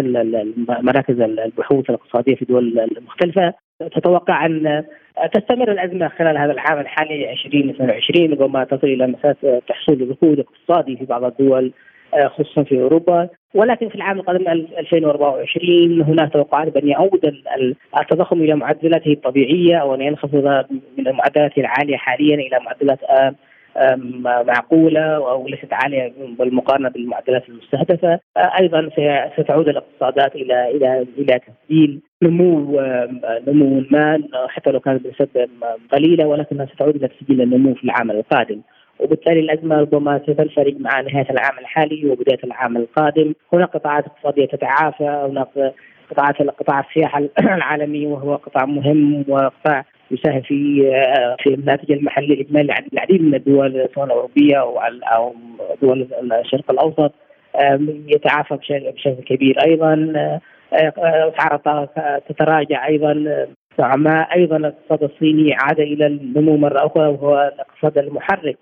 مراكز 0.67 1.21
البحوث 1.21 1.89
الاقتصادية 1.89 2.35
في 2.35 2.45
دول 2.45 2.87
مختلفة 3.07 3.53
تتوقع 3.79 4.45
أن 4.45 4.83
تستمر 5.33 5.71
الأزمة 5.71 6.07
خلال 6.07 6.37
هذا 6.37 6.51
العام 6.51 6.79
الحالي 6.79 7.31
2022 7.31 8.33
ربما 8.33 8.63
تصل 8.63 8.87
إلى 8.87 9.07
مسافه 9.07 9.61
تحصيل 9.67 10.09
ركود 10.09 10.39
اقتصادي 10.39 10.97
في 10.97 11.05
بعض 11.05 11.23
الدول 11.23 11.71
آه، 12.13 12.27
خصوصا 12.27 12.63
في 12.63 12.81
أوروبا. 12.81 13.29
ولكن 13.53 13.89
في 13.89 13.95
العام 13.95 14.19
القادم 14.19 14.47
2024 14.47 16.01
هناك 16.01 16.33
توقعات 16.33 16.73
بأن 16.73 16.87
يعود 16.87 17.41
التضخم 18.01 18.41
إلى 18.41 18.55
معدلاته 18.55 19.11
الطبيعية 19.11 19.77
أو 19.77 19.95
ان 19.95 20.01
ينخفض 20.01 20.65
من 20.97 21.07
المعدلات 21.07 21.57
العالية 21.57 21.97
حاليا 21.97 22.35
إلى 22.35 22.59
معدلات 22.65 23.03
آه، 23.03 23.35
معقولة 24.47 25.15
أو 25.15 25.47
ليست 25.47 25.73
عالية 25.73 26.13
بالمقارنه 26.39 26.89
بالمعدلات 26.89 27.49
المستهدفة 27.49 28.19
أيضا 28.37 28.89
ستعود 29.37 29.69
الاقتصادات 29.69 30.35
إلى 30.35 30.71
إلى 30.71 31.05
إلى 31.17 31.39
تسجيل 31.39 32.01
نمو 32.23 32.81
نمو 33.47 33.83
ما 33.91 34.23
حتى 34.47 34.71
لو 34.71 34.79
كانت 34.79 35.03
بنسبه 35.03 35.47
قليله 35.91 36.27
ولكنها 36.27 36.65
ستعود 36.65 36.95
إلى 36.95 37.07
تسجيل 37.07 37.41
النمو 37.41 37.73
في 37.73 37.83
العام 37.83 38.11
القادم. 38.11 38.61
وبالتالي 38.99 39.39
الأزمة 39.39 39.79
ربما 39.79 40.19
ستنفرج 40.23 40.75
مع 40.79 41.01
نهاية 41.01 41.29
العام 41.29 41.59
الحالي 41.59 42.09
وبداية 42.09 42.39
العام 42.43 42.77
القادم، 42.77 43.33
هناك 43.53 43.69
قطاعات 43.69 44.05
اقتصادية 44.05 44.45
تتعافى، 44.45 45.29
هناك 45.31 45.73
قطاعات 46.11 46.41
قطاع 46.41 46.79
السياحة 46.79 47.23
العالمي 47.39 48.07
وهو 48.07 48.35
قطاع 48.35 48.65
مهم 48.65 49.25
وقطاع 49.27 49.85
يساهم 50.11 50.41
في 50.41 50.81
في 51.43 51.53
الناتج 51.53 51.91
المحلي 51.91 52.33
الاجمالي 52.33 52.73
للعديد 52.93 53.21
من 53.21 53.35
الدول 53.35 53.89
سواء 53.95 54.05
الأوروبية 54.05 54.57
أو 54.57 55.33
دول 55.81 56.07
الشرق 56.31 56.71
الأوسط 56.71 57.11
يتعافى 58.07 58.55
بشكل 58.55 59.23
كبير 59.23 59.55
أيضا 59.65 60.13
اسعار 60.73 61.55
الطاقه 61.55 62.21
تتراجع 62.29 62.87
أيضا 62.87 63.13
ما 63.79 64.21
أيضا 64.35 64.57
الاقتصاد 64.57 65.03
الصيني 65.03 65.53
عاد 65.53 65.79
إلى 65.79 66.07
النمو 66.07 66.57
مرة 66.57 66.85
أخرى 66.85 67.07
وهو 67.07 67.51
الاقتصاد 67.55 67.97
المحرك 67.97 68.57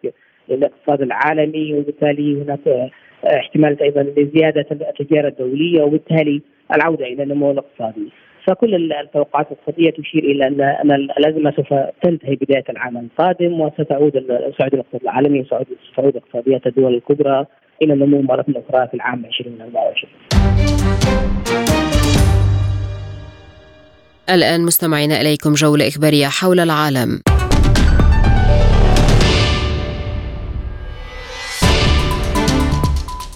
للاقتصاد 0.50 1.02
العالمي 1.02 1.74
وبالتالي 1.74 2.41
هناك 2.41 2.91
احتمال 3.26 3.82
أيضا 3.82 4.04
لزيادة 4.04 4.66
التجارة 4.72 5.28
الدولية 5.28 5.84
وبالتالي 5.84 6.41
العودة 6.76 7.06
إلى 7.06 7.24
النمو 7.24 7.52
الاقتصادي. 7.52 8.12
فكل 8.48 8.91
التوقعات 8.93 9.48
الاقتصاديه 9.52 9.89
تشير 9.91 10.24
إلى 10.24 10.48
أن 10.48 10.62
أن 10.62 10.91
الازمه 10.91 11.52
سوف 11.52 11.68
تنتهي 12.04 12.36
بداية 12.36 12.64
العام 12.70 12.98
القادم 12.98 13.62
وستعود 13.62 14.14
سعود 14.60 14.74
الاقتصاد 14.74 15.02
العالمي 15.04 15.39
وسعود 15.41 15.66
تعود 15.98 16.16
اقتصاديات 16.16 16.68
الدول 16.68 16.93
الكبرى 16.95 17.45
إلى 17.82 17.93
النمو 17.93 18.22
مره 18.22 18.45
أخرى 18.50 18.88
في 18.88 18.93
العام 18.93 19.26
2024. 19.26 20.14
الآن 24.30 24.66
مستمعين 24.66 25.12
إليكم 25.12 25.54
جولة 25.54 25.88
إخبارية 25.88 26.28
حول 26.28 26.60
العالم 26.60 27.22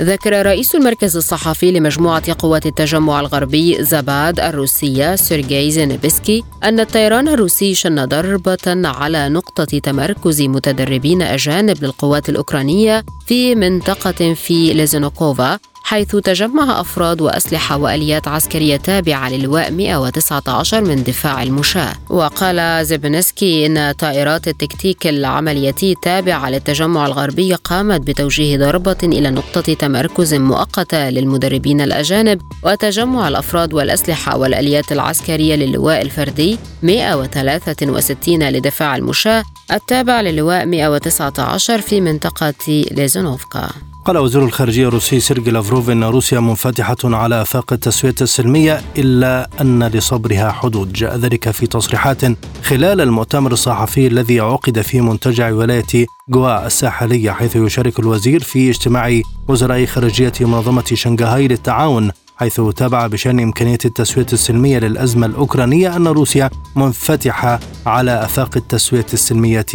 ذكر 0.02 0.46
رئيس 0.46 0.76
المركز 0.76 1.18
الصحفي 1.18 1.72
لمجموعة 1.72 2.36
قوات 2.40 2.66
التجمع 2.66 3.20
الغربي 3.20 3.84
زباد 3.84 4.40
الروسية 4.40 5.16
سيرجي 5.16 5.72
زينبسكي 5.72 6.44
أن 6.64 6.80
الطيران 6.80 7.28
الروسي 7.28 7.74
شن 7.74 8.06
ضربة 8.06 8.58
على 8.68 9.30
نقطة 9.30 9.80
تمركز 9.80 10.42
متدربين 10.42 11.22
أجانب 11.22 11.84
للقوات 11.84 12.30
الأوكرانية 12.30 13.06
في 13.28 13.56
منطقة 13.56 14.34
في 14.34 14.74
ليزينوكوفا 14.74 15.60
حيث 15.84 16.16
تجمع 16.16 16.82
أفراد 16.82 17.22
وأسلحة 17.22 17.78
وآليات 17.78 18.28
عسكرية 18.28 18.78
تابعة 18.78 19.30
للواء 19.30 19.72
119 19.72 20.82
من 20.82 21.04
دفاع 21.04 21.44
المشاة. 21.44 21.94
وقال 22.10 22.86
زيبنسكي 22.86 23.66
إن 23.66 23.92
طائرات 23.92 24.48
التكتيك 24.48 25.08
العملياتي 25.08 25.92
التابعة 25.92 26.50
للتجمع 26.50 27.06
الغربي 27.06 27.54
قامت 27.54 28.02
بتوجيه 28.02 28.58
ضربة 28.58 28.98
إلى 29.04 29.30
نقطة 29.30 29.74
تمركز 29.74 30.34
مؤقتة 30.34 31.10
للمدربين 31.10 31.82
الأجانب. 31.82 32.42
وتجمع 32.64 33.28
الأفراد 33.28 33.74
والأسلحة 33.74 34.38
والآليات 34.38 34.92
العسكرية 34.92 35.56
للواء 35.56 36.02
الفردي 36.02 36.58
163 36.84 38.50
لدفاع 38.50 38.96
المشاة 38.96 39.44
التابع 39.72 40.22
للواء 40.22 40.66
119 40.66 41.82
في 41.82 42.02
منطقة 42.02 42.54
ليزونوفكا 42.92 43.70
قال 44.06 44.18
وزير 44.18 44.46
الخارجية 44.46 44.88
الروسي 44.88 45.20
سيرجي 45.20 45.52
لافروف 45.52 45.90
أن 45.90 46.04
روسيا 46.04 46.40
منفتحة 46.40 46.98
على 47.04 47.42
آفاق 47.42 47.74
التسوية 47.74 48.16
السلمية 48.22 48.82
إلا 48.98 49.50
أن 49.62 49.84
لصبرها 49.84 50.52
حدود. 50.52 50.94
جاء 50.94 51.18
ذلك 51.18 51.52
في 51.52 51.68
تصريحات 51.68 52.22
خلال 52.64 53.02
المؤتمر 53.02 53.52
الصحفي 53.52 54.08
الذي 54.08 54.40
عقد 54.40 54.82
في 54.82 55.02
منتجع 55.02 55.52
ولاية 55.52 56.06
جوا 56.30 56.68
الساحلية 56.68 57.32
حيث 57.32 57.56
يشارك 57.56 58.00
الوزير 58.00 58.44
في 58.44 58.70
اجتماع 58.70 59.22
وزراء 59.48 59.86
خارجية 59.86 60.34
منظمة 60.42 60.86
شنغهاي 60.94 61.48
للتعاون 61.48 62.12
حيث 62.38 62.62
تابع 62.62 63.08
بشأن 63.08 63.40
إمكانية 63.40 63.80
التسوية 63.86 64.28
السلمية 64.34 64.80
للأزمة 64.80 65.26
الأوكرانية 65.28 65.96
أن 65.96 66.08
روسيا 66.08 66.50
منفتحة 66.76 67.60
على 67.86 68.24
آفاق 68.24 68.58
التسوية 68.58 69.06
السلمية 69.14 69.66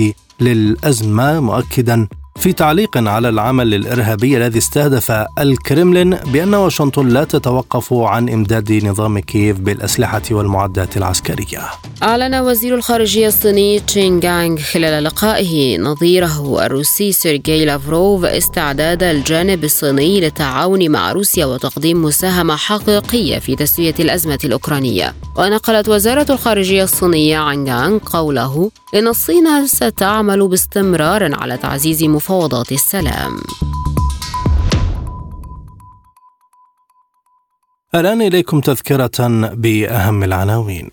للأزمة 0.41 1.41
مؤكدا 1.41 2.09
في 2.39 2.53
تعليق 2.53 2.97
على 2.97 3.28
العمل 3.28 3.74
الإرهابي 3.74 4.37
الذي 4.37 4.59
استهدف 4.59 5.12
الكرملين 5.39 6.11
بأن 6.11 6.55
واشنطن 6.55 7.09
لا 7.09 7.24
تتوقف 7.24 7.93
عن 7.93 8.28
إمداد 8.28 8.72
نظام 8.72 9.18
كييف 9.18 9.61
بالأسلحة 9.61 10.22
والمعدات 10.30 10.97
العسكرية. 10.97 11.61
أعلن 12.03 12.34
وزير 12.34 12.74
الخارجية 12.74 13.28
الصيني 13.28 13.80
تشين 13.80 14.20
جانغ 14.20 14.57
خلال 14.59 15.05
لقائه 15.05 15.78
نظيره 15.78 16.66
الروسي 16.66 17.12
سيرجي 17.12 17.64
لافروف 17.64 18.24
استعداد 18.24 19.03
الجانب 19.03 19.64
الصيني 19.64 20.20
للتعاون 20.20 20.91
مع 20.91 21.12
روسيا 21.12 21.47
وتقديم 21.47 22.03
مساهمة 22.03 22.57
حقيقية 22.57 23.39
في 23.39 23.57
تسوية 23.57 23.95
الأزمة 24.01 24.39
الأوكرانية. 24.45 25.14
ونقلت 25.37 25.89
وزارة 25.89 26.26
الخارجية 26.32 26.84
الصينية 26.84 27.39
عن 27.39 27.64
جانغ 27.64 27.99
قوله 27.99 28.70
إن 28.95 29.09
الصين 29.09 29.66
ستعمل 29.66 30.49
باستمرار 30.49 31.34
على 31.34 31.57
تعزيز 31.57 32.03
مفاوضات 32.27 32.72
السلام. 32.72 33.41
الآن 37.95 38.22
إليكم 38.22 38.61
تذكرة 38.61 39.11
بأهم 39.55 40.24
العناوين. 40.24 40.91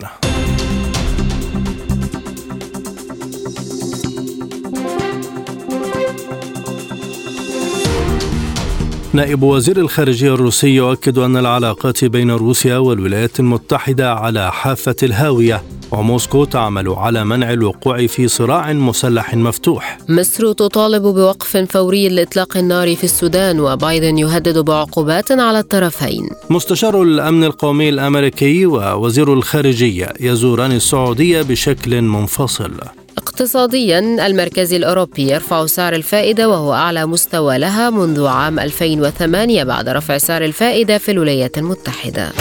نائب 9.14 9.44
وزير 9.44 9.78
الخارجية 9.78 10.34
الروسي 10.34 10.68
يؤكد 10.68 11.18
أن 11.18 11.38
العلاقات 11.38 12.06
بين 12.06 12.32
روسيا 12.32 12.78
والولايات 12.78 13.40
المتحدة 13.40 14.14
على 14.14 14.52
حافة 14.52 14.96
الهاوية 15.04 15.62
وموسكو 15.94 16.46
تعمل 16.46 16.90
على 16.90 17.26
منع 17.26 17.54
الوقوع 17.54 18.08
في 18.08 18.28
صراع 18.28 18.74
مسلح 18.74 19.36
مفتوح. 19.36 19.98
مصر 20.10 20.54
تطالب 20.54 21.02
بوقف 21.02 21.58
فوري 21.58 22.10
لإطلاق 22.10 22.58
النار 22.58 22.96
في 22.96 23.04
السودان 23.04 23.60
وبايدن 23.60 24.18
يهدد 24.18 24.58
بعقوبات 24.58 25.32
على 25.32 25.60
الطرفين. 25.60 26.30
مستشار 26.50 27.04
الأمن 27.04 27.44
القومي 27.44 27.90
الأمريكي 27.90 28.66
ووزير 28.66 29.34
الخارجية 29.34 30.14
يزوران 30.20 30.72
السعودية 30.72 31.42
بشكل 31.42 32.02
منفصل. 32.02 32.72
اقتصاديا 33.18 34.00
المركز 34.00 34.74
الأوروبي 34.74 35.32
يرفع 35.32 35.66
سعر 35.66 35.94
الفائدة 35.94 36.50
وهو 36.50 36.74
أعلى 36.74 37.06
مستوى 37.06 37.58
لها 37.58 37.90
منذ 37.90 38.26
عام 38.26 38.60
2008 38.60 39.64
بعد 39.64 39.90
رفع 39.90 40.18
سعر 40.18 40.44
الفائدة 40.44 40.98
في 40.98 41.12
الولايات 41.12 41.58
المتحدة. 41.58 42.32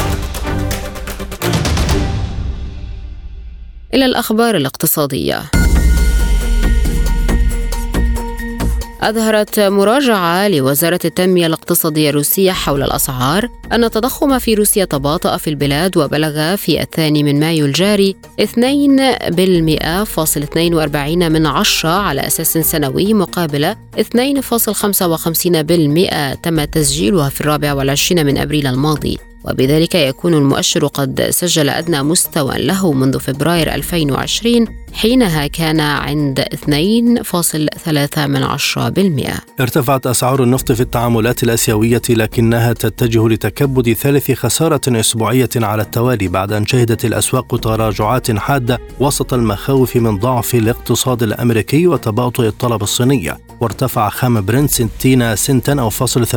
إلى 3.95 4.05
الأخبار 4.05 4.57
الاقتصادية. 4.57 5.43
أظهرت 9.01 9.61
مراجعة 9.61 10.49
لوزارة 10.49 11.01
التنمية 11.05 11.47
الاقتصادية 11.47 12.11
الروسية 12.11 12.53
حول 12.53 12.83
الأسعار 12.83 13.49
أن 13.73 13.85
التضخم 13.85 14.39
في 14.39 14.55
روسيا 14.55 14.85
تباطأ 14.85 15.37
في 15.37 15.51
البلاد 15.51 15.97
وبلغ 15.97 16.57
في 16.57 16.83
الثاني 16.83 17.23
من 17.23 17.41
مايو 17.41 17.67
الجاري 17.67 18.17
2.42 18.41 21.07
من 21.07 21.47
عشرة 21.47 21.91
على 21.91 22.27
أساس 22.27 22.59
سنوي 22.59 23.15
مقابل 23.15 23.75
2.55% 23.99 24.03
تم 26.43 26.65
تسجيلها 26.65 27.29
في 27.29 27.41
الرابع 27.41 27.73
والعشرين 27.73 28.27
من 28.27 28.39
أبريل 28.39 28.67
الماضي. 28.67 29.19
وبذلك 29.45 29.95
يكون 29.95 30.35
المؤشر 30.35 30.87
قد 30.87 31.27
سجل 31.31 31.69
أدنى 31.69 32.03
مستوى 32.03 32.59
له 32.59 32.93
منذ 32.93 33.19
فبراير 33.19 33.75
2020 33.75 34.67
حينها 34.93 35.47
كان 35.47 35.81
عند 35.81 36.41
2.3 36.41 38.19
من 38.19 38.43
عشرة 38.43 38.89
بالمئة. 38.89 39.35
ارتفعت 39.61 40.07
أسعار 40.07 40.43
النفط 40.43 40.73
في 40.73 40.81
التعاملات 40.81 41.43
الأسيوية 41.43 42.03
لكنها 42.11 42.73
تتجه 42.73 43.29
لتكبد 43.29 43.93
ثالث 43.93 44.31
خسارة 44.31 44.81
أسبوعية 44.89 45.49
على 45.57 45.83
التوالي 45.83 46.29
بعد 46.29 46.53
أن 46.53 46.67
شهدت 46.67 47.05
الأسواق 47.05 47.57
تراجعات 47.61 48.31
حادة 48.31 48.79
وسط 49.01 49.35
المخاوف 49.35 49.97
من 49.97 50.19
ضعف 50.19 50.55
الاقتصاد 50.55 51.23
الأمريكي 51.23 51.87
وتباطؤ 51.87 52.47
الطلب 52.47 52.83
الصيني 52.83 53.33
وارتفع 53.61 54.09
خام 54.09 54.45
برنت 54.45 54.71
60 54.71 55.37
سنتا 55.37 55.81
أو 55.81 55.91
فاصل 55.91 56.27
8% 56.27 56.37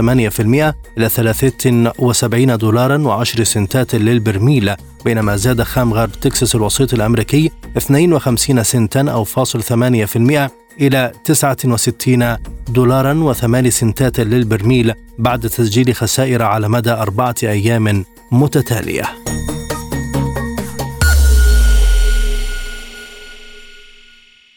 إلى 0.98 1.10
73 1.10 2.58
دولارا 2.58 2.95
و10 2.98 3.44
سنتات 3.44 3.96
للبرميل 3.96 4.74
بينما 5.06 5.36
زاد 5.36 5.64
خام 5.64 5.94
غرب 5.94 6.12
تكساس 6.12 6.56
الوسيط 6.56 6.94
الأمريكي 6.94 7.52
52 7.78 8.64
سنتا 8.64 9.02
أو 9.02 9.24
فاصل 9.24 9.64
8% 9.64 10.52
إلى 10.82 11.12
69 11.24 12.38
دولارا 12.70 13.34
و8 13.34 13.68
سنتات 13.68 14.20
للبرميل 14.20 14.94
بعد 15.20 15.40
تسجيل 15.40 15.96
خسائر 15.96 16.44
على 16.44 16.70
مدى 16.70 16.92
أربعة 16.92 17.36
أيام 17.44 18.06
متتالية. 18.32 19.04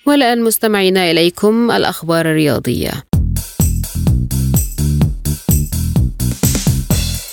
والآن 0.07 0.45
مستمعينا 0.45 1.11
إليكم 1.11 1.71
الأخبار 1.71 2.27
الرياضية. 2.27 3.08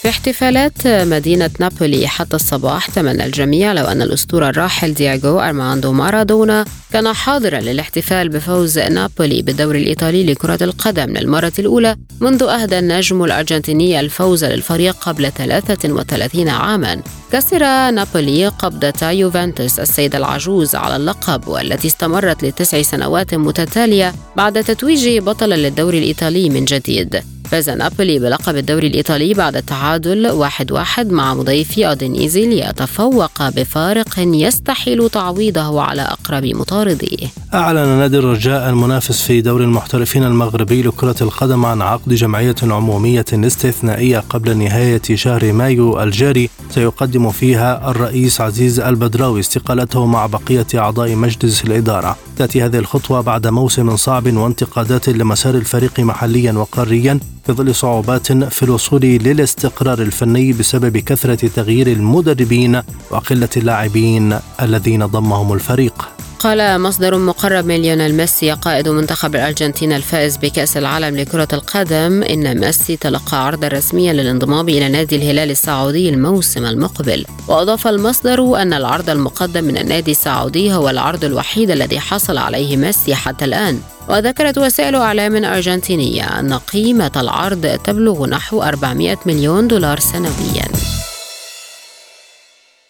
في 0.06 0.10
احتفالات 0.10 0.88
مدينة 0.88 1.50
نابولي 1.60 2.08
حتى 2.08 2.36
الصباح 2.36 2.90
تمنى 2.90 3.26
الجميع 3.26 3.74
لو 3.74 3.86
أن 3.86 4.02
الأسطورة 4.02 4.50
الراحل 4.50 4.94
دياغو 4.94 5.40
أرماندو 5.40 5.92
مارادونا 5.92 6.66
كان 6.94 7.14
حاضرا 7.14 7.60
للاحتفال 7.60 8.30
بفوز 8.30 8.80
نابولي 8.80 9.42
بالدوري 9.42 9.80
الإيطالي 9.80 10.24
لكرة 10.24 10.64
القدم 10.64 11.18
للمرة 11.18 11.54
الأولى 11.60 11.96
منذ 12.22 12.44
أهدى 12.44 12.80
النجم 12.80 13.24
الأرجنتيني 13.24 14.00
الفوز 14.00 14.46
للفريق 14.46 14.96
قبل 14.96 15.32
33 15.32 16.50
عاما. 16.50 17.02
كسر 17.32 17.60
نابولي 17.92 18.48
قبضة 18.48 19.10
يوفنتوس 19.10 19.80
السيدة 19.80 20.18
العجوز 20.18 20.76
على 20.76 20.96
اللقب 20.96 21.48
والتي 21.48 21.88
استمرت 21.88 22.44
لتسع 22.44 22.82
سنوات 22.82 23.34
متتالية 23.34 24.14
بعد 24.36 24.64
تتويجه 24.64 25.20
بطلا 25.20 25.56
للدوري 25.56 25.98
الإيطالي 25.98 26.50
من 26.50 26.66
جديد. 26.66 27.35
فاز 27.52 27.70
نابولي 27.70 28.20
بلقب 28.20 28.56
الدوري 28.56 28.88
الإيطالي 28.88 29.34
بعد 29.34 29.56
التعادل 29.56 30.28
واحد 30.28 30.72
واحد 30.72 31.12
مع 31.12 31.34
مضيفي 31.34 31.88
أودينيزي 31.88 32.46
ليتفوق 32.46 33.50
بفارق 33.50 34.14
يستحيل 34.18 35.10
تعويضه 35.10 35.82
على 35.82 36.02
أقرب 36.02 36.46
مطارديه 36.46 37.28
أعلن 37.54 37.88
نادي 37.88 38.18
الرجاء 38.18 38.70
المنافس 38.70 39.22
في 39.22 39.42
دوري 39.42 39.64
المحترفين 39.64 40.24
المغربي 40.24 40.82
لكرة 40.82 41.16
القدم 41.22 41.66
عن 41.66 41.82
عقد 41.82 42.14
جمعية 42.14 42.56
عمومية 42.64 43.26
استثنائية 43.34 44.20
قبل 44.20 44.58
نهاية 44.58 45.02
شهر 45.14 45.54
مايو 45.54 46.04
الجاري. 46.04 46.50
سيقدم 46.70 47.32
فيها 47.32 47.92
الرئيس 47.92 48.42
عزيز 48.42 48.80
البدراوي 48.80 49.40
استقالته 49.40 50.06
مع 50.06 50.26
بقية 50.26 50.68
أعضاء 50.76 51.16
مجلس 51.16 51.66
الإدارة. 51.66 52.18
تأتي 52.38 52.62
هذه 52.62 52.78
الخطوة 52.78 53.22
بعد 53.22 53.48
موسم 53.48 53.96
صعب 53.96 54.38
وانتقادات 54.38 55.10
لمسار 55.10 55.56
الفريق 55.56 56.00
محليا 56.00 56.52
وقاريا. 56.52 57.20
في 57.46 57.54
ظل 57.54 57.76
صعوبات 57.76 58.32
في 58.32 58.64
الوصول 58.64 59.02
للاستقرار 59.02 60.02
الفني 60.02 60.54
بسبب 60.54 60.98
كثرة 60.98 61.48
تغيير 61.48 61.88
المدربين 61.88 62.82
وقلة 63.10 63.50
اللاعبين 63.58 64.40
الذين 64.62 65.06
ضمهم 65.06 65.54
الفريق. 65.54 66.10
قال 66.40 66.82
مصدر 66.82 67.18
مقرب 67.18 67.66
من 67.66 67.76
ليونيل 67.76 68.16
ميسي 68.16 68.52
قائد 68.52 68.90
منتخب 68.90 69.36
الأرجنتين 69.36 69.94
الفائز 69.94 70.38
بكأس 70.38 70.78
العالم 70.78 71.18
لكرة 71.18 71.48
القدم 71.54 72.24
إن 72.24 72.60
ميسي 72.60 72.96
تلقى 72.96 73.46
عرضا 73.46 73.68
رسميا 73.68 74.14
للانضمام 74.14 74.70
إلى 74.70 74.90
نادي 74.90 75.16
الهلال 75.16 75.52
السعودي 75.52 76.10
الموسم 76.10 76.66
المقبل. 76.66 77.26
وأضاف 77.48 77.88
المصدر 77.88 78.62
أن 78.62 78.74
العرض 78.74 79.10
المقدم 79.10 79.64
من 79.64 79.78
النادي 79.78 80.12
السعودي 80.12 80.74
هو 80.74 80.90
العرض 80.90 81.24
الوحيد 81.24 81.72
الذي 81.72 82.00
حصل 82.00 82.38
عليه 82.38 82.78
ميسي 82.78 83.16
حتى 83.16 83.46
الآن. 83.46 83.80
وذكرت 84.10 84.58
وسائل 84.58 84.96
إعلام 84.96 85.46
أرجنتينية 85.46 86.40
أن 86.40 86.54
قيمة 86.54 87.12
العرض 87.16 87.80
تبلغ 87.84 88.26
نحو 88.26 88.64
400 88.64 89.18
مليون 89.26 89.68
دولار 89.68 90.00
سنويا. 90.00 90.68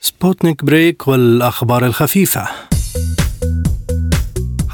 سبوتنيك 0.01 0.65
break 0.65 1.07
والأخبار 1.07 1.85
الخفيفة. 1.85 2.74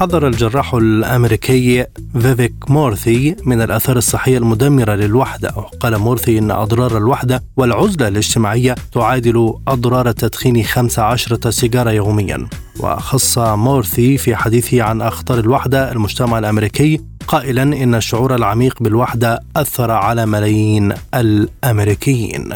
حذر 0.02 0.26
الجراح 0.26 0.74
الأمريكي 0.74 1.86
فيفيك 2.20 2.70
مورثي 2.70 3.36
من 3.44 3.62
الآثار 3.62 3.96
الصحية 3.96 4.38
المدمرة 4.38 4.94
للوحدة 4.94 5.52
وقال 5.56 5.98
مورثي 5.98 6.38
إن 6.38 6.50
أضرار 6.50 6.96
الوحدة 6.96 7.42
والعزلة 7.56 8.08
الاجتماعية 8.08 8.74
تعادل 8.92 9.54
أضرار 9.68 10.08
تدخين 10.08 10.64
15 10.64 11.50
سيجارة 11.50 11.90
يوميا. 11.90 12.48
وخص 12.80 13.38
مورثي 13.38 14.18
في 14.18 14.36
حديثه 14.36 14.82
عن 14.82 15.02
أخطار 15.02 15.38
الوحدة 15.38 15.92
المجتمع 15.92 16.38
الأمريكي 16.38 17.00
قائلا 17.28 17.62
إن 17.62 17.94
الشعور 17.94 18.34
العميق 18.34 18.82
بالوحدة 18.82 19.40
أثر 19.56 19.90
على 19.90 20.26
ملايين 20.26 20.94
الأمريكيين. 21.14 22.54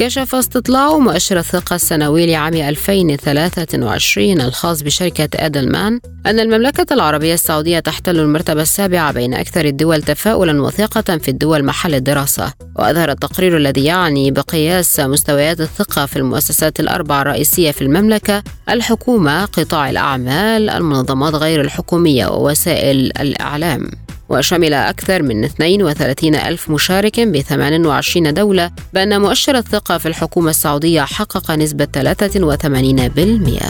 كشف 0.00 0.34
استطلاع 0.34 0.98
مؤشر 0.98 1.38
الثقة 1.38 1.76
السنوي 1.76 2.26
لعام 2.26 2.54
2023 2.54 4.40
الخاص 4.40 4.82
بشركة 4.82 5.28
أدلمان 5.34 6.00
أن 6.26 6.40
المملكة 6.40 6.94
العربية 6.94 7.34
السعودية 7.34 7.78
تحتل 7.78 8.18
المرتبة 8.18 8.62
السابعة 8.62 9.12
بين 9.12 9.34
أكثر 9.34 9.64
الدول 9.64 10.02
تفاؤلا 10.02 10.62
وثقة 10.62 11.18
في 11.18 11.28
الدول 11.28 11.64
محل 11.64 11.94
الدراسة. 11.94 12.52
وأظهر 12.76 13.10
التقرير 13.10 13.56
الذي 13.56 13.84
يعني 13.84 14.30
بقياس 14.30 15.00
مستويات 15.00 15.60
الثقة 15.60 16.06
في 16.06 16.16
المؤسسات 16.16 16.80
الأربعة 16.80 17.22
الرئيسية 17.22 17.70
في 17.70 17.82
المملكة 17.82 18.42
الحكومة 18.68 19.44
قطاع 19.44 19.90
الأعمال 19.90 20.70
المنظمات 20.70 21.34
غير 21.34 21.60
الحكومية 21.60 22.26
ووسائل 22.26 23.12
الإعلام. 23.20 23.90
وشمل 24.30 24.74
أكثر 24.74 25.22
من 25.22 25.44
32 25.44 26.34
ألف 26.34 26.70
مشارك 26.70 27.20
ب 27.20 27.40
28 27.40 28.34
دولة 28.34 28.70
بأن 28.94 29.20
مؤشر 29.20 29.58
الثقة 29.58 29.98
في 29.98 30.06
الحكومة 30.08 30.50
السعودية 30.50 31.02
حقق 31.02 31.50
نسبة 31.50 31.88
83% 31.96 33.64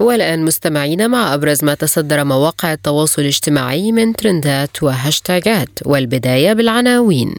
والآن 0.00 0.44
مستمعين 0.44 1.10
مع 1.10 1.34
أبرز 1.34 1.64
ما 1.64 1.74
تصدر 1.74 2.24
مواقع 2.24 2.72
التواصل 2.72 3.22
الاجتماعي 3.22 3.92
من 3.92 4.12
ترندات 4.12 4.82
وهاشتاجات 4.82 5.68
والبداية 5.86 6.52
بالعناوين. 6.52 7.34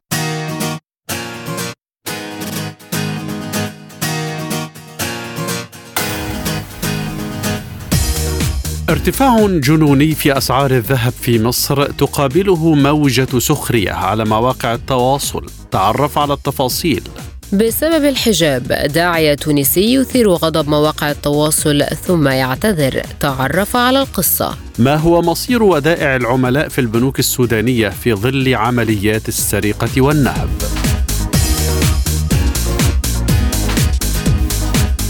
ارتفاع 8.92 9.48
جنوني 9.48 10.16
في 10.16 10.38
أسعار 10.38 10.72
الذهب 10.72 11.14
في 11.22 11.44
مصر 11.44 11.86
تقابله 11.86 12.74
موجة 12.74 13.40
سخرية 13.40 13.92
على 13.92 14.26
مواقع 14.26 14.74
التواصل. 14.74 15.46
تعرف 15.72 16.18
على 16.18 16.34
التفاصيل. 16.34 17.04
بسبب 17.54 18.06
الحجاب 18.06 18.68
داعية 18.94 19.34
تونسي 19.34 19.94
يثير 19.94 20.30
غضب 20.30 20.70
مواقع 20.70 21.12
التواصل 21.12 21.84
ثم 22.08 22.28
يعتذر. 22.28 23.02
تعرف 23.20 23.76
على 23.76 24.02
القصة. 24.02 24.56
ما 24.80 24.96
هو 24.96 25.22
مصير 25.22 25.64
ودائع 25.64 26.16
العملاء 26.16 26.68
في 26.68 26.82
البنوك 26.82 27.20
السودانية 27.20 27.90
في 27.90 28.14
ظل 28.14 28.56
عمليات 28.56 29.28
السرقة 29.28 30.02
والنهب؟ 30.02 30.50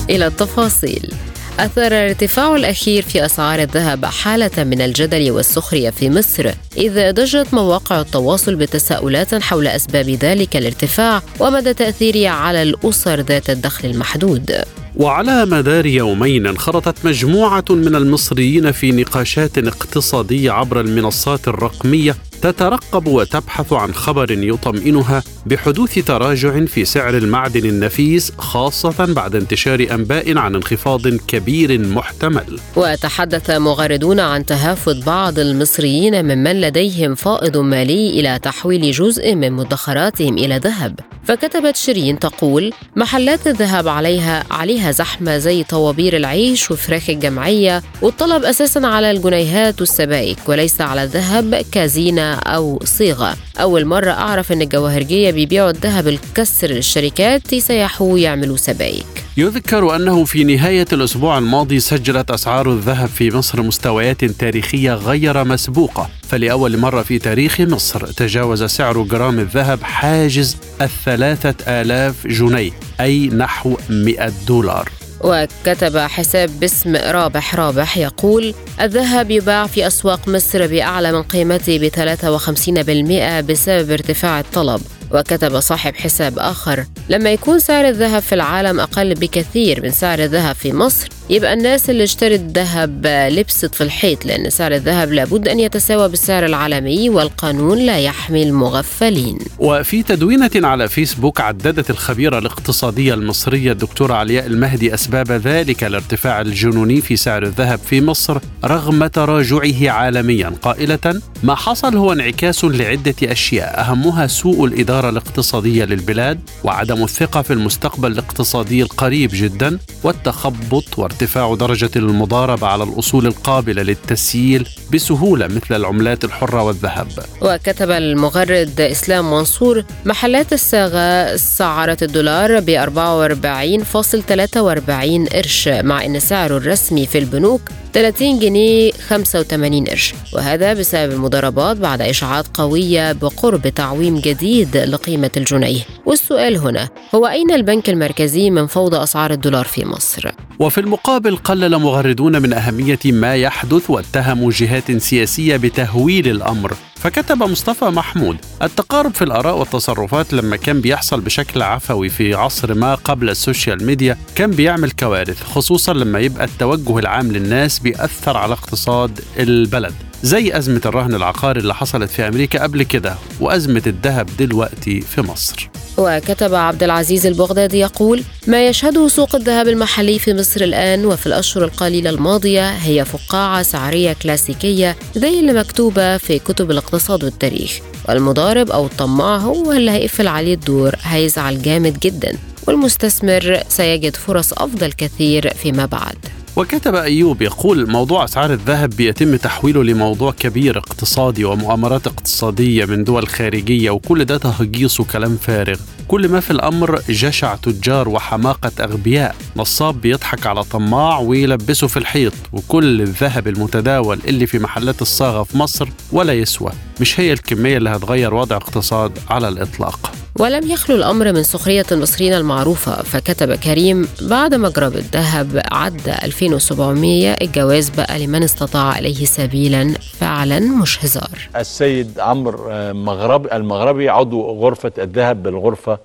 إلى 0.09 0.27
التفاصيل. 0.27 1.13
أثر 1.61 1.87
الارتفاع 1.87 2.55
الأخير 2.55 3.03
في 3.03 3.25
أسعار 3.25 3.59
الذهب 3.59 4.05
حالة 4.05 4.63
من 4.63 4.81
الجدل 4.81 5.31
والسخرية 5.31 5.89
في 5.89 6.09
مصر 6.09 6.51
إذ 6.77 7.11
ضجت 7.11 7.47
مواقع 7.53 8.01
التواصل 8.01 8.55
بتساؤلات 8.55 9.35
حول 9.35 9.67
أسباب 9.67 10.09
ذلك 10.09 10.57
الارتفاع 10.57 11.21
ومدى 11.39 11.73
تأثيره 11.73 12.29
على 12.29 12.63
الأسر 12.63 13.19
ذات 13.19 13.49
الدخل 13.49 13.89
المحدود. 13.89 14.51
وعلى 14.95 15.45
مدار 15.45 15.85
يومين 15.85 16.47
انخرطت 16.47 17.05
مجموعة 17.05 17.65
من 17.69 17.95
المصريين 17.95 18.71
في 18.71 18.91
نقاشات 18.91 19.57
اقتصادية 19.57 20.51
عبر 20.51 20.79
المنصات 20.79 21.47
الرقمية 21.47 22.15
تترقب 22.41 23.07
وتبحث 23.07 23.73
عن 23.73 23.93
خبر 23.93 24.31
يطمئنها 24.31 25.23
بحدوث 25.45 25.99
تراجع 25.99 26.65
في 26.65 26.85
سعر 26.85 27.17
المعدن 27.17 27.65
النفيس 27.65 28.31
خاصة 28.37 29.13
بعد 29.13 29.35
انتشار 29.35 29.87
أنباء 29.91 30.37
عن 30.37 30.55
انخفاض 30.55 31.07
كبير 31.07 31.79
محتمل. 31.79 32.59
وتحدث 32.75 33.49
مغردون 33.49 34.19
عن 34.19 34.45
تهافت 34.45 35.05
بعض 35.05 35.39
المصريين 35.39 36.25
ممن 36.25 36.61
لديهم 36.61 37.15
فائض 37.15 37.57
مالي 37.57 38.19
إلى 38.19 38.39
تحويل 38.39 38.91
جزء 38.91 39.35
من 39.35 39.51
مدخراتهم 39.51 40.37
إلى 40.37 40.57
ذهب. 40.57 40.99
فكتبت 41.23 41.75
شيرين 41.75 42.19
تقول: 42.19 42.73
محلات 42.95 43.47
الذهب 43.47 43.87
عليها 43.87 44.43
عليها 44.51 44.91
زحمة 44.91 45.37
زي 45.37 45.63
طوابير 45.63 46.17
العيش 46.17 46.71
وفراخ 46.71 47.09
الجمعية 47.09 47.83
والطلب 48.01 48.43
أساسا 48.43 48.79
على 48.79 49.11
الجنيهات 49.11 49.79
والسبائك 49.79 50.37
وليس 50.47 50.81
على 50.81 51.03
الذهب 51.03 51.65
كزينة 51.71 52.30
أو 52.33 52.79
صيغة. 52.83 53.35
أول 53.57 53.85
مرة 53.85 54.11
أعرف 54.11 54.51
أن 54.51 54.61
الجواهرجية 54.61 55.31
بيبيعوا 55.31 55.69
الذهب 55.69 56.07
الكسر 56.07 56.67
للشركات 56.67 57.53
يسيحوا 57.53 58.13
ويعملوا 58.13 58.57
سبائك. 58.57 59.05
يذكر 59.37 59.95
أنه 59.95 60.25
في 60.25 60.43
نهاية 60.43 60.85
الأسبوع 60.93 61.37
الماضي 61.37 61.79
سجلت 61.79 62.31
أسعار 62.31 62.73
الذهب 62.73 63.09
في 63.09 63.31
مصر 63.31 63.61
مستويات 63.61 64.25
تاريخية 64.25 64.93
غير 64.93 65.43
مسبوقة. 65.43 66.09
فلأول 66.27 66.77
مرة 66.77 67.01
في 67.01 67.19
تاريخ 67.19 67.61
مصر 67.61 68.05
تجاوز 68.07 68.63
سعر 68.63 69.01
جرام 69.01 69.39
الذهب 69.39 69.83
حاجز 69.83 70.57
الثلاثة 70.81 71.81
آلاف 71.81 72.27
جنيه 72.27 72.71
أي 72.99 73.27
نحو 73.27 73.77
100 73.89 74.31
دولار. 74.47 74.89
وكتب 75.23 75.97
حساب 75.97 76.59
باسم 76.59 76.95
رابح 76.95 77.55
رابح 77.55 77.97
يقول 77.97 78.53
الذهب 78.81 79.31
يباع 79.31 79.67
في 79.67 79.87
أسواق 79.87 80.27
مصر 80.27 80.67
بأعلى 80.67 81.11
من 81.11 81.23
قيمته 81.23 81.77
ب 81.77 81.87
53% 81.87 83.45
بسبب 83.51 83.91
ارتفاع 83.91 84.39
الطلب. 84.39 84.81
وكتب 85.13 85.59
صاحب 85.59 85.95
حساب 85.95 86.39
آخر 86.39 86.85
لما 87.09 87.31
يكون 87.31 87.59
سعر 87.59 87.87
الذهب 87.87 88.21
في 88.21 88.35
العالم 88.35 88.79
أقل 88.79 89.13
بكثير 89.13 89.83
من 89.83 89.91
سعر 89.91 90.19
الذهب 90.19 90.55
في 90.55 90.73
مصر 90.73 91.09
يبقى 91.29 91.53
الناس 91.53 91.89
اللي 91.89 92.03
اشترت 92.03 92.39
ذهب 92.39 93.07
لبست 93.07 93.75
في 93.75 93.81
الحيط 93.83 94.25
لأن 94.25 94.49
سعر 94.49 94.71
الذهب 94.71 95.13
لابد 95.13 95.47
أن 95.47 95.59
يتساوى 95.59 96.09
بالسعر 96.09 96.45
العالمي 96.45 97.09
والقانون 97.09 97.77
لا 97.77 97.99
يحمي 97.99 98.43
المغفلين. 98.43 99.37
وفي 99.59 100.03
تدوينة 100.03 100.51
على 100.55 100.87
فيسبوك 100.89 101.41
عددت 101.41 101.89
الخبيرة 101.89 102.37
الاقتصادية 102.37 103.13
المصرية 103.13 103.71
الدكتورة 103.71 104.13
علياء 104.13 104.45
المهدي 104.45 104.93
أسباب 104.93 105.31
ذلك 105.31 105.83
الارتفاع 105.83 106.41
الجنوني 106.41 107.01
في 107.01 107.15
سعر 107.15 107.43
الذهب 107.43 107.79
في 107.79 108.01
مصر 108.01 108.37
رغم 108.65 109.07
تراجعه 109.07 109.89
عالميا. 109.89 110.51
قائلة 110.61 111.21
ما 111.43 111.55
حصل 111.55 111.97
هو 111.97 112.13
انعكاس 112.13 112.65
لعدة 112.65 113.15
أشياء 113.23 113.79
أهمها 113.79 114.27
سوء 114.27 114.65
الإدارة 114.65 115.09
الاقتصادية 115.09 115.85
للبلاد 115.85 116.39
وعدم 116.63 117.03
الثقة 117.03 117.41
في 117.41 117.53
المستقبل 117.53 118.11
الاقتصادي 118.11 118.81
القريب 118.81 119.29
جدا 119.33 119.79
والتخبط 120.03 120.99
وارتفاع 120.99 121.20
درجة 121.61 121.89
المضاربة 121.95 122.67
على 122.67 122.83
الأصول 122.83 123.27
القابلة 123.27 123.83
للتسييل 123.83 124.67
بسهولة 124.93 125.47
مثل 125.47 125.75
العملات 125.75 126.23
الحرة 126.23 126.63
والذهب. 126.63 127.07
وكتب 127.41 127.91
المغرد 127.91 128.81
إسلام 128.81 129.31
منصور 129.31 129.83
محلات 130.05 130.53
الصاغة 130.53 131.35
سعرت 131.35 132.03
الدولار 132.03 132.59
ب 132.59 132.69
44.43 132.69 135.35
قرش 135.35 135.67
مع 135.67 136.05
أن 136.05 136.19
سعره 136.19 136.57
الرسمي 136.57 137.05
في 137.05 137.17
البنوك 137.17 137.61
30 137.93 138.39
جنيه 138.39 138.91
85 138.91 139.85
قرش. 139.85 140.13
وهذا 140.33 140.73
بسبب 140.73 141.11
المضاربات 141.11 141.77
بعد 141.77 142.01
إشاعات 142.01 142.57
قوية 142.57 143.11
بقرب 143.11 143.67
تعويم 143.67 144.19
جديد 144.19 144.77
لقيمة 144.77 145.31
الجنيه. 145.37 145.81
والسؤال 146.05 146.57
هنا 146.57 146.89
وأين 147.15 147.51
البنك 147.51 147.89
المركزي 147.89 148.49
من 148.49 148.67
فوضى 148.67 149.03
أسعار 149.03 149.31
الدولار 149.31 149.65
في 149.65 149.85
مصر؟ 149.85 150.31
وفي 150.59 150.77
المقابل 150.77 151.00
قلل 151.35 151.77
مغردون 151.77 152.41
من 152.41 152.53
أهمية 152.53 152.99
ما 153.05 153.35
يحدث 153.35 153.89
واتهموا 153.89 154.51
جهات 154.51 154.91
سياسية 154.91 155.57
بتهويل 155.57 156.27
الأمر. 156.27 156.73
فكتب 156.95 157.43
مصطفى 157.43 157.85
محمود 157.85 158.37
التقارب 158.61 159.13
في 159.13 159.23
الآراء 159.23 159.57
والتصرفات 159.57 160.33
لما 160.33 160.55
كان 160.57 160.81
بيحصل 160.81 161.21
بشكل 161.21 161.61
عفوي 161.61 162.09
في 162.09 162.33
عصر 162.33 162.73
ما 162.73 162.95
قبل 162.95 163.29
ال 163.29 163.37
social 163.37 163.85
media 163.85 164.17
كان 164.35 164.51
بيعمل 164.51 164.91
كوارث 164.91 165.43
خصوصا 165.43 165.93
لما 165.93 166.19
يبقى 166.19 166.45
التوجه 166.45 166.99
العام 166.99 167.31
للناس 167.31 167.79
بيأثر 167.79 168.37
على 168.37 168.53
اقتصاد 168.53 169.19
البلد. 169.39 169.93
زي 170.23 170.57
أزمة 170.57 170.81
الرهن 170.85 171.15
العقاري 171.15 171.59
اللي 171.59 171.75
حصلت 171.75 172.11
في 172.11 172.27
أمريكا 172.27 172.63
قبل 172.63 172.83
كده 172.83 173.15
وأزمة 173.39 173.81
الذهب 173.87 174.29
دلوقتي 174.39 175.01
في 175.01 175.21
مصر. 175.21 175.69
وكتب 175.97 176.55
عبد 176.55 176.83
العزيز 176.83 177.25
البغدادي 177.25 177.79
يقول 177.79 178.23
ما 178.47 178.67
يشهده 178.67 179.07
سوق 179.07 179.35
الذهب 179.35 179.67
المحلي 179.67 180.19
في 180.19 180.33
مصر 180.33 180.61
الآن 180.61 181.05
وفي 181.05 181.27
الأشهر 181.27 181.63
القليلة 181.63 182.09
الماضية 182.09 182.69
هي 182.69 183.05
فقاعة 183.05 183.63
سعرية 183.63 184.13
كلاسيكية 184.13 184.95
زي 185.15 185.39
اللي 185.39 185.53
مكتوبة 185.53 186.17
في 186.17 186.39
كتب 186.39 186.71
الاقتصاد 186.71 187.23
والتاريخ. 187.23 187.79
والمضارب 188.09 188.71
أو 188.71 188.85
الطماع 188.85 189.37
هو 189.37 189.71
اللي 189.71 189.91
هيقفل 189.91 190.27
عليه 190.27 190.53
الدور 190.53 190.95
هيزعل 191.03 191.61
جامد 191.61 191.99
جدا 191.99 192.37
والمستثمر 192.67 193.59
سيجد 193.69 194.15
فرص 194.15 194.53
أفضل 194.53 194.91
كثير 194.91 195.53
فيما 195.53 195.85
بعد. 195.85 196.17
وكتب 196.55 196.95
أيوب 196.95 197.41
يقول 197.41 197.89
موضوع 197.89 198.23
أسعار 198.23 198.53
الذهب 198.53 198.89
بيتم 198.89 199.35
تحويله 199.35 199.83
لموضوع 199.83 200.31
كبير 200.31 200.77
اقتصادي 200.77 201.45
ومؤامرات 201.45 202.07
اقتصادية 202.07 202.85
من 202.85 203.03
دول 203.03 203.27
خارجية 203.27 203.89
وكل 203.89 204.25
ده 204.25 204.37
تهجيص 204.37 204.99
وكلام 204.99 205.37
فارغ. 205.41 205.77
كل 206.07 206.29
ما 206.29 206.39
في 206.39 206.51
الأمر 206.51 207.01
جشع 207.09 207.55
تجار 207.55 208.09
وحماقة 208.09 208.71
أغبياء. 208.79 209.35
نصاب 209.55 210.01
بيضحك 210.01 210.47
على 210.47 210.63
طماع 210.63 211.19
ويلبسه 211.19 211.87
في 211.87 211.97
الحيط. 211.97 212.33
وكل 212.53 213.01
الذهب 213.01 213.47
المتداول 213.47 214.19
اللي 214.27 214.47
في 214.47 214.59
محلات 214.59 215.01
الصاغة 215.01 215.43
في 215.43 215.57
مصر 215.57 215.89
ولا 216.11 216.33
يسوى. 216.33 216.71
مش 217.01 217.19
هي 217.19 217.33
الكمية 217.33 217.77
اللي 217.77 217.89
هتغير 217.89 218.33
وضع 218.33 218.55
اقتصاد 218.55 219.11
على 219.29 219.47
الإطلاق. 219.47 220.11
ولم 220.39 220.71
يخلو 220.71 220.95
الأمر 220.95 221.33
من 221.33 221.43
سخرية 221.43 221.85
المصريين 221.91 222.33
المعروفة 222.33 223.03
فكتب 223.03 223.53
كريم 223.55 224.07
بعد 224.21 224.53
ما 224.55 224.69
جرب 224.69 224.95
الذهب 224.95 225.61
عدى 225.71 226.13
2700 226.41 227.33
الجواز 227.41 227.89
بقى 227.89 228.19
لمن 228.25 228.43
استطاع 228.43 228.99
إليه 228.99 229.25
سبيلا 229.25 229.93
فعلا 230.19 230.59
مش 230.59 231.05
هزار. 231.05 231.49
السيد 231.55 232.19
عمرو 232.19 232.69
مغربي 232.93 233.55
المغربي 233.55 234.09
عضو 234.09 234.41
غرفة 234.41 234.91
الذهب 234.97 235.43
بالغرفة 235.43 235.99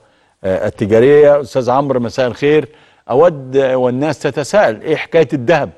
التجارية. 0.44 1.40
أستاذ 1.40 1.70
عمرو 1.70 2.00
مساء 2.00 2.26
الخير. 2.26 2.68
أود 3.10 3.56
والناس 3.56 4.18
تتساءل 4.18 4.80
إيه 4.82 4.96
حكاية 4.96 5.28
الذهب؟ 5.32 5.70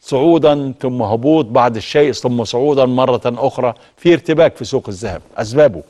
صعودا 0.00 0.72
ثم 0.80 1.02
هبوط 1.02 1.44
بعد 1.44 1.76
الشيء 1.76 2.12
ثم 2.12 2.44
صعودا 2.44 2.84
مرة 2.84 3.20
أخرى 3.24 3.74
في 3.96 4.12
ارتباك 4.12 4.56
في 4.56 4.64
سوق 4.64 4.84
الذهب. 4.88 5.22
أسبابه. 5.36 5.82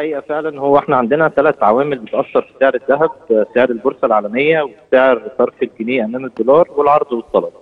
دي 0.00 0.06
حقيقة 0.06 0.20
فعلا 0.20 0.60
هو 0.60 0.78
إحنا 0.78 0.96
عندنا 0.96 1.28
ثلاث 1.28 1.62
عوامل 1.62 1.98
بتأثر 1.98 2.42
في 2.42 2.52
سعر 2.60 2.74
الذهب 2.74 3.10
سعر 3.54 3.70
البورصة 3.70 4.06
العالمية 4.06 4.62
وسعر 4.62 5.22
صرف 5.38 5.54
الجنيه 5.62 6.04
أمام 6.04 6.24
الدولار 6.24 6.68
والعرض 6.76 7.12
والطلب. 7.12 7.52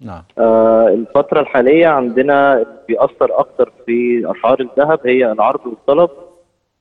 نعم. 0.00 0.22
آه 0.38 0.88
الفترة 0.88 1.40
الحالية 1.40 1.86
عندنا 1.86 2.66
بيأثر 2.88 3.38
أكتر 3.38 3.72
في 3.86 4.22
أسعار 4.38 4.60
الذهب 4.60 5.00
هي 5.06 5.32
العرض 5.32 5.60
والطلب. 5.66 6.10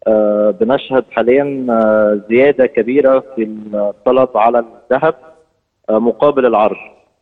آه 0.08 0.52
بنشهد 0.52 1.04
حاليا 1.12 1.68
آه 1.70 2.22
زيادة 2.30 2.66
كبيرة 2.66 3.24
في 3.36 3.44
الطلب 3.74 4.30
على 4.38 4.60
الذهب 4.60 5.16
آه 5.90 6.00
مقابل 6.00 6.46
العرض. 6.46 6.78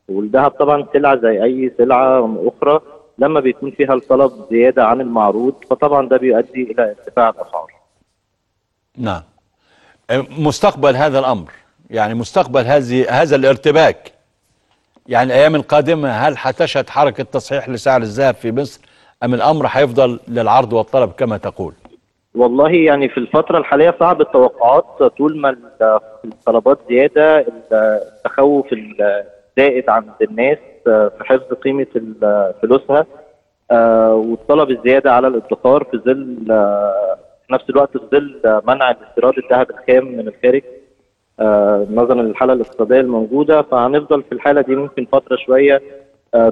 والذهب 0.09 0.51
طبعا 0.51 0.85
سلعة 0.93 1.15
زي 1.15 1.43
أي 1.43 1.71
سلعة 1.77 2.37
أخرى 2.47 2.81
لما 3.17 3.39
بيكون 3.39 3.71
فيها 3.71 3.93
الطلب 3.93 4.31
زيادة 4.51 4.85
عن 4.85 5.01
المعروض 5.01 5.53
فطبعا 5.69 6.07
ده 6.07 6.17
بيؤدي 6.17 6.71
إلى 6.71 6.89
ارتفاع 6.99 7.29
الأسعار. 7.29 7.74
نعم. 8.97 9.21
مستقبل 10.37 10.95
هذا 10.95 11.19
الأمر 11.19 11.51
يعني 11.89 12.13
مستقبل 12.13 12.65
هذه 12.65 13.21
هذا 13.21 13.35
الارتباك. 13.35 14.11
يعني 15.07 15.33
الأيام 15.33 15.55
القادمة 15.55 16.09
هل 16.09 16.37
حتشهد 16.37 16.89
حركة 16.89 17.23
تصحيح 17.23 17.69
لسعر 17.69 18.01
الذهب 18.01 18.35
في 18.35 18.51
مصر؟ 18.51 18.81
أم 19.23 19.33
الأمر 19.33 19.67
هيفضل 19.69 20.19
للعرض 20.27 20.73
والطلب 20.73 21.11
كما 21.11 21.37
تقول؟ 21.37 21.73
والله 22.35 22.69
يعني 22.69 23.09
في 23.09 23.17
الفترة 23.17 23.57
الحالية 23.57 23.95
صعب 23.99 24.21
التوقعات 24.21 25.03
طول 25.17 25.37
ما 25.37 25.57
الطلبات 26.25 26.79
زيادة 26.89 27.45
التخوف 27.71 28.65
الزائد 28.73 29.89
عند 29.89 30.09
الناس 30.21 30.57
في 30.85 31.23
حفظ 31.23 31.53
قيمة 31.53 31.87
فلوسها 32.61 33.05
والطلب 34.11 34.71
الزيادة 34.71 35.11
على 35.13 35.27
الادخار 35.27 35.83
في 35.83 35.97
ظل 35.97 36.37
في 37.47 37.53
نفس 37.53 37.69
الوقت 37.69 37.97
في 37.97 38.05
ظل 38.11 38.61
منع 38.67 38.91
استيراد 38.91 39.33
الذهب 39.37 39.69
الخام 39.69 40.05
من 40.17 40.27
الخارج 40.27 40.61
نظرا 41.95 42.21
للحالة 42.21 42.53
الاقتصادية 42.53 42.99
الموجودة 42.99 43.61
فهنفضل 43.61 44.23
في 44.23 44.31
الحالة 44.31 44.61
دي 44.61 44.75
ممكن 44.75 45.05
فترة 45.11 45.35
شوية 45.35 45.81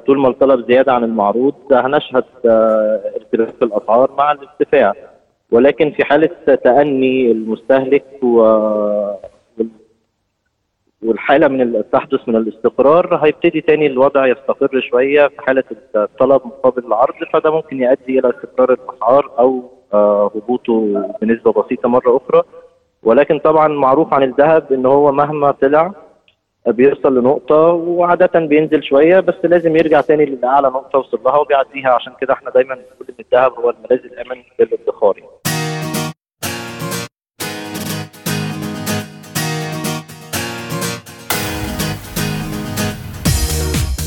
طول 0.05 0.19
ما 0.19 0.27
الطلب 0.29 0.67
زيادة 0.71 0.93
عن 0.93 1.03
المعروض 1.03 1.53
هنشهد 1.71 2.23
ارتفاع 2.45 3.45
في 3.59 3.65
الأسعار 3.65 4.11
مع 4.17 4.31
الارتفاع. 4.31 4.93
ولكن 5.51 5.91
في 5.91 6.03
حالة 6.05 6.29
تأني 6.55 7.31
المستهلك 7.31 8.05
و 8.23 8.41
والحالة 11.05 11.47
من 11.47 11.83
تحدث 11.91 12.29
من 12.29 12.35
الاستقرار 12.35 13.15
هيبتدي 13.15 13.61
تاني 13.61 13.87
الوضع 13.87 14.27
يستقر 14.27 14.81
شوية 14.89 15.27
في 15.27 15.41
حالة 15.41 15.63
الطلب 15.95 16.41
مقابل 16.45 16.85
العرض 16.87 17.13
فده 17.33 17.51
ممكن 17.51 17.81
يؤدي 17.81 18.19
إلى 18.19 18.29
استقرار 18.29 18.73
الأسعار 18.73 19.31
أو 19.39 19.63
هبوطه 19.93 21.05
بنسبة 21.21 21.51
بسيطة 21.51 21.89
مرة 21.89 22.17
أخرى. 22.17 22.43
ولكن 23.03 23.39
طبعا 23.39 23.67
معروف 23.67 24.13
عن 24.13 24.23
الذهب 24.23 24.73
إن 24.73 24.85
هو 24.85 25.11
مهما 25.11 25.51
طلع 25.51 25.91
بيوصل 26.67 27.19
لنقطة 27.19 27.55
وعادة 27.73 28.39
بينزل 28.39 28.83
شوية 28.83 29.19
بس 29.19 29.35
لازم 29.43 29.75
يرجع 29.75 30.01
تاني 30.01 30.25
لأعلى 30.25 30.67
نقطة 30.67 30.99
وصل 30.99 31.19
لها 31.25 31.37
وبيعديها. 31.37 31.89
عشان 31.89 32.13
كده 32.21 32.33
إحنا 32.33 32.49
دايما 32.51 32.75
بنقول 32.75 33.07
إن 33.09 33.25
الذهب 33.25 33.51
هو 33.53 33.69
الملاذ 33.69 34.05
الآمن 34.05 34.43
للادخار 34.59 35.17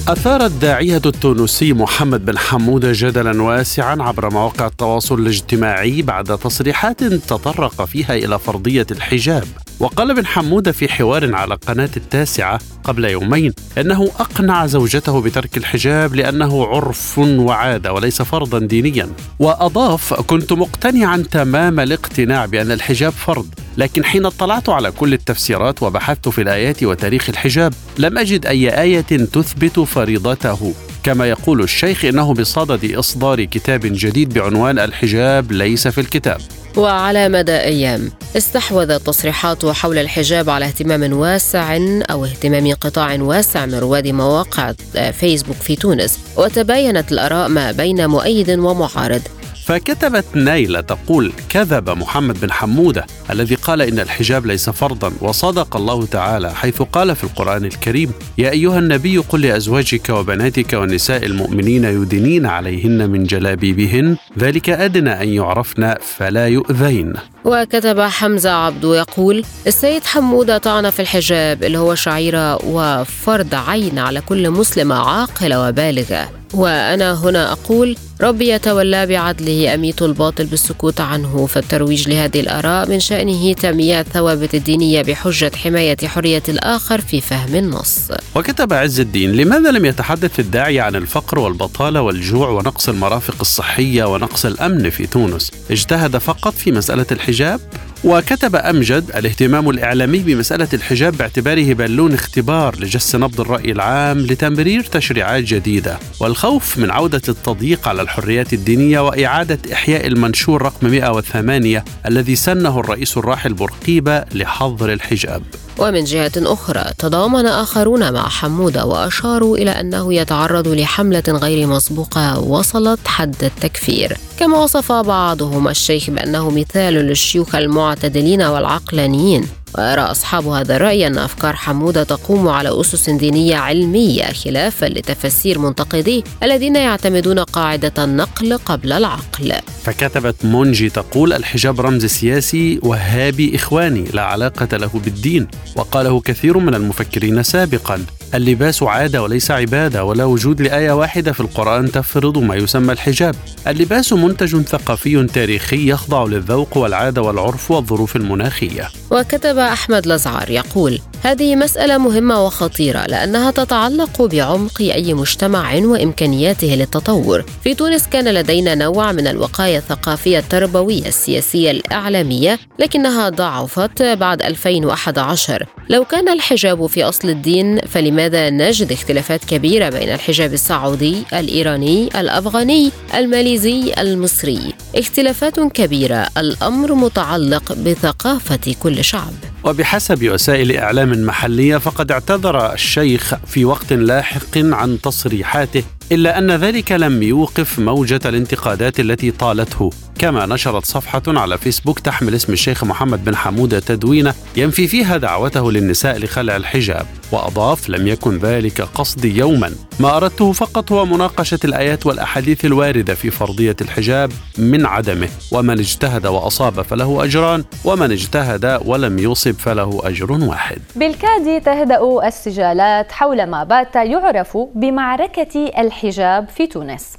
أثار 0.09 0.47
الداعية 0.47 1.03
التونسي 1.07 1.73
محمد 1.73 2.25
بن 2.25 2.39
حمودة 2.39 2.91
جدلا 2.95 3.43
واسعا 3.43 4.03
عبر 4.03 4.31
مواقع 4.31 4.67
التواصل 4.67 5.19
الاجتماعي 5.21 6.03
بعد 6.03 6.39
تصريحات 6.39 7.05
تطرق 7.05 7.85
فيها 7.85 8.15
إلى 8.15 8.39
فرضية 8.39 8.87
الحجاب. 8.91 9.45
وقال 9.81 10.15
بن 10.15 10.27
حمودة 10.27 10.73
في 10.73 10.89
حوار 10.89 11.35
على 11.35 11.55
قناة 11.55 11.91
التاسعة 11.97 12.61
قبل 12.85 13.05
يومين 13.05 13.53
أنه 13.79 14.11
أقنع 14.19 14.67
زوجته 14.67 15.23
بترك 15.23 15.57
الحجاب 15.57 16.15
لأنه 16.15 16.67
عرف 16.67 17.19
وعادة 17.19 17.93
وليس 17.93 18.23
فرضا 18.23 18.59
دينيا. 18.59 19.09
وأضاف 19.39 20.15
كنت 20.15 20.53
مقتنعا 20.53 21.25
تمام 21.31 21.81
الاقتناع 21.81 22.47
بأن 22.47 22.73
الحجاب 22.73 23.13
فرض 23.13 23.47
لكن 23.77 24.05
حين 24.05 24.27
اطلعت 24.27 24.69
على 24.69 24.91
كل 24.91 25.13
التفسيرات 25.13 25.83
وبحثت 25.83 26.29
في 26.29 26.43
الآيات 26.43 26.83
وتاريخ 26.83 27.29
الحجاب 27.29 27.75
لم 27.99 28.19
أجد 28.19 28.47
أي 28.47 28.83
آية 28.83 29.01
تثبت 29.01 29.81
فريضته. 29.81 30.75
كما 31.03 31.27
يقول 31.27 31.63
الشيخ 31.63 32.05
إنه 32.05 32.35
بصدد 32.35 32.93
إصدار 32.95 33.45
كتاب 33.45 33.81
جديد 33.85 34.35
بعنوان 34.35 34.79
الحجاب 34.79 35.53
ليس 35.53 35.89
في 35.89 36.01
الكتاب. 36.01 36.41
وعلى 36.77 37.29
مدى 37.29 37.57
أيام 37.57 38.11
استحوذت 38.37 39.07
تصريحاته 39.07 39.73
حول 39.73 39.99
الحجاب 39.99 40.51
على 40.51 40.65
اهتمام 40.65 41.13
واسع 41.13 41.79
أو 42.11 42.25
اهتمام 42.25 42.75
قطاع 42.75 43.17
واسع 43.21 43.67
من 43.67 43.75
رواد 43.75 44.09
مواقع 44.09 44.73
فيسبوك 45.13 45.57
في 45.57 45.77
تونس 45.77 46.19
وتباينت 46.37 47.13
الآراء 47.13 47.49
ما 47.49 47.73
بين 47.73 48.07
مؤيد 48.07 48.51
ومعارض. 48.51 49.23
فكتبت 49.67 50.25
نايلة 50.35 50.81
تقول 50.81 51.33
كذب 51.49 51.91
محمد 51.91 52.41
بن 52.41 52.53
حمودة 52.53 53.07
الذي 53.31 53.55
قال 53.55 53.83
إن 53.83 53.99
الحجاب 53.99 54.47
ليس 54.47 54.71
فرضا 54.71 55.13
وصدق 55.21 55.77
الله 55.77 56.07
تعالى 56.07 56.55
حيث 56.55 56.83
قال 56.83 57.17
في 57.17 57.25
القرآن 57.25 57.65
الكريم 57.65 58.13
يا 58.39 58.51
أيها 58.51 58.79
النبي 58.79 59.19
قل 59.19 59.41
لأزواجك 59.41 60.09
وبناتك 60.11 60.73
ونساء 60.73 61.27
المؤمنين 61.27 61.85
يدنين 61.85 62.47
عليهن 62.47 63.11
من 63.11 63.25
جلابيبهن 63.25 64.17
ذلك 64.39 64.71
أدنى 64.71 65.23
أن 65.23 65.29
يعرفن 65.29 65.95
فلا 66.17 66.49
يؤذين. 66.49 67.13
وكتب 67.47 68.01
حمزة 68.01 68.51
عبدو 68.51 68.95
يقول 68.95 69.45
السيد 69.67 70.05
حمودة 70.05 70.59
طعن 70.59 70.91
في 70.91 71.03
الحجاب 71.03 71.65
اللي 71.65 71.79
هو 71.79 71.95
شعيرة 71.95 72.65
وفرض 72.65 73.55
عين 73.55 73.99
على 73.99 74.21
كل 74.21 74.51
مسلمة 74.51 74.95
عاقلة 74.95 75.69
وبالغة 75.69 76.31
وأنا 76.55 77.15
هنا 77.15 77.53
أقول 77.53 77.97
ربي 78.21 78.49
يتولى 78.49 79.07
بعدله 79.07 79.75
أميت 79.75 80.03
الباطل 80.03 80.45
بالسكوت 80.45 81.01
عنه 81.01 81.47
فالترويج 81.47 82.09
لهذه 82.09 82.41
الآراء 82.41 82.89
من 82.89 83.01
شأنه 83.01 83.53
تمييع 83.53 84.01
الثوابت 84.01 84.55
الدينية 84.55 85.03
بحجة 85.03 85.53
حماية 85.57 85.97
حرية 86.05 86.43
الآخر 86.49 87.01
في 87.01 87.21
فهم 87.21 87.55
النص. 87.55 87.99
وكتب 88.35 88.73
عز 88.73 89.01
الدين 89.01 89.33
لماذا 89.33 89.71
لم 89.71 89.85
يتحدث 89.85 90.41
الداعي 90.41 90.81
عن 90.81 90.97
الفقر 90.97 91.39
والبطالة 91.39 92.01
والجوع 92.03 92.49
ونقص 92.49 92.89
المرافق 92.89 93.37
الصحية 93.41 94.05
ونقص 94.05 94.47
الأمن 94.47 94.91
في 94.91 95.07
تونس؟ 95.07 95.51
اجتهد 95.71 96.19
فقط 96.19 96.55
في 96.55 96.73
مسألة 96.73 97.07
الحجاب. 97.13 97.36
Recep 97.37 97.61
وكتب 98.05 98.57
أمجد 98.57 99.11
الاهتمام 99.17 99.71
الإعلامي 99.71 100.19
بمسألة 100.19 100.69
الحجاب 100.75 101.17
باعتباره 101.17 101.75
بالون 101.75 102.15
اختبار 102.15 102.77
لجس 102.79 103.17
نبض 103.17 103.41
الرأي 103.41 103.73
العام 103.73 104.19
لتمرير 104.19 104.83
تشريعات 104.83 105.45
جديدة 105.45 105.99
والخوف 106.21 106.79
من 106.79 106.91
عودة 106.91 107.23
التضييق 107.29 107.89
على 107.89 108.03
الحريات 108.03 108.53
الدينية 108.53 109.01
وإعادة 109.01 109.59
إحياء 109.73 110.07
المنشور 110.07 110.63
رقم 110.63 110.89
108 110.89 111.85
الذي 112.07 112.37
سنه 112.37 112.81
الرئيس 112.81 113.17
الراحل 113.17 113.53
بورقيبة 113.55 114.25
لحظر 114.35 114.93
الحجاب. 114.93 115.43
ومن 115.79 116.05
جهة 116.05 116.33
أخرى 116.37 116.85
تضامن 116.99 117.47
آخرون 117.47 118.13
مع 118.13 118.29
حمودة 118.29 118.85
وأشاروا 118.85 119.57
إلى 119.57 119.71
أنه 119.71 120.15
يتعرض 120.15 120.69
لحملة 120.69 121.23
غير 121.29 121.67
مسبوقة 121.67 122.39
وصلت 122.39 123.09
حد 123.09 123.45
التكفير. 123.45 124.17
كما 124.41 124.59
وصف 124.59 124.93
بعضهم 124.93 125.69
الشيخ 125.69 126.11
بأنه 126.11 126.51
مثال 126.51 126.95
للشيوخ 126.95 127.55
المعتدلين 127.87 128.43
والعقلانيين. 128.43 129.47
ويرى 129.79 130.01
أصحاب 130.01 130.47
هذا 130.47 130.77
الرأي 130.77 131.07
أن 131.07 131.19
أفكار 131.19 131.57
حمودة 131.57 132.03
تقوم 132.03 132.49
على 132.49 132.81
أسس 132.81 133.11
دينية 133.11 133.57
علمية 133.57 134.25
خلافا 134.25 134.87
لتفسير 134.87 135.59
منتقديه 135.59 136.23
الذين 136.43 136.77
يعتمدون 136.77 137.39
قاعدة 137.39 138.05
النقل 138.05 138.59
قبل 138.59 138.93
العقل. 138.93 139.53
فكتبت 139.85 140.45
مونجي 140.45 140.91
تقول 140.91 141.33
الحجاب 141.33 141.81
رمز 141.81 142.05
سياسي 142.05 142.81
وهابي 142.83 143.57
إخواني 143.57 144.05
لا 144.15 144.23
علاقة 144.23 144.77
له 144.77 144.91
بالدين. 145.05 145.47
وقاله 145.77 146.21
كثير 146.21 146.59
من 146.59 146.75
المفكرين 146.75 147.43
سابقا 147.43 148.05
اللباس 148.35 148.83
عادة 148.83 149.23
وليس 149.23 149.51
عبادة 149.51 150.05
ولا 150.05 150.25
وجود 150.25 150.63
لآية 150.63 150.93
واحدة 150.93 151.33
في 151.33 151.41
القرآن 151.41 151.93
تفرض 151.93 152.39
ما 152.39 152.55
يسمى 152.55 152.93
الحجاب 152.93 153.35
اللباس 153.67 154.13
منتج 154.13 154.63
ثقافي 154.63 155.27
تاريخي 155.27 155.91
يخضع 155.91 156.25
للذوق 156.25 156.77
والعادة 156.77 157.23
والعرف 157.23 157.71
والظروف 157.71 158.17
المناخية 158.17 158.89
وكتب 159.11 159.59
أحمد 159.59 160.07
لزعار 160.07 160.51
يقول 160.51 161.01
هذه 161.23 161.57
مسألة 161.57 161.99
مهمة 161.99 162.47
وخطيرة 162.47 163.07
لأنها 163.07 163.51
تتعلق 163.51 164.23
بعمق 164.23 164.81
أي 164.81 165.15
مجتمع 165.15 165.75
وإمكانياته 165.75 166.67
للتطور. 166.67 167.45
في 167.65 167.75
تونس 167.75 168.07
كان 168.07 168.29
لدينا 168.29 168.75
نوع 168.75 169.13
من 169.13 169.27
الوقاية 169.27 169.79
الثقافية 169.79 170.39
التربوية 170.39 171.07
السياسية 171.07 171.71
الإعلامية 171.71 172.59
لكنها 172.79 173.29
ضعفت 173.29 174.03
بعد 174.03 174.43
2011. 174.43 175.67
لو 175.89 176.05
كان 176.05 176.29
الحجاب 176.29 176.87
في 176.87 177.05
أصل 177.05 177.29
الدين 177.29 177.79
فلماذا 178.17 178.51
نجد 178.51 178.93
اختلافات 178.93 179.45
كبيرة 179.45 179.89
بين 179.89 180.13
الحجاب 180.13 180.53
السعودي، 180.53 181.25
الإيراني، 181.33 182.21
الأفغاني، 182.21 182.91
الماليزي، 183.15 183.93
المصري؟ 183.99 184.75
اختلافات 184.97 185.61
كبيرة، 185.61 186.29
الأمر 186.39 186.95
متعلق 186.95 187.73
بثقافة 187.73 188.75
كل 188.83 189.05
شعب. 189.05 189.33
وبحسب 189.65 190.29
وسائل 190.29 190.77
إعلام 190.77 191.27
محلية 191.27 191.77
فقد 191.77 192.13
اعتذر 192.13 192.73
الشيخ 192.73 193.35
في 193.47 193.65
وقت 193.65 193.93
لاحق 193.93 194.57
عن 194.59 195.01
تصريحاته 195.01 195.83
إلا 196.13 196.39
أن 196.39 196.51
ذلك 196.51 196.93
لم 196.93 197.23
يوقف 197.23 197.79
موجة 197.79 198.21
الانتقادات 198.27 199.01
التي 199.01 199.31
طالته. 199.31 199.91
كما 200.19 200.47
نشرت 200.47 200.85
صفحة 200.85 201.23
على 201.27 201.59
فيسبوك 201.59 201.99
تحمل 201.99 202.35
اسم 202.35 202.53
الشيخ 202.53 202.85
محمد 202.85 203.25
بن 203.25 203.37
حمودة 203.37 203.79
تدوينه 203.79 204.35
ينفي 204.57 204.89
فيها 204.89 205.17
دعوته 205.17 205.73
للنساء 205.73 206.19
لخلع 206.19 206.57
الحجاب 206.57 207.07
وأضاف 207.33 207.89
لم 207.89 208.07
يكن 208.07 208.39
ذلك 208.39 208.81
قصدي 208.81 209.37
يوما. 209.37 209.73
ما 210.01 210.17
أردته 210.17 210.53
فقط 210.53 210.93
هو 210.93 211.05
مناقشة 211.05 211.59
الآيات 211.65 212.07
والأحاديث 212.07 212.65
الواردة 212.65 213.15
في 213.15 213.31
فرضية 213.31 213.77
الحجاب 213.81 214.33
من 214.59 214.87
عدمه. 214.87 215.29
ومن 215.53 215.79
اجتهد 215.79 216.27
وأصاب 216.27 216.83
فله 216.83 217.25
أجران 217.25 217.65
ومن 217.85 218.13
اجتهد 218.13 218.81
ولم 218.85 219.19
يصب 219.19 219.53
فله 219.53 220.01
أجر 220.05 220.33
واحد. 220.33 220.79
بالكاد 220.97 221.61
تهدأ 221.61 222.27
السجالات 222.27 223.13
حول 223.13 223.47
ما 223.47 223.65
بات 223.65 223.97
يعرف 223.97 224.59
بمعركة 224.75 225.71
الحجاب 225.79 226.49
في 226.49 226.67
تونس. 226.67 227.17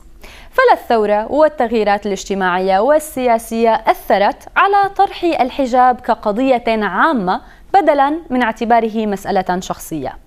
فلا 0.52 0.82
الثورة 0.82 1.32
والتغييرات 1.32 2.06
الاجتماعية 2.06 2.80
والسياسية 2.80 3.74
أثرت 3.74 4.44
على 4.56 4.90
طرح 4.98 5.24
الحجاب 5.24 6.00
كقضية 6.00 6.64
عامة 6.68 7.42
بدلا 7.74 8.14
من 8.30 8.44
اعتباره 8.44 9.06
مسألة 9.06 9.60
شخصية. 9.60 10.27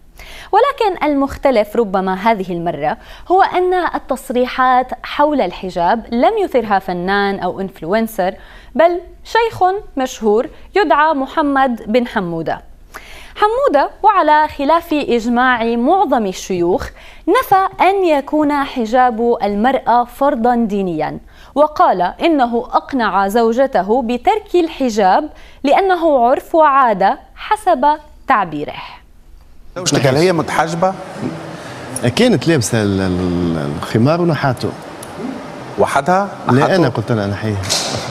ولكن 0.52 1.04
المختلف 1.04 1.76
ربما 1.76 2.14
هذه 2.14 2.52
المرة 2.52 2.96
هو 3.28 3.42
أن 3.42 3.74
التصريحات 3.74 4.86
حول 5.02 5.40
الحجاب 5.40 6.06
لم 6.14 6.38
يثرها 6.38 6.78
فنان 6.78 7.40
أو 7.40 7.60
إنفلونسر 7.60 8.34
بل 8.74 9.00
شيخ 9.24 9.62
مشهور 9.96 10.48
يدعى 10.76 11.14
محمد 11.14 11.92
بن 11.92 12.06
حمودة. 12.06 12.62
حمودة 13.36 13.90
وعلى 14.02 14.48
خلاف 14.48 14.92
إجماع 14.92 15.64
معظم 15.64 16.26
الشيوخ 16.26 16.88
نفى 17.28 17.68
أن 17.80 18.04
يكون 18.04 18.52
حجاب 18.52 19.36
المرأة 19.42 20.04
فرضا 20.04 20.54
دينيا 20.56 21.18
وقال 21.54 22.02
إنه 22.02 22.68
أقنع 22.72 23.28
زوجته 23.28 24.02
بترك 24.02 24.54
الحجاب 24.54 25.30
لأنه 25.64 26.18
عرف 26.18 26.54
وعادة 26.54 27.18
حسب 27.36 27.98
تعبيره. 28.28 28.99
هل 29.94 30.16
هي 30.16 30.32
متحجبة؟ 30.32 30.94
كانت 32.16 32.48
لابسة 32.48 32.78
الخمار 32.82 34.20
ونحاته. 34.20 34.70
وحدها؟ 35.78 36.28
لا 36.50 36.76
أنا 36.76 36.88
قلت 36.88 37.12
لها 37.12 37.26
نحيه 37.26 37.56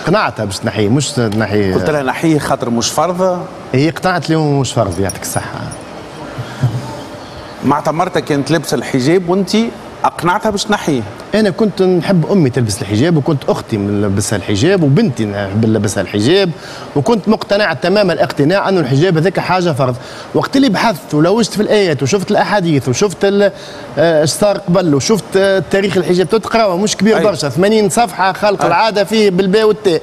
قنعتها 0.08 0.46
باش 0.46 0.58
تنحيه 0.58 0.90
مش 0.90 1.12
تنحيه. 1.12 1.76
قلت 1.76 1.90
لها 1.90 2.04
نحيه 2.04 2.40
خاطر 2.40 2.70
مش 2.70 2.90
فرض 2.92 3.46
هي 3.74 3.90
قنعت 3.90 4.26
اليوم 4.26 4.60
مش 4.60 4.74
فرض 4.74 5.00
يعطيك 5.00 5.22
الصحة. 5.22 5.60
مع 7.66 7.84
مرتك 7.88 8.24
كانت 8.24 8.52
لابسة 8.52 8.76
الحجاب 8.76 9.30
وانت 9.30 9.58
أقنعتها 10.06 10.50
باش 10.50 10.64
تنحيه 10.64 11.02
أنا 11.36 11.50
كنت 11.50 11.82
نحب 11.82 12.32
أمي 12.32 12.50
تلبس 12.50 12.82
الحجاب 12.82 13.18
وكنت 13.18 13.44
أختي 13.50 13.78
نلبسها 13.78 14.38
الحجاب 14.38 14.84
وبنتي 14.84 15.26
نحب 15.26 15.66
نلبسها 15.66 16.02
الحجاب 16.02 16.52
وكنت 16.96 17.30
مقتنع 17.30 17.74
تمام 17.74 18.12
الاقتناع 18.12 18.70
أنه 18.70 18.80
الحجاب 18.80 19.18
هذاك 19.18 19.40
حاجة 19.40 19.72
فرض 19.72 19.96
وقت 20.34 20.56
اللي 20.56 20.70
بحثت 20.70 21.14
ولوجت 21.14 21.54
في 21.54 21.62
الآيات 21.62 22.04
وشفت 22.04 22.32
الأحاديث 22.32 22.90
وشفت 22.90 23.26
إيش 23.26 23.52
آه، 23.98 24.26
صار 24.26 24.58
قبل 24.58 24.96
وشفت 24.96 25.38
آه، 25.38 25.64
تاريخ 25.72 25.98
الحجاب 25.98 26.30
تقرأ 26.30 26.76
مش 26.76 26.98
كبير 26.98 27.18
أي. 27.18 27.24
برشا 27.24 27.50
80 27.50 27.90
صفحة 27.90 28.34
خلق 28.34 28.62
أي. 28.62 28.68
العادة 28.68 29.04
فيه 29.04 29.30
بالباء 29.30 29.68
والتاء 29.68 30.02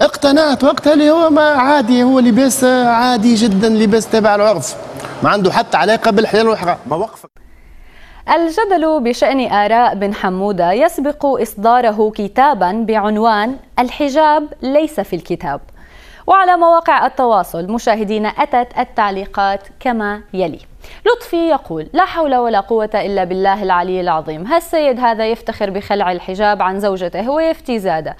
اقتنعت 0.00 0.64
وقتها 0.64 0.92
اللي 0.92 1.10
هو 1.10 1.30
ما 1.30 1.42
عادي 1.42 2.02
هو 2.02 2.18
لباس 2.18 2.64
عادي 2.64 3.34
جدا 3.34 3.68
لباس 3.68 4.06
تابع 4.06 4.34
العرف 4.34 4.74
ما 5.22 5.30
عنده 5.30 5.52
حتى 5.52 5.76
علاقة 5.76 6.10
بالحلال 6.10 6.48
والحرام 6.48 6.76
ما 6.86 6.96
وقفك 6.96 7.41
الجدل 8.28 9.00
بشأن 9.00 9.52
آراء 9.52 9.94
بن 9.94 10.14
حمودة 10.14 10.72
يسبق 10.72 11.26
إصداره 11.26 12.12
كتابا 12.14 12.72
بعنوان 12.72 13.56
الحجاب 13.78 14.48
ليس 14.62 15.00
في 15.00 15.16
الكتاب 15.16 15.60
وعلى 16.26 16.56
مواقع 16.56 17.06
التواصل 17.06 17.72
مشاهدينا 17.72 18.28
أتت 18.28 18.78
التعليقات 18.78 19.60
كما 19.80 20.20
يلي. 20.34 20.58
لطفي 21.06 21.48
يقول 21.48 21.88
لا 21.92 22.04
حول 22.04 22.34
ولا 22.34 22.60
قوة 22.60 22.90
إلا 22.94 23.24
بالله 23.24 23.62
العلي 23.62 24.00
العظيم. 24.00 24.46
هالسيد 24.46 25.00
هذا 25.00 25.26
يفتخر 25.26 25.70
بخلع 25.70 26.12
الحجاب 26.12 26.62
عن 26.62 26.80
زوجته 26.80 27.30
ويفتي 27.30 27.78
زاده؟ 27.78 28.16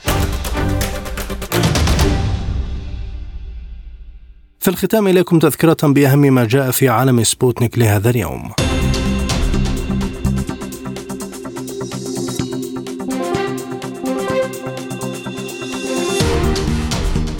في 4.58 4.68
الختام 4.68 5.06
إليكم 5.06 5.38
تذكرة 5.38 5.76
بأهم 5.82 6.18
ما 6.18 6.44
جاء 6.44 6.70
في 6.70 6.88
عالم 6.88 7.24
سبوتنيك 7.24 7.78
لهذا 7.78 8.10
اليوم. 8.10 8.52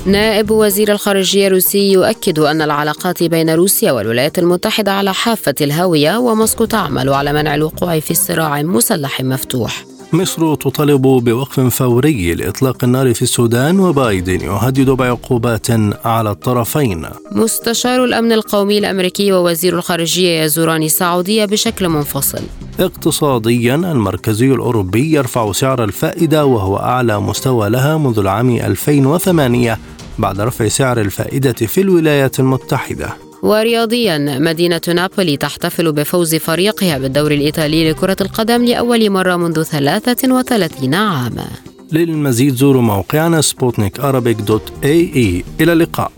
نائب 0.07 0.51
وزير 0.51 0.93
الخارجية 0.93 1.47
الروسي 1.47 1.93
يؤكد 1.93 2.39
أن 2.39 2.63
العلاقات 2.63 3.23
بين 3.23 3.51
روسيا 3.51 3.93
والولايات 3.93 4.39
المتحدة 4.39 4.93
على 4.93 5.15
حافة 5.15 5.55
الهاوية 5.61 6.19
وموسكو 6.19 6.65
تعمل 6.65 7.09
على 7.09 7.33
منع 7.33 7.55
الوقوع 7.55 8.01
في 8.01 8.15
صراع 8.15 8.63
مسلح 8.63 9.21
مفتوح. 9.21 9.85
مصر 10.15 10.55
تطالب 10.55 11.03
بوقف 11.03 11.61
فوري 11.61 12.35
لإطلاق 12.35 12.85
النار 12.85 13.15
في 13.15 13.23
السودان 13.23 13.81
وبايدن 13.81 14.41
يهدد 14.41 14.91
بعقوبات 14.91 15.67
على 16.05 16.31
الطرفين. 16.31 17.07
مستشار 17.33 18.05
الأمن 18.05 18.33
القومي 18.33 18.79
الأمريكي 18.79 19.33
ووزير 19.33 19.79
الخارجية 19.79 20.43
يزوران 20.43 20.83
السعودية 20.83 21.45
بشكل 21.45 21.89
منفصل. 21.89 22.43
اقتصاديا 22.81 23.75
المركزي 23.75 24.53
الأوروبي 24.53 25.13
يرفع 25.13 25.53
سعر 25.53 25.85
الفائدة 25.85 26.45
وهو 26.45 26.77
أعلى 26.77 27.21
مستوى 27.21 27.71
لها 27.71 27.99
منذ 27.99 28.19
العام 28.19 28.51
2008 28.51 29.79
بعد 30.19 30.41
رفع 30.41 30.69
سعر 30.69 31.01
الفائدة 31.01 31.53
في 31.53 31.81
الولايات 31.81 32.41
المتحدة. 32.41 33.32
ورياضيا 33.43 34.19
مدينة 34.19 34.81
نابولي 34.89 35.37
تحتفل 35.37 35.93
بفوز 35.93 36.35
فريقها 36.35 36.99
بالدوري 36.99 37.35
الإيطالي 37.35 37.91
لكرة 37.91 38.17
القدم 38.21 38.65
لأول 38.65 39.11
مرة 39.11 39.37
منذ 39.37 39.63
33 39.63 40.95
عاما. 40.95 41.47
للمزيد 41.93 42.55
زوروا 42.55 42.83
موقعنا 42.83 43.41
سبوتنيك 43.41 44.01
dot 44.41 44.73
ae. 44.85 45.45
إلى 45.61 45.73
اللقاء. 45.73 46.13